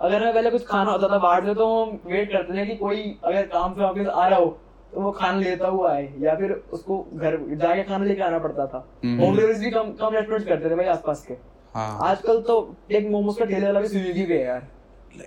अगर 0.01 0.21
मैं 0.21 0.33
पहले 0.35 0.51
कुछ 0.51 0.67
खाना 0.67 0.91
होता 0.91 1.09
था 1.09 1.19
बाहर 1.19 1.45
से 1.47 1.55
तो 1.55 1.67
हम 1.75 1.99
वेट 2.07 2.33
करते 2.33 2.59
थे 2.59 2.67
कि 2.67 2.77
कोई 2.77 3.03
अगर 3.25 3.47
काम 3.47 3.75
से 3.75 3.81
वापस 3.81 4.07
आ 4.07 4.27
रहा 4.29 4.39
हो 4.39 4.59
वो 4.95 5.11
खाना 5.11 5.39
लेता 5.39 5.69
हुआ 5.69 5.93
आए 5.93 6.15
या 6.21 6.35
फिर 6.35 6.63
उसको 6.73 7.09
घर 7.15 7.39
जाके 7.51 7.83
खाना 7.83 8.05
लेके 8.05 8.23
आना 8.23 8.39
पड़ता 8.39 8.67
था। 8.67 8.89
हम्म। 9.05 9.21
होम 9.21 9.37
डिलीवरी 9.37 9.65
भी 9.65 9.71
कम 9.71 9.83
कम 9.83 10.15
रेस्टोरेंट 10.15 10.49
करते 10.49 10.71
थे 10.71 10.75
भाई 10.75 10.87
आसपास 10.87 11.25
के। 11.29 11.35
हाँ। 11.75 11.99
आजकल 12.03 12.41
तो 12.41 12.77
एक 12.93 13.09
मोमोज 13.11 13.37
का 13.37 13.45
ठेले 13.45 13.67
वाला 13.67 13.81
भी 13.81 13.89
स्विगी 13.89 14.23
पे 14.23 14.35
है 14.35 14.45
यार। 14.45 14.69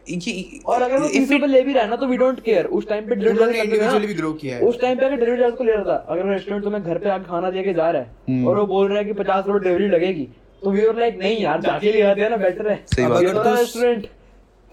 ये 0.10 0.60
और 0.66 0.82
अगर 0.82 1.00
वो 1.00 1.08
तीस 1.08 1.32
रुपए 1.32 1.46
ले 1.48 1.62
भी 1.62 1.74
रहा 1.74 1.84
है 1.84 1.90
ना 1.90 1.96
तो 1.96 2.08
वी 2.08 2.18
डोंट 2.18 2.40
केयर 2.40 2.66
उस 2.66 2.88
टाइम 2.90 3.10
पे 3.10 3.16
डिलीवरी 3.16 3.60
इंडिविजुअली 3.60 4.08
भी 4.08 4.14
ग्रो 4.14 4.34
किया 4.34 4.56
है। 4.58 4.62
उस 4.62 4.82
टाइम 4.82 5.00
पे 5.00 5.06
अगर 5.06 5.16
डिलीवरी 5.16 5.42
चार्ज 5.42 5.56
को 5.56 5.64
ले 5.64 5.74
रहा 5.74 5.84
था 5.86 6.06
अगर 6.10 6.26
रेस्टोरेंट 6.26 6.64
तुम्हें 6.64 6.84
घर 6.84 6.98
पे 6.98 7.10
आके 7.10 7.24
खाना 7.24 7.50
दे 7.52 7.64
के 7.64 7.74
जा 7.74 7.90
रहा 7.92 8.02
है 8.02 8.08
हम्म। 8.30 8.48
और 8.48 8.60
वो 8.60 8.66
बोल 8.66 8.90
रहा 8.90 8.98
है 8.98 9.06
कि 9.06 9.14
पचास 9.14 9.46
रुपए 9.48 9.60
डिलीवरी 9.60 9.88
लगेगी 9.88 10.28
तो 10.64 10.72
वी 10.72 10.86
आर 10.86 10.96
लाइक 10.96 11.18
नहीं 11.20 11.38
यार 11.44 11.62
जाके 11.62 11.92
ले 11.92 12.02
आते 12.02 12.22
हैं 12.22 12.30
ना 12.30 12.38
बेटर 12.38 12.70
है। 12.72 12.84
सही 12.96 13.06
बात। 13.06 13.24
तो 13.24 13.44
तू- 13.44 13.58
रेस्टोरेंट 13.58 14.08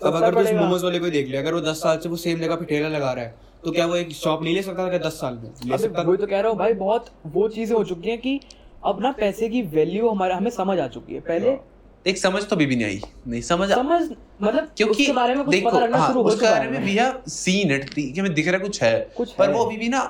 अब 0.05 0.15
अगर 0.15 0.35
तू 0.35 0.41
उस 0.41 0.53
मोमोज 0.53 0.85
वाले 0.85 0.99
को 0.99 1.11
देख 1.11 1.29
ले 1.29 1.37
अगर 1.37 1.55
वो 1.55 1.61
दस 1.61 1.83
साल 1.83 1.99
से 1.99 2.09
वो 2.09 2.17
सेम 2.17 2.39
जगह 2.39 2.55
पे 2.57 2.65
ठेला 2.65 2.89
लगा 2.89 3.13
रहा 3.13 3.25
है 3.25 3.35
तो 3.65 3.71
क्या 3.71 3.87
वो 3.87 3.97
एक 3.97 4.13
शॉप 4.13 4.43
नहीं 4.43 4.55
ले 4.55 4.63
सकता 4.63 4.91
था 4.93 4.99
दस 4.99 5.21
साल 5.21 5.35
में? 5.35 5.51
ले 5.67 5.79
सकता 5.79 6.03
वही 6.03 6.17
तो 6.17 6.27
कह 6.27 6.41
रहा 6.41 6.51
हूँ 6.51 6.59
भाई 6.59 6.73
बहुत 6.75 7.07
वो 7.27 7.49
चीज़ें 7.49 7.77
हो 7.77 7.83
चुकी 7.85 8.11
हैं 8.11 8.19
कि 8.19 8.41
अब 8.87 9.01
ना 9.03 9.11
पैसे 9.13 9.49
की 9.49 9.63
वैल्यू 9.75 10.09
हमारे 10.09 10.35
हमें 10.35 10.51
समझ 10.51 10.79
आ 10.79 10.87
चुकी 10.89 11.15
है। 11.15 11.21
पहले 11.21 11.57
एक 12.07 12.19
समझ 12.19 12.43
तो 12.45 12.57
अभी 12.57 12.67
भी 12.67 12.77
नहीं 12.77 12.87
आई। 12.87 13.01
नहीं 13.29 13.41
समझ 13.43 13.69
समझ 13.71 14.01
मतलब 14.43 14.69
क्योंकि 14.77 15.03
उसके 15.03 15.13
बारे 15.13 15.35
में 15.35 15.45
कुछ 15.45 15.55
देखो 15.55 15.71
पता 15.71 15.79
लगना 15.79 15.99
हाँ, 15.99 16.09
शुरू 16.09 16.23
हो 16.23 16.29
उसके 16.29 16.47
बारे 16.47 16.67
है। 16.67 16.73
में। 16.73 16.85
वी 16.85 17.31
सीन 17.31 17.73
इट 17.73 17.89
कि 17.95 18.13
हमें 18.19 18.35
दिख 18.35 18.49
रहा 18.49 18.59
कुछ 18.59 18.83
है। 18.83 18.99
कुछ 19.17 19.33
पर 19.33 19.49
है। 19.49 19.55
वो 19.55 19.65
अभी 19.65 19.77
भी 19.77 19.89
ना 19.89 20.01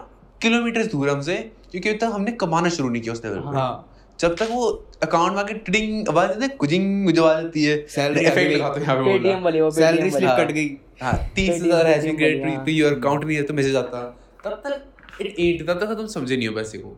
किलोमीटर 0.43 0.87
दूर 0.87 1.09
है 1.09 1.15
हमसे 1.15 1.37
क्योंकि 1.71 1.95
तब 1.95 2.13
हमने 2.13 2.33
कमाना 2.33 2.69
शुरू 2.69 2.89
नहीं 2.89 3.03
किया 3.03 3.13
उस 3.13 3.25
लेवल 3.25 3.41
पे। 3.41 3.57
हाँ। 3.57 3.87
जब 4.21 4.35
तक 4.37 4.49
वो 4.51 4.69
अकाउंट 5.03 5.33
में 5.33 5.39
आके 5.39 5.55
टिडिंग 5.55 6.09
आवाज़ 6.09 6.43
है 6.43 6.49
कुजिंग 6.49 7.11
जो 7.13 7.25
आवाज़ 7.25 7.47
आती 7.47 7.65
है। 7.65 7.77
Salary 7.87 8.25
आ 8.27 8.31
इफ़ेक्ट 8.31 8.53
लगाते 8.55 8.81
हैं 8.81 8.87
यहाँ 8.87 8.97
पे 8.97 9.19
बोला। 9.19 9.39
वाली 9.39 9.71
सैलरी 9.71 10.11
स्लिप 10.11 10.31
कट 10.31 10.51
गई। 10.53 10.69
हाँ 11.03 11.13
तीस 11.37 11.63
हज़ार 11.63 11.87
has 11.87 12.07
been 12.07 12.17
credited 12.17 12.65
to 12.65 12.73
your 12.73 12.93
account 12.95 13.25
नहीं 13.25 13.37
है 13.37 13.43
तो 13.43 13.55
मैसेज 13.55 13.77
आता। 13.77 14.03
तब 14.45 14.63
तक 14.65 15.21
इट 15.21 15.39
एट 15.39 15.67
तब 15.69 15.81
तक 15.81 15.95
तुम 15.97 16.07
समझे 16.09 16.37
नहीं 16.37 16.49
हो 16.49 16.55
पैसे 16.55 16.79
को। 16.79 16.97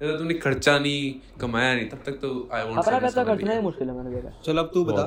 जब 0.00 0.06
तक 0.06 0.18
तुमने 0.18 0.34
खर्चा 0.38 0.78
नहीं 0.78 1.12
कमाया 1.40 1.74
नहीं 1.74 1.88
तब 1.88 2.02
तक 2.06 2.18
तो 2.22 2.30
आई 2.52 2.62
वांट 2.64 2.78
अपना 2.78 2.98
पैसा 2.98 3.24
खर्चना 3.24 3.52
ही 3.52 3.60
मुश्किल 3.62 3.88
है 3.88 3.96
मैंने 3.96 4.14
देखा। 4.14 4.40
चलो 4.46 4.62
अब 4.62 4.70
तू 4.74 4.84
बता 4.84 5.04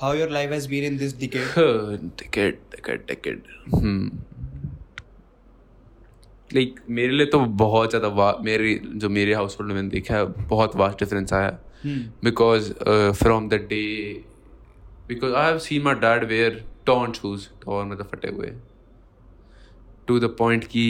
how 0.00 0.14
your 0.14 0.30
life 0.30 0.50
has 0.52 0.68
been 0.68 0.84
in 0.84 0.96
this 0.98 1.18
decade 1.20 2.10
ticket 2.18 2.58
ticket 2.72 3.06
ticket 3.08 3.42
hmm 3.74 4.10
like 6.50 6.80
मेरे 6.90 7.12
लिए 7.12 7.26
तो 7.32 7.38
बहुत 7.58 7.90
ज़्यादा 7.90 8.08
जो 8.96 9.08
मेरे 9.10 9.34
हाउस 9.34 9.56
होल्ड 9.58 9.68
में 9.68 9.76
मैंने 9.76 9.90
देखा 9.90 10.14
है 10.16 10.24
बहुत 10.48 10.76
वास्ट 10.76 10.98
डिफरेंस 10.98 11.32
आया। 11.32 11.58
Because 12.24 12.72
from 13.18 13.48
the 13.48 13.54
day 13.68 13.84
because 15.08 15.34
I 15.34 15.46
have 15.46 15.58
seen 15.60 15.82
my 15.82 15.94
dad 16.00 16.24
wear 16.28 16.64
torn 16.86 17.12
shoes 17.12 17.48
torn 17.64 17.88
मतलब 17.88 18.08
फटे 18.12 18.28
हुए 18.28 18.52
टू 20.08 20.18
द 20.20 20.34
पॉइंट 20.38 20.64
कि 20.64 20.84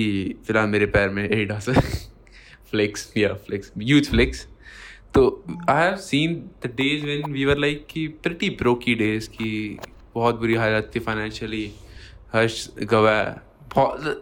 फ़िलहाल 0.47 0.69
मेरे 0.69 0.87
पैर 0.87 1.09
में 1.09 1.23
एडिडास 1.25 1.69
है 1.69 1.81
फ्लेक्स 2.71 3.13
या 3.17 3.33
फ्लेक्स 3.47 3.73
यूज़ 3.79 4.11
फ्लेक्स 4.11 4.47
तो 5.15 5.23
I 5.69 5.83
have 5.85 5.97
seen 5.99 6.35
the 6.65 6.73
days 6.77 7.05
when 7.05 7.33
we 7.33 7.45
were 7.45 7.59
like 7.59 7.87
कि 7.91 8.07
प्रिटी 8.23 8.51
ब्रोकी 8.59 8.95
डेज़ 8.95 9.29
की 9.31 9.53
बहुत 10.15 10.39
बुरी 10.41 10.55
हालत 10.55 10.91
थी 10.95 11.01
फाइनेंशियली 11.01 11.71
हर्ष 12.35 12.69
गवा 12.91 13.23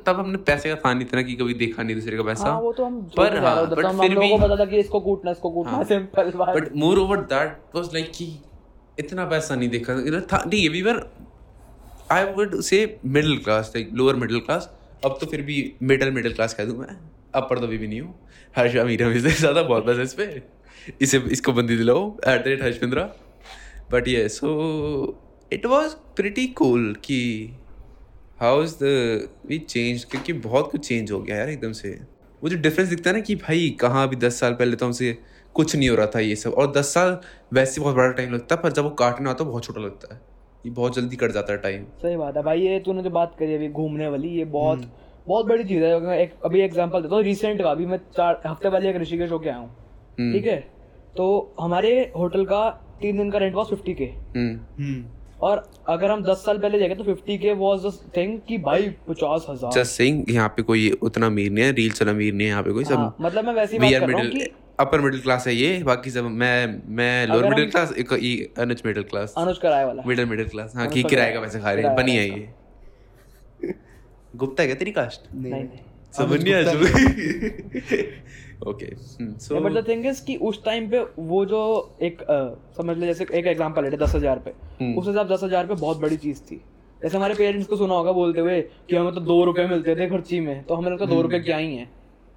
तब 0.07 0.16
हमने 0.18 0.38
पैसे 0.46 0.68
का 0.68 0.74
था 0.76 0.92
नहीं 0.92 1.07
इतना 1.07 1.22
कि 1.22 1.35
कभी 1.35 1.54
देखा 1.54 1.83
नहीं 1.83 1.94
दूसरे 1.96 2.16
का 2.16 2.22
पैसा। 2.22 2.44
हाँ 2.44 2.61
वो 2.61 2.72
तो 2.72 2.85
हम 2.85 3.00
पर 3.16 3.37
हाँ 3.44 3.54
बट 3.66 3.83
तो 3.83 3.92
फिर 4.00 4.18
भी 4.18 4.37
पता 4.38 4.57
था 4.57 4.64
कि 4.64 4.78
इसको 4.78 5.00
कूटना 5.00 5.31
इसको 5.31 5.50
कूटना 5.50 5.72
हाँ। 5.72 5.85
सिंपल 5.85 6.31
बात। 6.37 6.57
But 6.57 6.74
moreover 6.98 7.20
that 7.33 7.76
was 7.76 7.88
like 7.94 8.11
कि 8.14 8.26
इतना 8.98 9.24
पैसा 9.26 9.54
नहीं 9.54 9.68
देखा। 9.68 9.94
था 10.33 10.42
ठीक 10.44 10.62
है 10.62 10.68
we 10.68 10.83
were 10.83 10.98
I 12.10 12.24
would 12.34 12.60
say 12.62 12.78
middle 13.06 13.38
class 13.38 13.72
like 13.76 13.90
lower 13.94 14.16
middle 14.16 14.40
class 14.40 14.70
अब 15.04 15.16
तो 15.20 15.26
फिर 15.26 15.42
भी 15.42 15.56
मिडिल 15.82 16.10
मिडिल 16.10 16.32
क्लास 16.32 16.54
कह 16.54 16.64
दूँ 16.64 16.78
मैं। 16.78 16.96
अपर 17.34 17.58
तो 17.58 17.66
अभी 17.66 17.78
भी 17.78 17.88
नहीं 17.88 18.00
हूँ। 18.00 18.14
हर्ष 18.56 18.76
अमीर 18.76 19.20
से 19.20 19.30
ज़्यादा 19.30 19.62
बहुत 19.62 19.84
बस 19.86 19.98
इस 19.98 20.14
पे। 20.14 20.42
इसे, 21.00 21.18
इसको 21.18 21.52
बंदी 21.52 21.76
दिलाओ। 21.76 22.06
At 22.28 22.44
the 22.44 22.46
rate 22.46 22.62
Harsh 22.62 22.80
Bindra 22.80 23.02
but 23.92 24.08
ये 24.08 24.28
so 24.28 25.18
it 25.52 25.66
was 25.66 25.94
pretty 26.16 26.46
cool 26.58 26.94
कि 27.04 27.20
how 28.40 28.62
is 28.62 28.74
the 28.74 29.28
we 29.48 29.58
change 29.58 30.04
क्योंकि 30.04 30.32
बहुत 30.32 30.70
कुछ 30.70 30.86
चेंज 30.88 31.12
हो 31.12 31.20
गया 31.20 31.36
यार 31.36 31.48
एकदम 31.48 31.72
से। 31.72 31.90
वो 32.42 32.48
जो 32.48 32.56
डिफरेंस 32.56 32.88
दिखता 32.88 33.10
है 33.10 33.16
ना 33.16 33.22
कि 33.22 33.34
भाई 33.36 33.70
कहाँ 33.80 34.06
अभी 34.06 34.16
दस 34.16 34.40
साल 34.40 34.52
पहले 34.54 34.76
तो 34.76 34.86
हमसे 34.86 35.16
कुछ 35.54 35.74
नहीं 35.76 35.88
हो 35.88 35.96
रहा 35.96 36.06
था 36.06 36.20
ये 36.20 36.36
सब। 36.36 36.52
और 36.52 36.72
दस 36.72 36.92
साल 36.94 37.18
वैसे 37.52 37.80
बहुत 37.80 37.96
बड़ा 37.96 38.10
टाइम 38.12 38.32
लगता 38.34 38.54
है, 38.54 38.62
पर 38.62 38.72
जब 38.72 38.84
वो 38.84 38.90
काटना 38.96 39.30
आता 39.30 39.44
है 39.44 39.50
बहुत 39.50 39.64
छोटा 39.64 39.80
लगता 39.80 40.14
है। 40.14 40.20
ये 40.68 40.74
बहुत 40.74 40.94
जल्दी 40.94 41.16
कट 41.16 41.33
जाता 41.33 41.52
है 41.52 41.59
टाइम 41.61 41.85
सही 42.02 42.16
बात 42.16 42.37
है 42.37 42.42
भाई 42.44 42.61
ये 42.61 42.78
तूने 42.87 43.02
जो 43.02 43.11
बात 43.12 43.37
करी 43.38 43.54
अभी 43.54 43.68
घूमने 43.70 44.09
वाली 44.09 44.28
ये 44.28 44.44
बहुत 44.54 44.88
बहुत 45.28 45.46
बड़ी 45.46 45.64
चीज़ 45.64 45.83
है। 45.85 46.18
एक 46.18 46.33
अभी 46.44 46.61
एग्जांपल 46.62 47.02
देता 47.02 47.14
हूँ 47.14 47.22
रिसेंट 47.24 47.62
का 47.62 47.70
अभी 47.70 47.87
मैं 47.87 47.98
चार 48.16 48.40
हफ़्ते 48.46 48.70
पहले 48.70 48.90
एक 48.90 48.96
ऋषिकेश 48.96 49.31
होके 49.31 49.48
आया 49.48 49.59
हूँ। 49.59 50.33
ठीक 50.33 50.46
है? 50.46 50.57
तो 51.16 51.26
हमारे 51.61 51.90
होटल 52.16 52.44
का 52.44 52.68
तीन 53.00 53.16
दिन 53.18 53.31
का 53.31 53.38
रेंट 53.38 53.54
वॉज़ 53.54 53.68
फिफ्टी 53.68 53.94
के 53.94 54.04
हम्म। 54.37 55.04
और 55.40 55.62
अगर 55.88 56.11
हम 56.11 56.22
दस 56.24 56.44
साल 56.44 56.59
पहले 56.59 56.78
जाएँगे 56.78 56.94
तो 56.94 57.04
फिफ्टी 57.04 57.38
के 57.38 57.52
वॉज़ 57.57 57.87
थिंग 58.16 58.38
कि 58.48 58.59
भाई 58.61 58.88
पचास 59.09 59.46
हज़ार। 59.50 59.72
जस्ट 59.72 59.92
सेइंग 59.92 60.24
यहाँ 60.31 60.48
पे 60.57 60.62
कोई 60.62 60.90
उतना 61.02 61.26
अमीर 61.26 61.50
नहीं 61.52 61.64
है 61.64 61.72
रील 61.72 61.92
चल 61.92 62.09
अमीर 62.09 62.33
नहीं 62.35 62.46
है 62.46 62.50
यहाँ 62.50 62.62
पे 62.62 62.72
कोई 62.72 62.85
हाँ, 62.85 63.16
सब 63.16 63.24
मतलब 63.24 63.44
मैं 63.44 63.54
वैसी 63.54 63.78
वी 63.78 63.90
बात 63.90 64.00
कर 64.00 64.09
रहा 64.09 64.22
हूँ 64.22 64.31
कि 64.31 64.50
अपर 64.78 65.00
मिडिल 65.00 65.20
क्लास 65.20 65.46
है 65.46 65.54
ये 65.54 65.82
बाकी 65.84 66.10
सब 66.10 66.24
मैं 66.40 66.56
मैं 66.96 67.26
लोअर 67.26 67.48
मिडिल 67.48 67.70
क्लास 67.70 67.92
एक 67.98 68.12
अनुज 68.58 68.82
मिडिल 68.86 69.02
क्लास 69.04 69.34
अनुज 69.38 69.58
कराए 69.58 69.84
वाला। 69.84 70.02
मिडिल 70.06 70.26
मिडिल 70.26 70.48
क्लास 70.48 70.72
हाँ 70.76 70.86
की 70.88 71.02
किराए 71.04 71.32
का 71.32 71.40
पैसे 71.40 71.60
खा 71.60 71.72
रहे 71.72 71.84
हैं 71.84 71.94
बनी 71.96 72.16
है 72.16 72.28
ये। 72.28 73.74
गुप्ता 74.34 74.62
है 74.62 74.66
क्या 74.68 74.76
तेरी 74.78 74.92
कास्ट 74.92 75.28
नहीं 75.34 75.52
नहीं। 75.52 75.78
समझ 76.14 76.42
नहीं 76.42 76.54
आया 76.54 76.72
okay 78.68 78.86
so 79.38 79.60
but 79.60 79.72
the 79.72 79.84
thing 79.88 80.06
is 80.06 80.24
कि 80.24 80.36
उस 80.48 80.64
टाइम 80.64 80.88
पे 80.90 81.04
वो 81.18 81.44
जो 81.46 81.60
एक 82.02 82.22
समझ 82.76 82.96
ले 82.96 83.06
जैसे 83.06 83.26
एक 83.32 83.46
एग्जांपल 83.46 83.84
है 83.84 83.96
दस 83.96 84.14
हज़ार 84.14 84.38
पे। 84.38 84.50
हम्म। 84.80 84.94
उस 84.94 85.06
हिसाब 85.08 85.28
दस 85.28 85.42
हज़ार 85.44 85.66
पे 85.66 85.74
बहुत 85.76 86.00
बड़ी 86.00 86.16
चीज़ 86.18 86.40
थी। 86.42 86.60
जैसे 87.02 87.16
हमारे 87.16 87.34
पेरेंट्स 87.34 87.66
को 87.68 87.76
सुना 87.76 87.94
होगा 87.94 88.12
बोलते 88.12 88.40
हुए 88.40 88.60
कि 88.88 88.96
हमें 88.96 89.12
तो 89.14 89.20
दो 89.22 89.44
रुपए 89.44 89.66
मिलते 89.66 89.94
थे 89.96 90.08
खर्ची 90.10 90.40
में 90.40 90.62
तो 90.64 90.74
हमें 90.74 90.90
लगता 90.90 91.06
दो 91.06 91.20
रुपए 91.22 91.38
क्या 91.40 91.56
ही 91.56 91.74
है। 91.76 91.86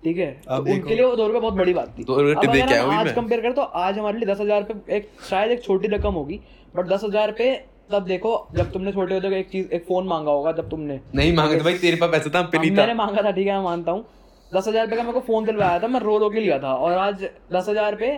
ठीक 0.04 0.18
है? 0.18 0.32
तो 0.36 0.52
अब। 0.52 0.68
उनके 0.70 0.96
लिए 0.96 1.06
वो 1.06 1.16
दो 1.16 1.28
रुपए 1.28 1.40
बहुत 1.40 1.54
बड़ी 1.56 1.74
बात 1.74 1.94
थी। 1.98 2.04
दो 2.04 2.22
रुपए 2.22 2.48
अगर 2.60 2.78
हम 2.78 2.90
आज। 2.92 3.12
कंपेयर 3.14 3.42
करें 3.42 3.54
तो 3.54 3.62
आज 3.62 3.98
हमारे 3.98 4.18
लिए 4.18 4.28
दस 4.28 4.40
हज़ार 4.42 4.64
पे 4.64 4.96
एक 4.96 5.10
शायद 5.30 5.52
एक 5.52 5.64
छोटी 5.64 5.88
रकम 5.90 6.14
होगी 6.14 6.40
बट 6.76 6.88
दस 6.88 7.04
हज़ार 7.04 7.32
पे 7.34 7.54
तब 7.92 8.06
देखो 8.06 8.32
जब 8.56 8.72
तुमने 8.72 8.92
छोटे 8.92 9.14
होते 9.14 9.40
एक 9.40 9.50
चीज़ 9.50 9.68
एक 9.70 9.86
फ़ोन 9.88 10.08
मांगा 10.08 10.32
होगा 10.32 10.52
जब 10.54 10.70
तुमने। 10.70 11.00
नहीं 11.16 11.34
मांगे 11.36 11.58
तो 11.58 11.64
भाई 11.64 11.78
तेरे 11.78 11.98
पास 11.98 12.10
पैसा 12.12 12.30
था 12.36 12.42
पे 12.44 12.58
नहीं 12.58 12.72
मैंने 12.72 12.94
मांगा 12.96 13.22
था 13.22 13.32
ठीक 13.32 13.48
है 13.48 13.54
मैं 13.54 13.64
मानता 13.64 13.92
हूँ। 13.92 14.06
दस 14.52 14.68
हज़ार 14.68 14.88
पे 14.88 14.96
का 14.96 15.04
मेरे 15.04 15.14
को 15.14 15.20
फ़ोन 15.22 15.46
दिलवाया 15.46 15.80
था 15.80 15.88
मैं 15.88 16.00
रो 16.00 16.18
रो 16.18 16.30
के 16.30 16.40
लिया 16.40 16.60
था 16.60 16.74
और 16.76 16.98
आज 17.00 17.24
दस 17.54 17.70
हज़ार 17.70 17.96
पे 17.96 18.16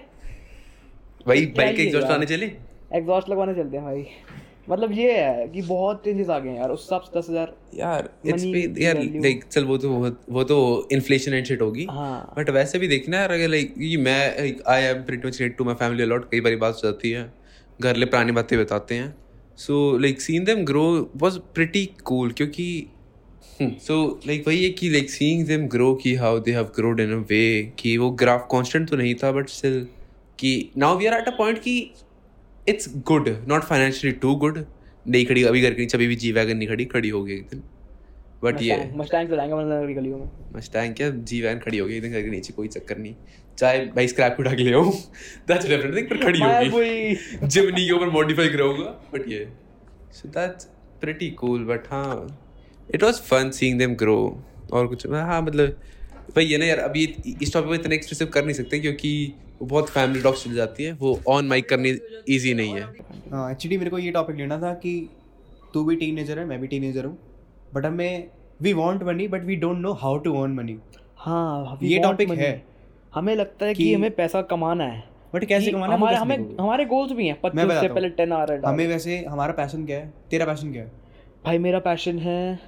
भाई 1.28 1.46
बाइक 1.58 1.80
एग्जॉस्ट। 1.80 2.12
आने 2.12 2.26
चले? 2.28 2.52
एग्जॉस्ट 2.94 3.30
लगवाने 3.30 3.54
चलते 3.56 3.78
हैं 3.78 3.86
भाई। 3.86 4.06
मतलब 4.70 4.92
ये 4.92 5.12
है 5.14 5.48
कि 5.48 5.62
बहुत 5.62 6.02
चेंजेस 6.06 6.30
आ 6.30 6.38
गए 6.40 6.50
हैं 6.50 6.58
यार 6.58 6.70
उस 6.72 6.82
हिसाब 6.82 7.02
से 7.02 7.20
दस 7.20 7.30
हज़ार 7.30 7.54
यार 7.76 8.10
इट्स 8.26 8.44
यार 8.82 9.02
लाइक 9.16 9.44
चल 9.46 9.66
वो 9.66 9.78
तो 9.78 9.90
वो 10.30 10.44
तो 10.44 10.58
इन्फ्लेशन 10.92 11.34
एंड 11.34 11.46
शिट 11.46 11.62
होगी। 11.62 11.86
हाँ। 11.90 12.34
बट 12.38 12.50
वैसे 12.50 12.80
भी 12.80 12.88
देखना 12.88 13.18
यार 13.18 13.32
अगर 13.32 13.48
लाइक 13.50 13.74
ये 13.80 13.98
मैं 14.00 14.22
I 14.68 14.84
am 14.84 15.02
pretty 15.04 15.28
much 15.28 15.40
related 15.40 15.58
to 15.58 15.66
my 15.66 15.76
family 15.76 16.04
a lot 16.04 16.30
कई 16.32 16.42
बार 16.42 16.56
बात 16.58 16.76
हो 16.76 16.82
जाती 16.84 17.12
है 17.12 17.32
घर 17.80 17.96
ले 17.96 18.06
पुरानी 18.06 18.32
बातें 18.32 18.58
बताते 18.60 18.96
हैं। 18.96 19.16
So 19.58 19.98
like 19.98 20.22
seen 20.22 20.44
them 20.44 20.64
grow 20.66 20.86
was 21.24 21.38
pretty 21.56 21.86
cool 22.04 22.32
क्योंकि 22.32 22.68
सो 23.62 23.98
लाइक 24.28 24.48
वही 24.48 24.64
है 24.64 24.70
कि 24.72 24.90
लाइक 24.90 25.10
सीइंग 25.10 25.46
देम 25.48 25.68
ग्रो 25.68 25.94
कि 25.96 26.14
how 26.16 26.40
they 26.40 26.52
have 26.52 26.72
growed 26.76 27.00
in 27.00 27.12
a 27.14 27.18
way 27.30 27.44
कि 27.80 27.98
वो 27.98 28.10
ग्राफ 28.24 28.48
कांस्टेंट 28.52 28.90
तो 28.90 28.96
नहीं 28.96 29.14
था 29.16 29.32
बट 29.32 29.50
स्टिल 29.50 29.86
कि 30.40 30.56
now 30.78 30.98
we 30.98 31.06
are 31.06 31.20
at 31.20 31.28
a 31.28 31.36
point 31.38 31.60
कि 31.60 31.76
it's 32.70 32.90
good 33.08 33.30
not 33.48 33.64
financially 33.64 34.18
too 34.18 34.36
good 34.36 34.66
नहीं 35.06 35.26
खड़ी 35.26 35.44
अभी 35.44 35.62
घर 35.62 35.74
के 35.74 35.82
नीचे 35.82 35.98
अभी 35.98 36.08
भी 36.08 36.16
जी 36.16 36.32
वैगन 36.32 36.58
नहीं 36.58 36.68
खड़ी 36.68 36.86
खड़ी 36.86 37.10
होगी 37.10 37.34
एक 37.34 37.48
दिन। 37.50 37.64
बट 38.44 38.62
ये 38.62 38.78
मस्टैंग 38.96 39.30
चलाएँगे 39.30 39.54
मतलब 39.56 39.72
नगरी 39.72 39.94
गलियों 39.94 40.18
में। 40.18 40.30
मस्टैंग 40.56 40.94
क्या? 40.96 41.10
जी 41.10 41.42
वैन 41.42 41.60
खड़ी 41.60 41.78
होगी 41.78 41.98
इधर 41.98 42.08
घर 42.08 42.22
के 42.22 42.30
नीचे 42.30 42.54
कोई 42.54 42.68
चक्कर 42.68 42.98
नहीं। 42.98 43.16
चाहे 43.58 43.86
भाई 43.86 44.08
स्क्रैप 44.08 44.38
उठा 44.40 44.54
के 44.54 44.64
ले 44.64 44.74
आऊँ। 44.74 44.92
दैट्स 45.48 45.68
डिफरेंट 45.68 45.96
थिंग 45.98 46.08
पर 46.08 46.18
खड़ी 46.18 46.40
होगी 46.40 46.70
वही। 46.70 47.48
जिमनी 47.48 47.86
के 47.86 47.92
ऊपर 47.92 48.10
मॉडिफाई 48.10 48.50
करा 48.50 48.66
होगा 48.66 48.90
बट 49.14 49.28
ये। 49.28 49.48
So 50.14 50.30
that's 50.30 50.66
pretty 51.02 51.30
cool 51.40 51.66
but 51.66 51.88
हाँ। 51.92 52.40
It 52.96 53.04
was 53.04 53.20
fun 53.22 53.50
seeing 53.52 53.80
them 53.80 53.96
grow 53.96 54.18
और 54.74 54.88
कुछ 54.88 55.08
हाँ 55.08 55.42
मतलब 55.42 55.80
भाई 56.30 56.46
ये 56.46 56.58
ना 56.58 56.66
यार 56.66 56.78
अभी 56.78 57.16
इस 57.42 57.54
टॉपिक 57.54 57.70
पे 57.70 57.76
इतना 57.76 57.96
एक्सप्रेसिव 57.96 58.28
कर 58.28 58.44
नहीं 58.44 58.54
सकते 58.54 58.80
क्योंकि 58.80 59.34
वो 59.62 59.68
बहुत 59.68 59.90
फैमिली 59.90 60.22
टॉक्स 60.22 60.44
चल 60.46 60.54
जाती 60.54 60.84
है। 60.84 60.92
वो 60.92 61.20
ऑन 61.28 61.46
माइक 61.46 61.70
करनी 61.70 61.98
ईजी 62.30 62.54
नहीं 62.54 62.76
है। 62.76 62.82
हाँ 63.32 63.52
एक्चुअली 63.52 63.78
मेरे 63.78 63.90
को 63.90 64.00
ये 64.00 64.12
टॉपिक 64.12 64.36
लेना 64.36 64.58
था 64.62 64.74
कि 64.74 65.10
तू 65.74 65.84
भी 65.86 65.96
टीनेजर 65.96 66.40
है 66.40 66.46
मैं 66.46 66.62
भी 66.62 66.68
टीनेजर 66.68 67.06
हूँ। 67.06 67.18
बट 67.74 67.86
हमें 67.86 68.28
we 68.62 68.74
want 68.74 69.04
money 69.04 69.28
but 69.28 69.44
we 69.44 69.56
don't 69.56 69.78
know 69.78 69.94
how 69.94 70.18
to 70.18 70.42
earn 70.42 70.52
money 70.52 70.78
हाँ 71.18 71.80
ये 71.84 72.00
टॉपिक 72.00 72.30
है। 72.32 72.64
हमें 73.14 73.36
लगता 73.36 73.66
है 73.66 73.74
कि 73.74 73.84
कि- 73.84 73.98
हमें 73.98 74.12
पैसा 74.12 74.42
कमाना 74.42 74.84
है। 74.84 75.04
बट 75.36 75.46
कैसे 75.46 75.72
कमाना 75.72 75.94
हमारे 75.94 76.16
हमें 76.16 76.38
हमारे 76.62 76.86
गोल्स 76.86 77.12
भी 77.12 77.28
हैं 77.28 77.42
पच्चीस 77.42 77.62
से 77.62 77.88
पहले 77.88 78.10
टेन 78.10 78.32
आ 78.32 78.44
रहे 78.44 78.58
हैं। 78.58 78.64
हमें 78.64 78.88
वैसे 78.88 79.26
हमारा 79.30 79.54
पैशन 79.54 79.86
क्या 79.86 79.98
है? 79.98 80.14
तेरा 80.32 80.46
पैशन 80.46 80.72
क्या 80.72 80.84
है? 80.84 80.92
भाई 81.46 81.58
मेरा 81.58 81.80
पैशन 81.80 82.20
है 82.20 82.60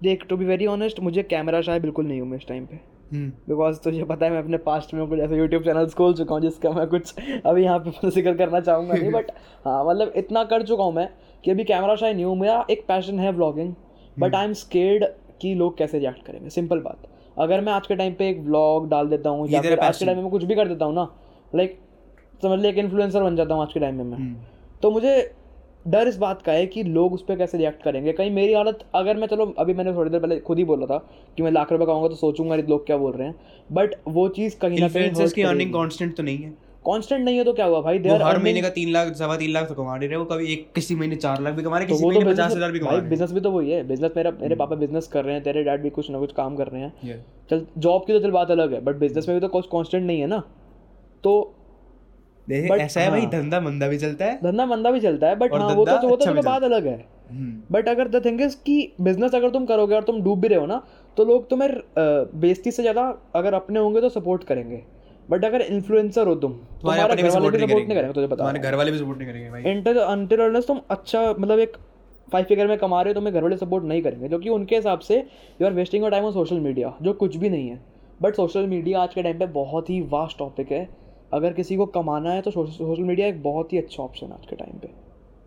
देख 0.00 0.24
टू 0.28 0.36
बी 0.36 0.44
वेरी 0.44 0.66
ऑनेस्ट 0.66 1.00
मुझे 1.00 1.22
कैमरा 1.22 1.60
शायद 1.62 1.82
बिल्कुल 1.82 2.06
नहीं 2.06 2.20
हूँ 2.20 2.28
मैं 2.28 2.38
इस 2.38 2.46
टाइम 2.48 2.66
पे। 2.66 2.80
हम्म। 3.12 3.28
बिकॉज़ 3.48 3.78
तुझे 3.80 4.04
पता 4.04 4.26
है 4.26 4.32
मैं 4.32 4.38
अपने 4.38 4.56
पास्ट 4.64 4.94
में 4.94 5.06
कुछ 5.08 5.18
ऐसे 5.20 5.36
यूट्यूब 5.36 5.62
चैनल्स 5.62 5.94
खोल 5.94 6.14
चुका 6.14 6.34
हूँ 6.34 6.42
जिसका 6.42 6.70
मैं 6.70 6.86
कुछ 6.86 7.14
अभी 7.46 7.62
यहाँ 7.62 7.78
पे 7.78 8.10
ज़िक्र 8.10 8.34
करना 8.36 8.60
चाहूँगा 8.60 8.94
नहीं 8.94 9.10
बट 9.12 9.30
हाँ 9.66 9.84
मतलब 9.84 10.12
इतना 10.16 10.44
कर 10.44 10.62
चुका 10.62 10.84
हूँ 10.84 10.92
मैं 10.94 11.08
कि 11.44 11.50
अभी 11.50 11.64
कैमरा 11.64 11.96
शायद 11.96 12.16
नहीं 12.16 12.24
हूँ। 12.24 12.36
मेरा 12.36 12.64
एक 12.70 12.84
पैशन 12.88 13.18
है 13.18 13.32
vlogging 13.32 13.74
but 14.18 14.34
I 14.34 14.44
am 14.44 14.52
scared 14.54 15.04
कि 15.40 15.54
लोग 15.54 15.76
कैसे 15.78 15.98
रिएक्ट 15.98 16.24
करेंगे 16.26 16.50
सिंपल 16.50 16.80
बात। 16.80 17.08
अगर 17.38 17.60
मैं 17.60 17.72
आज 17.72 17.86
के 17.86 17.96
टाइम 17.96 18.14
पे 18.14 18.28
एक 18.28 18.40
व्लॉग 18.40 18.88
डाल 18.90 19.08
देता 19.08 19.30
हूँ 19.30 19.48
या 19.48 19.60
फिर 19.62 19.78
आज 19.80 19.98
के 19.98 20.04
टाइम 20.04 20.18
में 20.18 20.30
कुछ 20.30 20.44
भी 20.44 20.54
कर 20.54 20.68
देता 20.68 20.84
हूँ 20.84 20.94
ना 20.94 21.08
लाइक 21.52 21.78
समझ 22.42 22.60
ले 22.60 22.68
एक 22.68 22.78
इन्फ्लुएंसर 22.78 23.22
बन 23.22 23.36
जाता 23.36 23.54
हूँ 23.54 23.62
आज 23.62 23.72
के 23.72 23.80
टाइम 23.80 23.94
में 23.94 24.04
मैं। 24.04 24.18
हम्म। 24.18 24.36
तो 24.82 24.90
मुझे 24.90 25.16
डर 25.84 26.08
इस 26.08 26.16
बात 26.16 26.42
का 26.42 26.52
है 26.52 26.66
कि 26.66 26.82
लोग 26.84 27.12
उस 27.14 27.22
पर 27.22 27.36
कैसे 27.36 27.58
रिएक्ट 27.58 27.82
करेंगे। 27.82 28.12
कहीं 28.12 28.30
मेरी 28.30 28.52
हालत 28.52 28.84
अगर 28.94 29.16
मैं 29.16 29.26
चलो 29.26 29.46
अभी 29.58 29.74
मैंने 29.74 29.92
थोड़ी 29.92 30.10
देर 30.10 30.20
पहले 30.20 30.38
खुद 30.40 30.58
ही 30.58 30.64
बोला 30.64 30.86
था 30.86 30.98
कि 31.36 31.42
मैं 31.42 31.50
लाख 31.50 31.72
रुपए 31.72 31.84
कमाऊँगा 31.84 32.08
तो 32.08 32.14
सोचूँगा 32.16 32.56
लोग 32.56 32.86
क्या 32.86 32.96
बोल 32.96 33.12
रहे 33.12 33.28
हैं। 33.28 33.34
बट 33.72 33.94
वो 34.08 34.28
चीज़ 34.30 34.58
कहीं 34.58 34.80
ना 34.80 34.88
कहीं 34.88 35.28
की 35.28 35.42
अर्निंग 35.42 35.70
करेगी। 35.70 35.72
कांस्टेंट 35.72 36.16
तो 36.16 36.22
नहीं 36.22 36.38
है। 36.38 36.50
कांस्टेंट 36.86 37.24
नहीं 37.24 37.36
है 37.36 37.44
तो 37.44 37.52
क्या 37.52 37.64
हुआ 37.66 37.80
भाई? 37.80 37.98
दे 37.98 38.08
वो 38.08 38.14
आर 38.14 38.22
हर 38.22 38.38
महीने 38.38 38.60
का 38.62 38.68
तीन 38.68 38.92
लाख 38.92 39.12
सवा 39.14 39.36
तीन 39.36 39.50
लाख 39.52 39.68
तो 39.68 39.74
कमा 39.74 39.96
रहे 39.96 40.16
वो 40.16 40.24
कभी 40.24 40.52
एक 40.52 40.66
किसी 40.74 40.94
महीने 40.94 41.16
चार 41.16 41.40
लाख 41.42 41.54
भी 41.54 41.62
कमा 41.62 41.78
रहे 41.78 41.86
तो 41.86 41.92
किसी 41.92 42.02
तो 42.02 42.08
महीने 42.08 42.24
business- 42.24 42.46
पचास 42.46 42.56
हज़ार 42.56 42.72
भी 42.72 42.78
कमा 42.78 42.90
रहे। 42.90 42.98
हम्म। 42.98 43.10
बिज़नेस 43.10 43.32
भी 43.32 43.40
तो 43.40 43.50
वही 43.50 43.70
है। 43.70 43.82
बिज़नेस 43.88 44.12
मेरा 44.16 44.30
मेरे 44.40 44.54
पापा 44.56 44.76
बिज़नेस 44.76 45.06
कर 45.06 45.24
रहे 45.24 45.34
हैं 45.34 45.42
तेरे 45.44 45.62
डैड 45.62 45.82
भी 45.82 45.90
कुछ 45.90 46.10
ना 46.10 46.18
कुछ 46.18 46.32
काम 46.32 46.56
कर 46.56 46.66
रहे 46.66 46.82
हैं। 46.82 47.24
चल 47.50 47.66
जॉब 47.78 48.04
की 48.06 48.12
तो 48.12 48.20
चल 48.20 48.30
बात 48.30 48.50
अलग 48.50 48.72
है 48.72 48.80
बट 48.80 48.96
बिज़नेस 48.96 49.28
में 49.28 49.40
भी 49.40 49.46
तो 49.46 49.60
कांस्टेंट 49.60 50.04
नहीं 50.04 50.20
है 50.20 50.26
ना। 50.26 50.42
तो 51.24 51.32
ऐसा 52.52 53.00
है 53.00 53.10
भाई 53.10 53.20
हाँ। 53.20 53.30
धंधा 53.30 53.60
मंदा 53.60 53.88
भी 53.88 53.98
चलता 53.98 54.24
है। 54.24 54.38
धंधा 54.42 54.66
मंदा 54.66 54.90
भी 54.90 55.00
चलता 55.00 55.28
है 55.28 55.36
बट 55.36 55.54
हाँ 55.54 55.68
वो 55.68 55.84
तो 55.86 55.96
वो 55.98 56.16
तो 56.16 56.24
अच्छा 56.24 56.42
बात 56.42 56.62
अलग 56.62 56.86
है। 56.86 57.04
हम्म। 57.30 57.62
बट 57.72 57.88
अगर 57.88 58.08
द 58.08 58.24
थिंग 58.24 58.40
इज़ 58.40 58.56
कि 58.56 58.92
बिज़नेस 59.00 59.34
अगर 59.34 59.50
तुम 59.50 59.66
करोगे 59.66 59.94
और 59.94 60.02
तुम 60.02 60.22
डूब 60.22 60.40
भी 60.40 60.48
रहे 60.48 60.58
हो 60.58 60.66
ना 60.66 60.82
तो 61.16 61.24
लोग 61.24 61.48
तुम्हें 61.50 61.70
बेइज्जती 61.98 62.70
से 62.70 62.82
ज़्यादा 62.82 63.02
अगर 63.34 63.54
अपने 63.54 63.80
होंगे 63.80 64.00
तो 64.00 64.08
सपोर्ट 64.10 64.44
करेंगे। 64.44 64.82
बट 65.28 65.44
अगर 65.44 65.60
इन्फ्लुएंसर 65.62 66.26
हो 66.26 66.34
तुम 66.36 66.52
तुम्हारे 66.82 67.02
घर 67.02 67.08
वाले 67.08 67.30
सपोर्ट 67.30 67.54
भी 67.54 67.58
नहीं 67.58 67.68
सपोर्ट 67.68 67.88
नहीं 67.88 67.96
करेंगे 67.96 68.14
तुझे 68.14 68.26
करेंगे 68.26 68.36
तुम्हारे 68.36 68.58
घर 68.60 68.74
वाले 68.74 68.90
भी 68.90 68.98
सपोर्ट 68.98 69.18
नहीं 69.18 69.28
करेंगे 69.28 69.50
भाई। 69.50 69.72
इंटर 69.72 69.96
अंटिल 69.98 70.60
तुम 70.60 70.80
अच्छा 70.90 71.22
मतलब 71.30 71.58
एक 71.58 71.76
फाइव 72.28 72.44
फिगर 72.44 72.66
में 72.66 72.76
कमा 72.78 73.02
रहे 73.02 73.12
हो 73.12 73.14
तुम्हें 73.14 73.34
घर 73.34 73.42
वाले 73.42 73.56
सपोर्ट 73.56 73.84
नहीं 73.84 74.02
करेंगे। 74.02 74.28
क्योंकि 74.28 74.48
उनके 74.48 74.76
हिसाब 74.76 74.98
से 75.00 75.18
you 75.60 75.66
are 75.66 75.72
wasting 75.72 76.02
your 76.02 76.10
time 76.10 76.24
on 76.24 76.32
social 76.32 76.60
media 76.60 76.92
जो 77.02 77.12
कुछ 77.12 77.36
भी 77.36 77.48
नहीं 77.48 77.68
है। 77.68 77.80
बट 78.22 78.34
सोशल 78.34 78.66
मीडिया 78.66 79.00
आज 79.00 79.14
के 79.14 79.22
टाइम 79.22 79.38
पे 79.38 79.46
बहुत 79.52 79.90
ही 79.90 80.00
वास्ट 80.10 80.38
टॉपिक 80.38 80.72
है। 80.72 80.88
अगर 81.32 81.52
किसी 81.52 81.76
को 81.76 81.86
कमाना 81.86 82.30
है 82.30 82.40
तो 82.40 82.50
सोशल 82.50 83.02
मीडिया 83.02 83.26
एक 83.26 83.42
बहुत 83.42 83.72
ही 83.72 83.78
अच्छा 83.78 84.02
ऑप्शन 84.02 84.26
है 84.26 84.32
आज 84.32 84.46
के 84.46 84.56
टाइम 84.56 84.78
पे। 84.78 84.88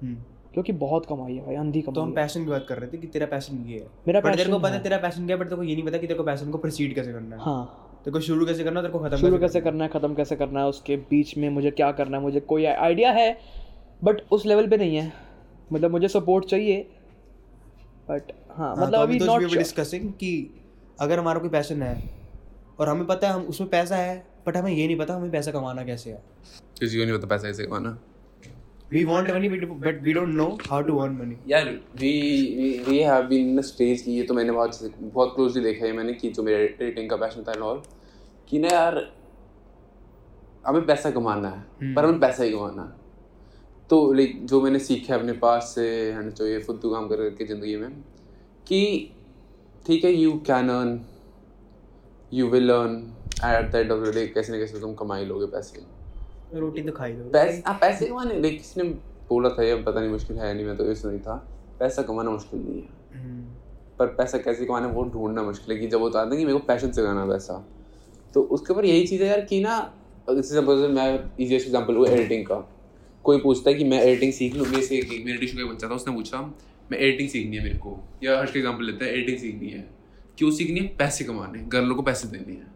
हम्म। 0.01 0.15
क्योंकि 0.53 0.73
बहुत 0.73 1.05
कमाई 1.05 1.33
है 1.33 1.45
भाई 1.45 1.55
अंधी 1.55 1.81
कमाई 1.81 1.95
तो 1.95 2.01
हम 2.01 2.11
पैशन 2.13 2.43
की 2.43 2.49
बात 2.49 2.65
कर 2.69 2.77
रहे 2.77 2.89
थे 2.89 2.97
कि 2.97 3.07
तेरा 3.07 3.25
पैशन 3.25 3.63
ये 3.67 3.79
है। 3.79 3.87
मेरा 4.07 4.19
तेरे 4.21 4.51
को 4.51 4.59
पता 4.59 4.67
है 4.67 4.73
है। 4.73 4.83
तेरा 4.83 4.97
पैशन 4.97 5.25
क्या 5.25 5.35
है 5.35 5.39
बट 5.39 5.47
तेरे 5.47 5.55
को 5.55 5.63
ये 5.63 5.75
नहीं 5.75 5.85
पता 5.85 5.97
कि 5.97 6.07
तेरे 6.07 6.17
को 6.17 6.23
पैशन 6.23 6.51
को 6.51 6.57
प्रोसीड 6.57 6.95
कैसे 6.95 7.13
करना 7.13 7.35
है। 7.35 7.41
हाँ। 7.41 7.99
तेरे 8.05 8.11
को 8.11 8.19
शुरू 8.19 8.45
कैसे 8.45 8.63
करना 8.63 8.79
है 8.79 8.85
तेरे 8.85 8.93
को 8.93 8.99
खत्म 8.99 9.17
शुरू 9.17 9.37
कैसे 9.37 9.61
करना 9.61 9.83
है। 9.83 9.89
ख़त्म 9.89 10.13
कैसे 10.13 10.35
करना 10.35 10.59
है 10.59 10.67
उसके 10.67 10.97
बीच 11.09 11.37
में 11.37 11.49
मुझे 11.49 11.71
क्या 11.71 11.91
करना 11.91 12.17
है 12.17 12.23
मुझे 12.23 12.39
कोई 12.39 12.65
आइडिया 12.65 13.11
है 13.11 13.37
बट 14.03 14.21
उस 14.31 14.45
लेवल 14.45 14.67
पे 14.67 14.77
नहीं 14.77 14.95
है। 14.97 15.11
मतलब 15.73 15.91
मुझे 15.91 16.07
सपोर्ट 16.07 16.45
चाहिए 16.45 16.81
बट 18.09 18.31
हाँ 18.51 18.75
मतलब 18.75 18.99
अभी 18.99 19.19
तो 19.19 19.25
नॉट 19.25 19.53
डिस्कसिंग 19.53 20.11
कि 20.13 20.31
अगर 20.99 21.19
हमारा 21.19 21.39
कोई 21.39 21.49
पैशन 21.49 21.81
है 21.83 21.95
और 22.79 22.89
हमें 22.89 23.05
पता 23.07 23.27
है 23.27 23.33
हम 23.33 23.41
उसमें 23.41 23.69
पैसा 23.69 23.95
है 23.95 24.32
बट 24.47 24.57
हमें 24.57 24.71
ये 24.71 24.87
नहीं 24.87 24.97
पता 24.97 25.15
हमें 25.15 25.31
पैसा 25.31 25.51
कमाना 25.51 25.83
कैसे 25.83 26.09
है। 26.09 26.23
किसी 26.79 26.97
को 26.97 27.03
नहीं 27.05 27.17
पता 27.17 27.27
पैसा 27.27 27.47
कैसे 27.47 27.65
कमाना। 27.65 27.97
We 28.91 29.03
want 29.03 29.29
money 29.31 29.49
but 29.49 30.01
we 30.03 30.13
don't 30.13 30.27
know 30.27 30.47
how 30.69 30.81
to 30.81 30.97
earn 30.97 31.13
money 31.13 31.37
यार 31.47 31.69
we 31.95 32.11
we 32.87 32.97
have 32.99 33.23
been 33.23 33.49
in 33.49 33.61
stage 33.61 34.01
की 34.01 34.11
ये 34.11 34.23
तो 34.23 34.33
मैंने 34.33 34.51
बहुत 34.51 34.91
बहुत 35.01 35.35
क्लोजली 35.35 35.63
देखा 35.63 35.85
है 35.85 35.91
मैंने 35.91 36.13
कि 36.13 36.29
जो 36.29 36.43
मेरा 36.43 36.59
एडिटिंग 36.59 37.09
का 37.09 37.15
पैशन 37.15 37.43
था 37.43 37.59
और 37.65 37.83
कि 38.49 38.59
ना 38.59 38.67
यार 38.67 39.13
हमें 40.67 40.85
पैसा 40.85 41.11
कमाना 41.11 41.49
है 41.49 41.65
hmm. 41.65 41.95
पर 41.95 42.05
हमें 42.05 42.19
पैसा 42.19 42.43
ही 42.43 42.51
कमाना 42.51 42.83
है। 42.83 43.01
तो 43.89 44.13
लाइक 44.13 44.45
जो 44.45 44.61
मैंने 44.61 44.79
सीखा 44.79 45.13
है 45.13 45.19
अपने 45.19 45.33
पास 45.33 45.71
से 45.75 45.87
एंड 46.09 46.31
जो 46.33 46.47
ये 46.47 46.59
फुद्दू 46.59 46.89
काम 46.89 47.07
कर 47.07 47.15
करके 47.15 47.45
ज़िंदगी 47.45 47.75
में 47.75 47.89
कि 48.67 49.11
ठीक 49.87 50.03
है 50.05 50.11
you 50.11 50.31
can 50.47 50.69
earn 50.69 50.99
you 52.33 52.47
will 52.47 52.69
earn 52.69 52.95
at 53.43 53.71
the 53.71 53.75
end 53.75 53.91
of 53.91 53.99
the 54.01 54.13
day 54.15 54.25
कैसे 54.27 54.53
ना 54.53 54.59
कैसे 54.59 54.79
तुम 54.79 54.93
कमाई 54.95 55.25
लोगे 55.25 55.45
पैसे 55.51 55.85
रोटी 56.59 56.81
तो 56.81 56.91
खाई 56.91 57.13
दो 57.13 57.29
पैसे 57.31 57.61
हाँ 57.67 57.77
पैसे 57.81 58.05
कमाने 58.05 58.39
लाइक 58.41 58.57
किसी 58.57 58.81
ने 58.81 58.87
बोला 59.29 59.49
था 59.49 59.63
ये 59.63 59.75
पता 59.83 59.99
नहीं 59.99 60.09
मुश्किल 60.09 60.37
है 60.37 60.47
या 60.47 60.53
नहीं 60.53 60.65
मैं 60.65 60.75
तो 60.77 60.91
इसलिए 60.91 61.13
नहीं 61.13 61.21
था। 61.21 61.35
पैसा 61.79 62.01
कमाना 62.01 62.31
मुश्किल 62.31 62.59
नहीं 62.59 62.81
है। 62.81 63.21
हम्म। 63.21 63.41
पर 63.99 64.07
पैसा 64.17 64.37
कैसे 64.37 64.65
कमाना 64.65 64.87
है 64.87 64.93
वो 64.93 65.03
ढूंढना 65.13 65.43
मुश्किल 65.43 65.73
है 65.75 65.79
कि 65.81 65.87
जब 65.87 65.99
वो 65.99 66.09
तो 66.09 66.19
आता 66.19 66.31
है 66.31 66.37
कि 66.37 66.45
मेरे 66.45 66.57
को 66.59 66.65
पैशन 66.65 66.91
से 66.91 67.01
कमाना 67.01 67.25
पैसा 67.25 67.63
तो 68.33 68.41
उसके 68.55 68.73
ऊपर 68.73 68.85
यही 68.85 69.07
चीज़ 69.07 69.23
है 69.23 69.29
यार 69.29 69.41
कि 69.41 69.59
ना 69.61 69.77
जैसे 70.29 70.55
सपोज़ 70.55 70.85
मैं 70.91 71.07
इजीएस्ट 71.39 71.67
एग्जांपल 71.67 71.95
वो 71.95 72.05
एडिटिंग 72.05 72.45
का। 72.45 72.55
कोई 73.25 73.39
पूछता 73.39 73.69
है 73.69 73.75
कि 73.77 73.83
मैं 73.83 74.01
एडिटिंग 74.01 74.33
सीख 74.33 74.55
लूँ 74.55 74.67
मेरे 74.67 74.81
से 74.81 74.97
एक 74.97 75.09
मेरे 75.25 75.37
टिश्यू 75.37 75.65
का 75.65 75.71
बच्चा 75.73 75.89
था 75.89 75.95
उसने 75.95 76.13
पूछा 76.13 76.41
मैं 76.91 76.99
एडिटिंग 76.99 77.29
सीखनी 77.29 77.57
है 77.57 77.63
मेरे 77.63 77.77
को? 77.77 77.97
या 78.23 78.37
हर्ष 78.39 78.51
का 78.51 78.59
एग्ज़ाम्पल 78.59 78.85
लेते 78.85 79.05
हैं 79.05 79.11
एडिटिंग 79.13 79.37
सीखनी 79.39 79.69
है। 79.69 79.87
क्यों 80.37 80.51
सीखनी 80.51 80.79
है? 80.79 80.87
पैसे 80.97 81.25
कमाने 81.25 81.59
घर 81.59 81.81
लोगों 81.81 81.95
को 81.95 82.01
पैसे 82.01 82.27
देने 82.27 82.53
हैं। 82.53 82.71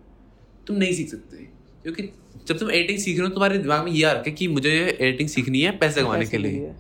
तुम 0.68 0.76
नहीं 0.76 0.94
सीख 0.94 1.10
सकते। 1.10 1.38
क्योंकि 1.84 2.10
जब 2.48 2.58
तुम 2.60 2.72
एडिटिंग 2.72 3.00
सीख 3.00 3.18
रहे 3.18 3.28
हो 3.28 3.34
तुम्हारे 3.34 3.58
दिमाग 3.58 3.84
में 3.86 3.92
ये 3.92 4.04
आ 4.04 4.12
रखा 4.12 4.24
है 4.26 4.32
कि 4.32 4.48
मुझे 4.48 4.72
एडिटिंग 4.72 5.30
सीखनी 5.30 5.62
है 5.62 5.72
पैसे 5.78 6.02
कमाने 6.02 6.26
के 6.26 6.38
लिए। 6.38 6.74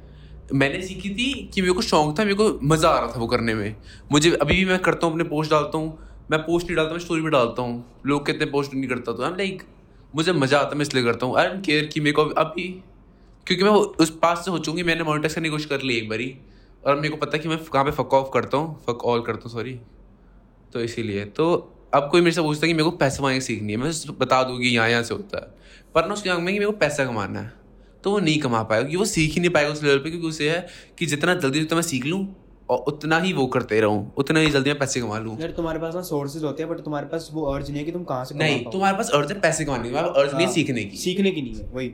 मैंने 0.54 0.82
सीखी 0.82 1.10
थी 1.10 1.32
कि 1.54 1.62
मेरे 1.62 1.74
को 1.74 1.82
शौक 1.84 2.18
था 2.20 2.24
मेरे 2.24 2.36
को 2.36 2.48
मज़ा 2.64 2.90
आ 2.90 3.00
रहा 3.00 3.12
था 3.12 3.20
वो 3.20 3.28
करने 3.28 3.54
में। 3.54 3.76
मुझे 4.12 4.32
अभी 4.32 4.56
भी 4.56 4.66
मैं 4.66 4.78
करता 4.80 5.08
हूँ 5.08 5.14
अपने 5.14 5.24
पोस्ट 5.30 5.52
डालता 5.52 5.78
हूँ। 5.78 5.98
मैं 6.32 6.40
पोस्ट 6.42 6.68
नहीं 6.68 6.76
डालता 6.76 6.92
मैं 6.92 7.00
स्टोरी 7.00 7.22
भी 7.22 7.30
डालता 7.30 7.62
हूँ। 7.62 8.02
लोग 8.06 8.26
कहते 8.26 8.44
हैं 8.44 8.52
पोस्ट 8.52 8.74
नहीं 8.74 8.88
करता 8.88 9.14
तो। 9.14 9.24
आई 9.24 9.30
एम 9.30 9.36
लाइक 9.38 9.64
मुझे 10.16 10.34
मज़ा 10.34 10.60
आता 10.60 10.70
है 10.70 10.76
मैं 10.76 10.86
इसलिए 10.86 11.04
करता 11.04 11.26
हूँ। 11.26 11.38
आई 11.38 11.46
एम 11.46 11.62
केयर 11.62 11.86
कि 11.86 12.00
मेरे 12.00 12.14
को 12.14 12.24
अभी 12.38 12.68
क्योंकि 13.48 13.64
मैं 13.64 13.72
उस 13.72 14.10
पास 14.22 14.38
से 14.38 14.52
सोचूँगी 14.52 14.84
मैंने 14.84 15.04
मोनिटाइज 15.04 15.34
करने 15.34 15.48
की 15.48 15.52
कोशिश 15.52 15.66
कर 15.66 15.82
ली 15.82 15.98
एक 15.98 16.10
बारी। 16.10 16.36
और 16.84 16.96
मेरे 16.96 17.10
को 17.10 17.18
पता 17.18 17.38
है 17.38 17.44
कि 17.44 17.50
मैं 17.50 17.58
कहाँ 17.64 17.84
पे 17.86 17.92
फक 17.94 18.14
ऑफ़ 18.14 18.30
करता 18.34 18.58
हूँ। 18.58 18.84
फक 18.88 19.06
ऑल 19.06 19.22
करता 19.22 19.42
हूँ 19.44 19.52
सॉरी 19.52 19.80
तो 20.74 20.82
इसीलिए। 20.82 21.26
तो 21.26 21.46
अब 21.94 22.10
कोई 22.12 22.22
मेरे 22.22 22.32
से 22.32 22.42
पूछता 22.42 22.66
है 22.66 22.68
कि 22.68 22.74
मेरे 22.74 22.84
को 22.84 22.98
पैसा 22.98 23.18
कमाने 23.18 23.36
की 23.36 23.42
सीखनी 23.42 23.74
है 23.74 23.78
मैं 23.80 23.92
बता 24.20 24.42
दूँगी 24.44 24.70
यहाँ 24.70 24.90
यहाँ 24.90 25.04
से 25.04 25.14
होता 25.14 25.38
है। 25.38 25.48
पर 25.96 26.08
ना 26.08 26.14
उसके 26.14 26.30
दिमाग 26.30 26.44
में 26.44 26.54
कि 26.54 26.60
मेरे 26.60 26.72
को 26.72 26.78
पैसा 26.78 27.06
कमाना 27.06 27.40
है 27.40 27.52
तो 28.04 28.12
वो 28.12 28.20
नहीं 28.20 28.40
कमा 28.40 28.64
पाएगा 28.64 28.82
क्योंकि 28.82 28.98
वो 28.98 29.06
सीख 29.06 29.34
ही 29.34 29.42
नहीं 29.42 29.50
पाएगा 29.52 29.72
उस 29.72 29.84
लेवल 29.84 29.98
पे 29.98 30.10
क्योंकि 30.10 30.28
उसे 30.28 30.50
है 30.50 30.66
कि 31.00 31.06
जितना 31.06 31.34
जल्दी 31.36 31.60
जितना 31.60 31.76
मैं 31.76 31.84
सीख 31.84 32.06
लूँ 32.06 32.28
और 32.70 32.84
उतना 32.88 33.20
ही 33.20 33.32
वो 33.34 33.46
करते 33.48 33.80
रहूँ 33.82 34.12
उतना 34.18 34.40
ही 34.40 34.50
जल्दी 34.50 34.70
मैं 34.70 34.80
पैसे 34.80 35.02
कमा 35.02 35.18
लूँ। 35.20 35.38
यार 35.42 35.52
तुम्हारे 35.52 35.80
पास 35.80 35.96
ना 35.96 36.02
सोर्सेज 36.04 36.44
होते 36.44 36.64
हैं 36.64 36.72
बट 36.72 36.80
तुम्हारे 36.86 37.08
पास 37.08 37.30
वो 37.34 37.46
अर्ज़ 37.54 37.72
नहीं 37.72 37.80
है 37.80 37.86
कि 37.86 37.92
तुम 37.92 38.04
कहाँ 38.04 38.26
से 38.26 38.36
कमा 38.36 38.44
नहीं 38.44 38.64
तुम्हारे 38.72 38.98
पास 38.98 39.10
अर्ज़ 39.16 39.34
है 39.34 39.40
पैसे 39.42 39.66
कमाने 39.66 39.90
की 39.90 39.96
अर्ज़ 39.96 40.36
नहीं 40.36 40.46
हाँ, 40.46 40.54
सीखने 40.54 40.84
की। 40.84 40.98
सीखने 40.98 41.32
की 41.32 41.42
नहीं 41.42 41.56
है 41.56 41.70
वही। 41.74 41.90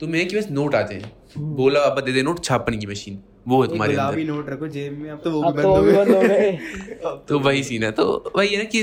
तुम्हें 0.00 0.26
कि 0.28 0.36
बस 0.36 0.48
नोट 0.50 0.74
आ 0.74 0.82
जाए 0.82 1.10
बोला 1.38 1.80
पापा 1.80 2.00
दे 2.00 2.12
दे 2.12 2.22
नोट 2.22 2.44
छापने 2.44 2.76
की 2.76 2.86
मशीन 2.86 3.18
वो 3.48 3.62
है 3.62 3.68
तुम्हारे 3.68 3.92
अंदर। 3.92 4.04
गुलाबी 4.04 4.24
नोट 4.24 4.48
रखो 4.50 4.68
जेब 4.68 4.98
में 4.98 5.10
अब 5.10 5.20
तो 5.24 5.30
वो 5.30 5.42
भी 5.42 5.62
तो 5.62 5.74
बंद 5.74 5.76
हो 5.76 5.82
गए 5.82 5.92
बंद 5.94 6.14
हो 6.14 6.20
गए। 6.22 7.16
तो 7.28 7.38
वही 7.40 7.62
सीन 7.64 7.84
है 7.84 7.90
तो 7.92 8.32
वही 8.36 8.48
है 8.48 8.58
ना 8.58 8.64
कि 8.64 8.82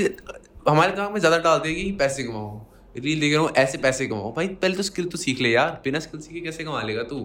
हमारे 0.68 0.92
दिमाग 0.92 1.12
में 1.12 1.18
ज़्यादा 1.20 1.38
डाल 1.40 1.58
देगी 1.60 1.90
पैसे 1.98 2.24
कमाओ 2.24 2.60
रील 2.96 3.20
देख 3.20 3.32
रहा 3.32 3.42
हूँ, 3.42 3.50
ऐसे 3.52 3.78
पैसे 3.78 4.06
कमाओ। 4.06 4.32
भाई, 4.34 4.48
पहले 4.48 4.76
तो 4.76 4.82
स्किल 4.82 5.04
तो 5.06 5.18
सीख 5.18 5.40
ले 5.40 5.50
यार, 5.50 5.80
बिना 5.84 5.98
स्किल 6.00 6.20
सीखे 6.20 6.40
कैसे 6.40 6.64
कमा 6.64 6.82
लेगा 6.82 7.02
तू? 7.04 7.18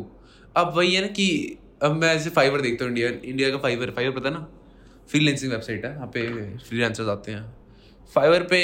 अब 0.56 0.74
वही 0.76 0.93
है 0.95 1.02
ना 1.02 1.08
कि 1.10 1.58
अब 1.84 1.91
मैं 1.93 2.13
ऐसे 2.15 2.30
फाइवर 2.32 2.62
देखता 2.62 2.86
हूँ 2.86 2.91
इंडिया 2.91 3.10
इंडिया 3.10 3.50
का 3.52 3.58
फाइवर 3.60 3.91
फाइवर 3.91 4.19
पता 4.19 4.30
ना? 4.30 4.48
फ्रीलांसिंग 5.10 5.52
वेबसाइट 5.52 5.86
है 5.86 5.91
यहाँ 5.91 6.08
पे 6.08 6.21
फ्रीलांसर्स 6.60 7.08
आते 7.10 7.32
हैं। 7.32 7.45
फाइवर 8.13 8.43
पे 8.43 8.62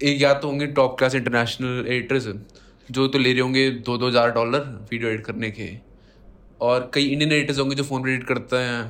एक 0.00 0.20
या 0.22 0.32
तो 0.34 0.48
होंगे 0.48 0.66
टॉप 0.68 0.98
क्लास 0.98 1.14
इंटरनेशनल 1.14 1.86
एडिटर्स 1.88 2.28
जो 2.88 3.06
तो 3.08 3.18
ले 3.18 3.32
रहे 3.32 3.40
होंगे 3.40 3.68
दो 3.70 3.96
दो 3.98 4.08
हज़ार 4.08 4.30
डॉलर 4.32 4.60
वीडियो 4.90 5.10
एडिट 5.10 5.24
करने 5.26 5.50
के। 5.50 5.68
और 6.60 6.90
कई 6.94 7.04
इंडियन 7.04 7.32
एडिटर्स 7.32 7.58
होंगे 7.58 7.76
जो 7.76 7.84
फ़ोन 7.84 8.02
पर 8.02 8.08
एडिट 8.08 8.26
करते 8.26 8.56
हैं। 8.58 8.82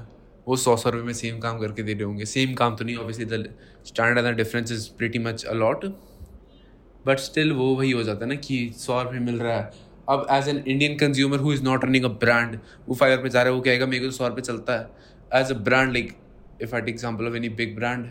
वो 0.47 0.57
सौ 0.57 0.77
सौ 0.77 0.91
रुपये 0.91 1.07
में 1.07 1.13
सेम 1.15 1.39
काम 1.39 1.59
करके 1.59 1.83
दे 1.83 1.93
रहे 1.93 2.05
होंगे। 2.05 2.25
सेम 2.27 2.55
काम 2.55 2.77
तो 2.77 2.85
नहीं 2.85 2.97
obviously 2.97 3.25
the 3.27 3.55
standard 3.87 4.27
and 4.27 4.37
difference 4.37 4.73
is 4.73 4.89
pretty 4.99 5.19
much 5.21 5.45
a lot 5.47 5.85
but 7.05 7.19
still 7.21 7.53
वो 7.53 7.75
वही 7.77 7.91
हो 7.91 8.03
जाता 8.03 8.25
है 8.25 8.29
ना 8.29 8.35
कि 8.39 8.59
सौ 8.79 9.03
रुपये 9.03 9.21
मिल 9.21 9.39
रहा 9.39 9.57
है। 9.57 9.71
अब 10.11 10.27
as 10.31 10.49
an 10.49 10.59
Indian 10.59 10.97
consumer 10.99 11.39
who 11.39 11.53
is 11.53 11.63
not 11.63 11.85
running 11.85 12.05
a 12.05 12.09
brand 12.21 12.59
वो 12.89 12.95
फाइवर 12.95 13.23
पे 13.23 13.29
जा 13.29 13.43
रहा 13.43 13.51
है, 13.51 13.57
वो 13.57 13.63
कहेगा, 13.63 13.87
मेरे 13.87 14.01
को 14.01 14.07
तो 14.07 14.17
सौ 14.17 14.29
रुपये 14.29 14.43
चलता 14.43 14.79
है। 14.79 15.41
As 15.41 15.51
a 15.51 15.55
brand 15.61 15.93
like 15.93 16.13
if 16.63 16.75
I 16.75 16.83
example 16.89 17.27
of 17.27 17.37
any 17.37 17.49
big 17.51 17.77
brand 17.77 18.07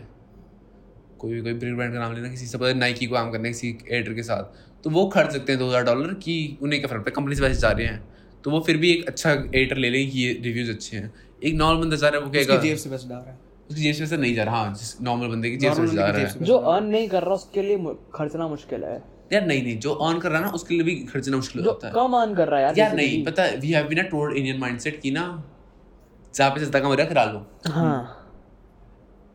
कोई 1.18 1.32
भी 1.32 1.40
कोई 1.40 1.52
बिग 1.54 1.74
ब्रांड 1.76 1.92
का 1.92 1.98
नाम 1.98 2.14
लेना, 2.14 2.28
किसी 2.28 2.46
से 2.46 2.58
पता 2.58 2.72
नाइकी 2.74 3.06
को 3.06 3.14
काम 3.14 3.30
करने 3.30 3.48
किसी 3.48 3.68
एडिटर 3.68 4.14
के 4.14 4.22
साथ 4.22 4.82
तो 4.84 4.90
वो 4.90 5.06
खर्च 5.08 5.32
सकते 5.32 5.52
हैं 5.52 5.58
दो 5.58 5.68
हज़ार 5.68 5.84
डॉलर 5.84 6.14
कि 6.14 6.34
उन्हें 6.62 6.80
क्या 6.80 6.88
फ़र्क 6.88 7.00
पड़ता 7.00 7.10
है? 7.10 7.14
कंपनी 7.16 7.34
से 7.34 7.42
पैसे 7.42 7.60
जा 7.60 7.70
रहे 7.70 7.86
हैं। 7.86 8.02
तो 8.44 8.50
वो 8.50 8.60
फिर 8.60 8.76
भी 8.76 8.90
एक 8.92 9.06
अच्छा 9.08 9.32
एडिटर 9.32 9.76
ले 9.76 9.90
लें 9.90 10.10
कि 10.10 10.18
ये 10.18 10.32
रिव्यूज़ 10.44 10.70
अच्छे 10.70 10.96
हैं। 10.96 11.12
एक 11.42 11.54
नॉर्मल 11.54 11.80
बंदा 11.80 11.96
जा 11.96 12.08
रहा 12.08 12.18
है 12.18 12.24
वो 12.24 12.32
कहेगा 12.32 12.56
जेब 12.58 12.76
से 12.76 12.90
पैसे 12.90 13.08
डाल 13.08 13.18
रहा 13.18 13.30
है। 13.30 13.38
उसकी 13.70 13.82
जेब 13.82 13.94
से 13.94 14.00
पैसा 14.00 14.16
नहीं 14.16 14.34
जा 14.34 14.44
रहा 14.44 14.56
हाँ 14.56 14.74
जिस 14.74 15.00
नॉर्मल 15.02 15.28
बंदे 15.28 15.50
की 15.50 15.56
जेब 15.56 15.72
से 15.74 15.86
जा 15.88 16.06
रहा 16.06 16.20
है। 16.20 16.44
जो 16.44 16.56
अर्न 16.56 16.86
नहीं 16.86 17.08
कर 17.08 17.22
रहा 17.22 17.34
उसके 17.34 17.62
लिए 17.62 17.94
खर्चना 18.14 18.48
मुश्किल 18.48 18.84
है। 18.84 19.02
यार 19.32 19.46
नहीं 19.46 19.62
नहीं 19.62 19.78
जो 19.78 19.94
ऑन 20.06 20.18
कर 20.20 20.30
रहा 20.30 20.38
है 20.38 20.44
ना 20.46 20.52
उसके 20.52 20.74
लिए 20.74 20.84
भी 20.84 20.94
खर्चना 21.12 21.36
मुश्किल 21.36 21.64
होता 21.64 21.86
है। 21.86 21.92
कम 21.94 22.16
अर्न 22.16 22.34
कर 22.34 22.48
रहा 22.48 22.60
है 22.60 22.64
यार 22.64 22.78
यार 22.78 22.94
नहीं 22.94 23.24
पता 23.24 23.44
we 23.60 23.72
have 23.72 23.86
been 23.88 24.02
told 24.04 24.36
Indian 24.36 24.58
mindset 24.60 25.00
की 25.00 25.10
ना 25.10 25.22
जहाँ 26.34 26.50
पे 26.50 26.64
सस्ता 26.64 26.80
कम 26.80 26.86
हो 26.86 26.94
रहा 26.94 27.06
करा 27.06 27.24
लो। 27.24 27.46
हाँ। 27.68 28.18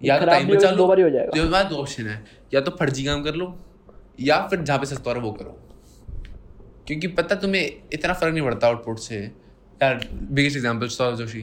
या 0.01 0.17
तो 0.19 0.25
टाइम 0.25 0.47
बचा 0.47 0.69
लो 0.71 0.77
दो 0.77 1.49
बार 1.49 1.63
दो 1.63 1.75
ऑप्शन 1.75 2.07
है। 2.07 2.23
या 2.53 2.61
तो 2.61 2.71
फर्जी 2.71 3.03
काम 3.03 3.23
कर 3.23 3.35
लो 3.35 3.55
या 4.19 4.41
फिर 4.47 4.62
जहाँ 4.62 4.79
पे 4.79 4.85
सस्ता 4.85 5.12
रहा 5.12 5.23
वो 5.23 5.31
करो। 5.31 5.58
क्योंकि 6.87 7.08
पता 7.10 7.35
तुम्हें 7.35 7.63
इतना 7.93 8.13
फ़र्क 8.13 8.33
नहीं 8.33 8.43
पड़ता 8.43 8.67
आउटपुट 8.67 8.99
से। 8.99 9.17
यार 9.81 10.08
biggest 10.13 10.58
example 10.58 10.87
Saurabh 10.89 11.17
Joshi. 11.17 11.41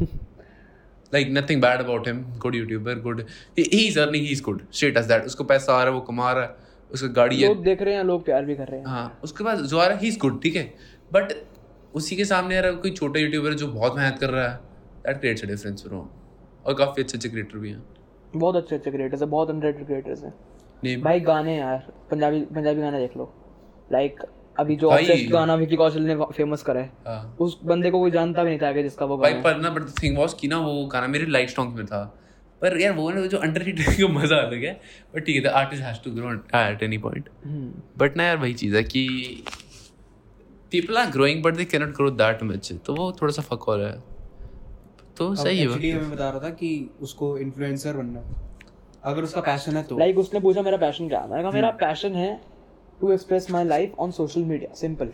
Like 0.00 1.28
nothing 1.32 1.60
bad 1.62 1.80
about 1.80 2.08
him 2.08 2.22
good 2.38 2.54
YouTuber 2.54 3.00
good 3.00 3.20
he 3.58 3.86
is 3.86 3.98
earning 4.00 4.24
he 4.24 4.32
is 4.32 4.42
good 4.42 4.62
straight 4.72 4.96
as 4.96 5.06
that 5.06 5.24
उसको 5.26 5.44
पैसा 5.44 5.72
आ 5.72 5.82
रहा 5.82 5.92
है 5.92 5.98
वो 5.98 6.00
कमा 6.06 6.32
रहा 6.32 6.44
है 6.44 6.56
उसका 6.90 7.08
गाड़ी 7.12 7.40
है 7.40 7.48
लोग 7.48 7.62
देख 7.64 7.82
रहे 7.82 7.94
हैं 7.94 8.04
लोग 8.04 8.24
प्यार 8.24 8.44
भी 8.44 8.54
कर 8.56 8.68
रहे 8.68 8.80
हैं। 8.80 8.86
हाँ 8.86 9.20
उसके 9.24 9.44
बाद 9.44 9.60
जो 9.62 9.78
आ 9.78 9.86
रहा 9.86 9.96
है 9.96 10.02
ही 10.02 10.08
इज़ 10.08 10.18
गुड 10.18 10.40
ठीक 10.42 10.56
है? 10.56 10.62
बट 11.12 11.32
उसी 11.94 12.16
के 12.16 12.24
सामने 12.24 12.54
यार 12.54 12.70
कोई 12.76 12.90
छोटा 12.92 13.20
यूट्यूबर 13.20 13.54
जो 13.54 13.66
बहुत 13.68 13.96
मेहनत 13.96 14.18
कर 14.20 14.30
रहा 14.30 14.48
है 14.48 14.56
that 15.06 15.20
creates 15.20 15.44
a 15.44 15.46
difference 15.46 15.84
bro 15.86 16.08
और 16.66 16.74
काफ़ी 16.74 17.02
अच्छे 17.02 17.18
अच्छे 17.18 17.28
क्रिएटर 17.28 17.58
भी 17.58 17.70
हैं। 17.70 17.82
बहुत 18.36 18.56
अच्छे 18.56 18.74
अच्छे 18.76 18.90
क्रिएटर्स 18.90 19.20
हैं 19.22 19.30
बहुत 19.30 19.50
अंडररेटेड 19.50 19.86
क्रिएटर्स 19.86 20.22
हैं। 20.24 21.00
भाई 21.02 21.20
गाने 21.20 21.56
यार 21.56 21.92
पंजाबी 22.10 22.40
पंजाबी 22.54 22.80
गाना 22.80 22.98
देख 22.98 23.16
लो। 23.16 23.32
लाइक 23.92 24.20
अभी 24.56 24.76
जो 24.76 24.90
ऑब्सेस्ड 24.90 25.30
गाना 25.30 25.54
विकी 25.54 25.76
कौशल 25.76 26.02
ने 26.02 26.14
फ़ेमस 26.16 26.62
करा 26.62 26.80
है 26.80 26.92
हाँ। 27.06 27.36
उस 27.40 27.58
बंदे 27.64 27.90
को 27.90 27.98
कोई 28.00 28.10
जानता 28.10 28.42
भी 28.42 28.48
नहीं 28.48 28.58
था 28.58 28.72
कि 28.72 28.82
जिसका 28.82 29.06
वो 29.06 29.16
भाई 29.18 29.32
गाना। 29.32 29.42
पर 29.42 29.56
ना 29.60 29.70
बट 29.70 29.88
थिंग 30.02 30.18
वाज 30.18 30.34
कि 30.40 30.48
ना 30.48 30.58
वो 30.58 30.84
गाना 30.86 31.06
मेरे 31.06 31.26
लाइक 31.28 31.50
सॉन्ग 31.50 31.74
में 31.74 31.86
था। 31.86 32.02
पर 32.62 32.80
यार 32.80 32.92
वो 32.92 33.10
ना 33.10 33.26
जो 33.26 33.38
अंडररेटेड 33.38 33.96
का 33.98 34.08
मज़ा 34.10 34.36
अलग 34.36 34.64
है 34.64 34.72
बट 35.14 35.24
ठीक 35.26 35.36
है 35.36 35.42
the 35.42 35.54
artist 35.56 35.84
has 35.84 35.98
to 36.04 36.10
grow 36.10 36.32
at 36.58 36.82
any 36.82 36.98
point 36.98 37.28
hmm. 37.44 37.82
But 37.98 38.16
ना 38.16 38.24
यार 38.24 38.36
वही 38.36 38.54
चीज़ 38.54 38.76
है 38.76 38.82
कि 38.84 39.06
people 40.72 40.96
are 40.98 41.10
growing 41.10 41.42
but 41.42 41.56
they 41.56 41.64
cannot 41.66 41.94
grow 41.96 42.10
that 42.12 42.42
much 42.44 42.72
तो 42.86 42.94
वो 42.94 43.10
थोड़ा 43.12 43.32
सा 43.32 43.42
फक 43.42 43.62
हो 43.62 43.76
रहा 43.76 43.88
है। 43.88 44.02
तो 45.16 45.34
सही 45.34 45.58
है। 45.58 45.64
एक्चुअली 45.64 45.92
मैं 45.92 46.10
बता 46.10 46.28
रहा 46.30 46.40
था 46.40 46.50
कि 46.52 46.70
उसको 47.00 47.36
इन्फ्लुएंसर 47.38 47.96
बनना 47.96 48.20
है। 48.20 48.42
अगर 49.04 49.22
उसका 49.22 49.40
पैशन 49.42 49.76
है 49.76 49.82
तो। 49.82 49.98
लाइक 49.98 50.18
उसने 50.18 50.40
पूछा 50.40 50.62
मेरा 50.62 50.76
पैशन 50.78 51.08
क्या 51.08 51.20
है? 51.20 51.30
मैंने 51.30 51.42
कहा 51.42 51.52
मेरा 51.52 51.70
पैशन 51.80 52.14
है 52.14 52.40
to 53.04 53.12
express 53.12 53.50
my 53.50 53.64
life 53.64 53.92
on 53.98 54.10
social 54.10 54.40
media 54.40 54.74
simple 54.74 55.06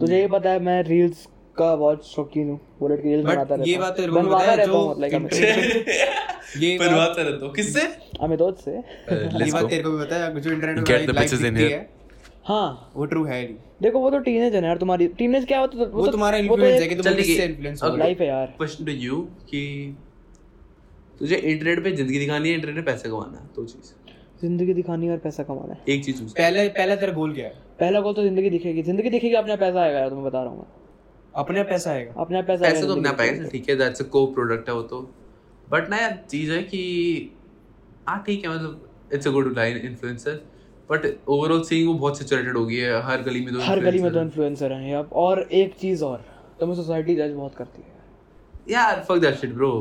तुझे 0.00 0.20
ये 0.20 0.26
पता 0.28 0.50
है 0.50 0.58
मैं 0.58 0.82
रील्स 0.82 1.26
का 1.56 1.76
बहुत 1.76 2.06
शौकीन 2.06 2.50
हूँ 2.50 2.58
बुलेट 2.80 3.02
की 3.02 3.08
रील्स 3.08 3.24
बनाता 3.24 3.54
रहता 3.54 3.64
ये 3.64 3.74
हूँ। 3.74 3.82
बात 3.82 3.96
तेरे 3.96 4.12
को 4.12 4.22
पता 4.22 4.38
है 4.38 4.66
जो 4.66 5.04
इंटरनेट 5.04 5.88
ये 6.62 6.78
बनवाता 6.78 7.22
रहता 7.22 7.46
हूँ। 7.46 7.54
किससे? 7.54 7.80
से। 8.62 8.76
ये 9.44 9.50
बात 9.52 9.68
तेरे 9.70 9.82
को 9.82 9.90
भी 9.90 10.04
पता 10.04 10.16
है 10.16 10.40
जो 10.40 10.50
इंटरनेट 10.52 10.86
पे 10.86 11.12
लाइफ 11.12 11.34
दिखती 11.34 11.62
है। 11.62 11.88
हाँ। 12.44 12.92
वो 12.96 13.04
ट्रू 13.04 13.24
है 13.24 13.42
देखो 13.82 13.98
वो 13.98 14.10
तो 14.10 14.18
टीनेज 14.18 14.54
है 14.54 14.64
यार 14.64 14.78
तुम्हारी 14.78 15.06
टीनेज 15.18 15.44
क्या 15.44 15.58
होता 15.60 15.78
है 15.78 15.86
वो 15.86 16.06
तुम्हारा 16.06 16.38
तो 16.38 16.44
इन्फ्लुएंस 16.44 16.80
है 16.80 16.88
कि 16.88 16.94
तुम। 16.94 17.14
किससे 17.14 17.44
इन्फ्लुएंस 17.44 17.82
हो। 17.82 17.96
लाइफ 17.96 18.20
है 18.20 18.26
यार। 18.26 18.46
क्वेश्चन 18.46 18.84
टू 18.84 18.92
यू 18.92 19.20
कि 19.50 19.96
तुझे 21.18 21.36
इंटरनेट 21.36 21.84
पे 21.84 21.92
ज़िंदगी 21.92 22.18
दिखानी 22.18 22.48
है 22.48 22.54
इंटरनेट 22.54 22.76
पे 22.76 22.90
पैसे 22.92 23.08
कमाना 23.08 23.38
है 23.38 23.46
दो 23.56 23.64
चीज़। 23.64 24.05
ज़िंदगी 24.40 24.74
दिखानी 24.74 25.08
और 25.08 25.18
पैसा 25.18 25.42
कमाना 25.42 25.74
है। 25.74 25.94
एक 25.94 26.04
चीज़ 26.04 26.22
पहले 26.24 26.68
पहले 26.70 26.96
तेरा 26.96 27.12
गोल 27.12 27.34
क्या 27.34 27.46
है? 27.46 27.52
पहला 27.80 28.00
गोल 28.00 28.14
तो 28.14 28.22
ज़िंदगी 28.22 28.50
दिखेगी। 28.50 28.82
ज़िंदगी 28.82 29.10
दिखेगी 29.10 29.34
अपना 29.34 29.56
पैसा 29.56 29.80
आएगा 29.82 29.98
यार 29.98 30.08
तुम्हें 30.08 30.26
बता 30.26 30.42
रहा 30.42 30.50
हूँ 30.50 30.58
मैं। 30.58 30.66
अपने 31.34 31.62
पैसा 31.62 31.90
आएगा। 31.90 32.12
अपना 32.16 32.40
पैसा 32.42 32.62
पैसे 32.62 32.76
आएगा 32.76 32.86
तो 32.86 33.00
अपने 33.00 33.30
दिखेगी। 33.30 33.48
ठीक 33.50 33.68
है 33.70 33.76
दैट्स 33.76 34.02
अ 34.02 34.04
को 34.04 34.26
प्रोडक्ट 34.26 34.68
है 34.68 34.74
वो 34.74 34.82
तो। 34.82 35.00
बट 35.68 35.88
ना 35.90 35.96
यार 35.96 36.18
चीज़ 36.30 36.52
है 36.52 36.62
कि 36.62 36.82
हाँ 38.08 38.22
ठीक 38.26 38.44
है 38.44 38.50
मतलब 38.50 38.88
it's 39.12 39.28
a 39.28 39.30
good 39.30 39.56
line 39.56 39.76
influencer 39.76 40.40
but 40.90 41.06
overall 41.28 41.62
seeing 41.62 41.88
वो 41.88 41.94
बहुत 41.94 42.18
सैचुरेटेड 42.18 42.56
हो 42.56 42.64
गई 42.66 42.76
है 42.76 43.00
हर 43.02 43.22
गली 43.22 43.40
में 43.40 43.52
तो 43.54 43.60
हर 43.60 43.80
गली 43.80 43.98
में 43.98 44.10
तो 44.12 44.18
influencer 44.18 44.22
इन्फ्लुएंसर 44.22 44.72
हैं 44.72 44.90
यार। 44.90 45.08
और 45.12 45.40
एक 45.52 45.74
चीज़ 45.74 46.04
और 46.04 46.24
तुम्हें 46.60 46.76
सोसाइटी 46.76 47.16
जज 47.16 47.32
बहुत 47.32 47.54
करती 47.54 47.82
है। 47.82 47.88
है। 47.88 48.72
यार 48.72 49.04
फक 49.08 49.18
दैट 49.18 49.34
शिट 49.34 49.52
ब्रो 49.54 49.72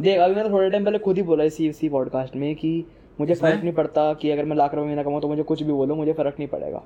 देख 0.00 0.18
अभी 0.18 0.34
मैंने 0.34 0.50
थोड़े 0.50 0.70
टाइम 0.70 0.84
पहले 0.84 0.98
खुद 0.98 1.16
ही 1.16 1.22
बोला 1.22 1.44
इसी 1.44 1.68
इसी 1.68 1.88
पॉडकास्ट 1.88 2.36
में 2.36 2.54
कि 2.56 2.72
मुझे 3.20 3.34
फ़र्क 3.34 3.62
नहीं 3.62 3.72
पड़ता 3.74 4.12
कि 4.14 4.30
अगर 4.30 4.44
मैं 4.44 4.56
लाख 4.56 4.74
रुपए 4.74 4.86
महीना 4.86 5.02
कमाऊँ 5.02 5.20
तो 5.22 5.28
मुझे 5.28 5.42
कुछ 5.44 5.62
भी 5.62 5.72
बोलो 5.72 5.94
मुझे 5.94 6.12
फ़र्क 6.12 6.34
नहीं 6.38 6.48
पड़ेगा। 6.48 6.82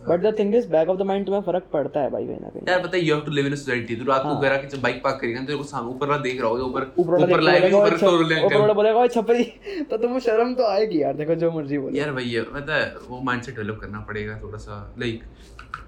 But 0.00 0.20
the 0.20 0.34
thing 0.38 0.54
is 0.54 0.68
back 0.70 0.88
of 0.88 0.98
the 0.98 1.02
mind 1.02 1.24
तुम्हें 1.26 1.42
फ़र्क 1.42 1.64
पड़ता 1.72 2.00
है 2.00 2.10
भाई 2.10 2.26
कहीं 2.26 2.38
ना 2.40 2.48
कहीं। 2.48 2.62
यार 2.68 2.82
पता 2.82 2.96
है 2.96 3.02
you 3.04 3.14
have 3.14 3.24
to 3.24 3.30
live 3.30 3.46
in 3.46 3.52
a 3.52 3.56
society 3.56 3.96
तो 3.96 4.04
रात 4.04 4.22
को 4.22 4.28
हाँ। 4.28 4.40
घर 4.42 4.52
आके 4.52 4.66
जब 4.66 4.80
बाइक 4.82 5.02
पार्क 5.04 5.18
करेगा 5.20 5.40
तेरे 5.40 5.58
को 5.58 5.64
सामने 5.64 5.90
ऊपर 5.90 6.08
वाला 6.08 6.22
देख 6.22 6.40
रहा 6.40 6.50
होगा 6.50 6.64
ऊपर 6.64 6.82
ऊपर 6.98 7.40
लाइव 7.40 7.66
ऊपर 7.66 7.80
बोलेगा, 7.80 7.96
फ्लोर 7.96 8.44
ऊपर 8.44 8.58
वाला 8.58 8.72
बोलेगा 8.72 9.00
"ओए 9.00 9.08
छपरी 9.08 9.44
तो 9.90 9.96
तुम्हें 9.96 10.20
शर्म 10.20 10.54
तो 10.54 10.66
आएगी 10.66 11.02
यार 11.02 11.14
देखो 11.16 11.34
जो 11.34 11.50
मर्ज़ी 11.52 11.78
बोले। 11.78 11.98
यार 11.98 12.18
है 12.18 12.42
पता 12.52 12.76
है 12.76 12.94
वो 13.08 13.20
माइंडसेट 13.22 13.56
डेवलप 13.56 13.78
करना 13.80 14.00
पड़ेगा 14.08 14.38
थोड़ा 14.42 14.58
सा 14.58 14.78
लाइक 14.98 15.24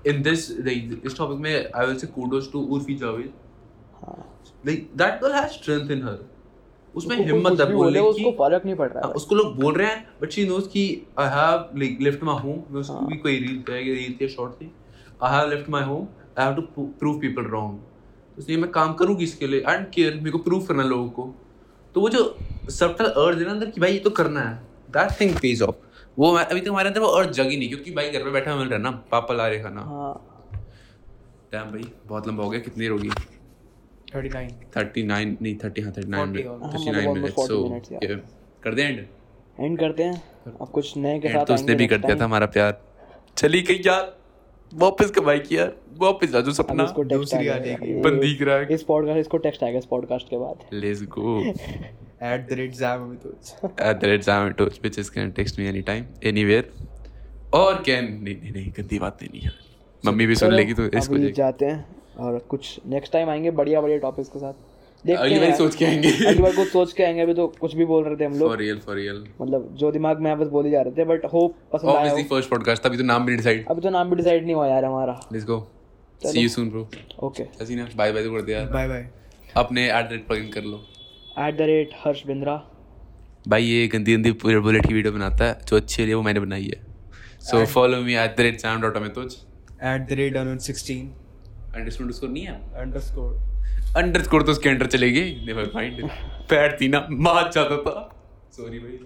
इन 0.06 0.22
दिस 0.22 0.50
लाइक 0.60 1.02
इस 1.06 1.18
टॉपिक 1.18 1.38
में 1.38 1.54
I 1.54 1.86
will 1.86 1.96
say 1.98 2.06
kudos 2.18 2.50
to 2.52 2.60
Urfi 2.76 2.94
Javed 2.96 3.32
like 4.64 4.90
that 4.96 5.20
girl 5.22 5.32
has 5.32 5.52
strength 5.52 5.90
in 5.90 6.02
her 6.02 6.18
उसमें 6.94 7.16
हिम्मत 7.26 7.60
है 7.60 7.72
बोलने 7.72 8.00
की 8.00 8.06
उसको 8.06 8.30
फ़र्क 8.38 8.64
नहीं 8.64 8.74
पड़ 8.76 8.88
रहा 8.88 9.00
हाँ, 9.00 9.08
है। 9.08 9.14
उसको 9.14 9.34
लोग 9.34 9.54
बोल 9.60 9.74
रहे 9.74 9.88
हैं 9.88 10.06
बट 10.22 10.30
शी 10.30 10.46
नोस 10.48 10.66
कि 10.68 10.84
I 11.18 11.28
have 11.28 11.78
like 11.78 11.98
left 12.00 12.22
my 12.24 12.38
home 12.38 12.58
मैं 12.70 12.80
उसको 12.80 12.94
हाँ। 12.94 13.06
भी 13.08 13.16
कोई 13.18 13.38
रील 13.38 13.58
पे 13.60 13.82
रील 13.84 14.16
थी 14.20 14.28
शॉर्ट 14.28 14.52
थी। 14.52 14.70
I 15.22 15.36
have 15.36 15.50
left 15.50 15.70
my 15.70 15.84
home 15.84 16.06
I 16.38 16.44
have 16.44 16.54
to 16.54 16.82
prove 16.98 17.18
people 17.20 17.44
wrong 17.50 18.38
इसलिए 18.38 18.58
मैं 18.58 18.70
काम 18.70 18.92
करूँगी 18.94 19.24
इसके 19.24 19.46
लिए। 19.46 19.62
आई 19.62 19.84
केयर 19.94 20.14
मेरे 20.14 20.30
को 20.30 20.38
प्रूव 20.40 20.66
करना 20.66 20.82
लोगों 20.84 21.08
को। 21.10 21.34
तो 21.94 22.00
वो 22.00 22.08
जो 22.08 22.22
सबटल 22.70 23.04
अर्ज़ 23.04 23.38
है 23.38 23.44
ना 23.44 23.50
अंदर 23.50 23.70
कि 23.70 23.80
भाई 23.80 23.92
ये 23.92 23.98
तो 23.98 24.10
करना 24.10 24.40
है। 24.40 24.54
दैट 24.90 25.20
थिंग 25.20 25.34
पेज 25.36 25.62
ऑफ़ 25.62 25.76
वो 26.18 26.32
अभी 26.34 26.60
तक 26.60 26.68
हमारे 26.68 26.88
अंदर 26.88 27.00
वो 27.00 27.06
अर्ज़ 27.08 27.30
जगी 27.32 27.56
नहीं 27.56 27.68
क्योंकि 27.68 27.90
भाई 27.90 28.10
घर 28.10 28.24
पे 28.24 28.30
बैठा 28.30 28.56
मिल 28.56 28.68
रहा 28.68 28.76
है 28.76 28.82
ना 28.82 28.90
पापा 29.10 29.34
ला 29.34 29.46
रहे 29.48 29.60
खाना। 29.60 29.80
हाँ। 29.82 30.14
डैम 31.52 31.70
भाई 31.72 31.84
बहुत 32.06 32.28
लंबा 32.28 32.44
हो 32.44 32.50
गया 32.50 32.60
कितनी 32.60 32.80
देर 32.80 32.90
होगी? 32.90 33.10
39 34.16 34.52
थर्टी 34.76 35.02
नाइन 35.02 35.38
नहीं 35.42 35.56
थर्टी 35.64 35.82
हाँ 35.82 35.92
थर्टी 35.92 36.08
नाइन 36.08 36.32
40 36.32 36.32
मिनट. 36.32 36.46
थर्टी 36.46 36.90
हाँ, 36.90 37.02
मतलब 37.02 37.14
मिनट 37.14 37.30
almost 37.30 37.38
40 37.38 37.48
सो 37.48 38.20
कर 38.64 38.74
दे 38.74 38.82
एंड 38.82 39.06
एंड 39.60 39.78
करते 39.78 40.02
हैं। 40.02 40.22
अब 40.60 40.68
कुछ 40.68 40.96
नए 40.96 41.18
के 41.20 41.28
साथ 41.28 41.46
तो 41.46 41.54
उसने 41.54 41.74
भी 41.74 41.86
कर 41.86 41.98
दिया 41.98 42.16
था 42.16 42.24
हमारा 42.24 42.46
प्यार। 42.46 42.82
चली 43.36 43.62
गई 43.62 43.82
यार। 43.86 44.16
वापस 44.74 45.10
कमाई 45.10 45.38
की 45.38 45.56
यार। 45.56 45.76
वापस 45.98 46.34
आ 46.34 46.52
सपना। 46.52 46.94
दूसरी 47.02 47.48
आ 47.48 47.58
जाएगी। 47.58 47.94
बंदी 47.94 48.34
क्रैक 48.34 48.68
इस 48.70 48.82
पॉडकास्ट 48.82 49.18
इसको 49.18 49.38
टेक्स्ट 49.38 49.64
आएगा 49.64 49.78
इस 49.78 49.86
पॉडकास्ट 49.86 50.28
के 50.28 50.38
बाद। 50.38 50.56
Let's 50.72 51.02
go 51.02 51.54
at 52.22 52.48
the 52.48 52.56
rate 52.56 52.74
Zam 52.74 53.16
तो 53.22 53.68
at 53.68 54.00
the 54.00 54.08
red 54.08 54.24
Sam 54.24 54.54
to 54.54 54.66
bitches 54.82 55.08
can 55.12 55.32
text 55.32 55.58
me 55.58 55.66
anytime? 55.72 56.04
Anywhere? 56.32 56.64
और 57.54 57.82
कैन 57.82 58.04
नहीं 58.22 58.36
नहीं 58.36 58.52
नहीं 58.52 58.70
गंदी 58.70 58.98
बात 58.98 59.22
नहीं 59.22 59.40
है। 59.40 59.50
मम्मी 60.06 60.26
भी 60.26 60.34
सुन 60.34 60.52
लेगी 60.52 60.74
तो 60.74 60.84
इसको 60.84 61.18
जाते 61.18 61.66
हैं। 61.66 62.01
और 62.18 62.38
कुछ 62.48 62.78
नेक्स्ट 62.86 63.12
टाइम 63.12 63.28
आएँगे 63.30 63.50
बढ़िया 63.50 63.80
बढ़िया 63.80 63.98
टॉपिक्स 63.98 64.28
के 64.28 64.38
साथ। 64.38 64.52
अगली 65.10 65.38
बार 65.40 65.54
सोच 65.56 65.74
के 65.76 65.84
आएँगे। 65.84 66.10
अगली 66.26 66.42
बार 66.42 66.54
कुछ 66.56 66.68
सोच 66.68 66.92
के 66.92 67.02
आएँगे 67.02 67.20
अभी 67.20 67.34
तो 67.34 67.46
कुछ 67.60 67.74
भी 67.74 67.84
बोल 67.84 68.04
रहे 68.04 68.16
थे 68.16 68.24
हम 68.24 68.38
लोग। 68.38 68.48
फॉर 68.48 68.58
रियल 68.58 68.78
फॉर 68.78 68.96
रियल 68.96 69.24
मतलब 69.40 69.68
जो 69.78 69.90
दिमाग 69.92 70.20
में 70.20 70.38
बस 70.38 70.48
बोल 70.48 70.64
ही 70.64 70.70
जा 70.70 70.82
रहे 70.82 70.92
थे 70.98 71.04
बट 71.04 71.24
होप 71.32 71.54
पसंद 71.72 71.90
आया 71.90 71.98
ऑब्वियसली 71.98 72.24
फ़र्स्ट 72.28 72.50
पॉडकास्ट 72.50 72.86
अभी 72.86 72.96
तो 72.96 73.04
नाम 73.04 73.26
भी 73.26 73.36
डिसाइड 73.36 73.66
अभी 73.70 73.80
तो 73.80 73.90
नाम 73.90 74.10
भी 74.10 74.16
डिसाइड 74.16 74.44
नहीं 74.44 74.54
हुआ 74.54 74.66
यार 74.68 74.84
हमारा। 74.84 75.20
Let's 75.32 75.46
go 75.46 75.58
see 76.22 76.40
you 76.40 76.48
soon 76.48 76.70
bro 76.70 76.88
okay 77.26 77.46
ऐसी 77.62 77.76
ना 77.76 77.88
बाय 77.96 78.12
बाय 78.12 78.24
तो 78.24 78.34
कर 78.34 78.42
दे 78.42 78.52
यार 78.52 78.66
बाय 78.72 78.88
बाय 78.88 79.08
अपने 79.56 79.86
एट 79.90 80.12
रेट 80.12 80.26
प्लग 80.26 80.38
इन 80.38 80.48
कर 80.50 80.64
लो। 80.64 80.80
At 81.38 81.56
the 81.56 81.60
rate 81.70 81.90
Harsh 82.04 82.26
Bindra. 82.26 82.54
भाई 83.48 83.64
ये 83.64 83.86
गंदी 83.88 84.14
गंदी 84.16 84.32
पूरे 84.42 84.58
बुलेट 84.60 84.86
की 84.86 84.94
वीडियो 84.94 85.12
बनाता 85.12 85.44
है 85.44 85.58
जो 85.68 85.76
अच्छी 85.76 86.02
है 86.02 86.14
वो 86.14 86.22
मैंने 86.22 86.40
बनाई 86.40 86.64
है। 86.64 86.80
So 87.40 87.64
follow 87.66 88.00
me 88.02 88.14
at 88.14 88.36
the 88.38 88.40
rate 88.40 88.60
Sam 88.60 88.80
dot 88.80 88.96
Amitoj 88.96 89.36
at 89.82 90.02
the 90.08 90.16
rate 90.18 90.36
unknown 90.40 90.60
16 90.64 90.98
understood 91.74 92.04
underscore 92.04 92.30
नहीं 92.30 92.44
है 92.44 92.54
अंडरस्कोर 92.80 93.96
अंडरस्कोर 93.96 94.42
तो 94.42 94.52
उसके 94.52 94.68
अंडर 94.68 94.86
चलेगी। 94.86 95.22
नेवर 95.46 95.70
माइंड 95.74 96.08
पैर 96.50 96.76
थी 96.80 96.88
ना 96.88 97.06
मार 97.10 97.50
जाता 97.54 97.76
था। 97.82 98.08
सॉरी 98.52 98.78
भाई। 98.78 98.98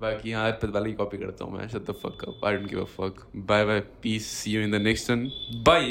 बाकी 0.00 0.30
यहाँ 0.30 0.46
अर्पित 0.46 0.70
वाली 0.70 0.92
कॉपी 0.92 1.18
करता 1.18 1.44
हूँ 1.44 1.58
मैं। 1.58 1.68
Shut 1.68 1.90
the 1.90 1.94
fuck 2.02 2.24
up 2.24 2.44
I 2.46 2.56
don't 2.56 2.68
give 2.70 2.80
a 2.80 2.84
fuck 2.96 3.26
bye 3.48 3.64
bye 3.64 3.80
peace 4.02 4.26
see 4.26 4.52
you 4.52 4.62
in 4.62 4.70
the 4.70 4.80
next 4.82 5.10
one 5.10 5.30
bye 5.66 5.84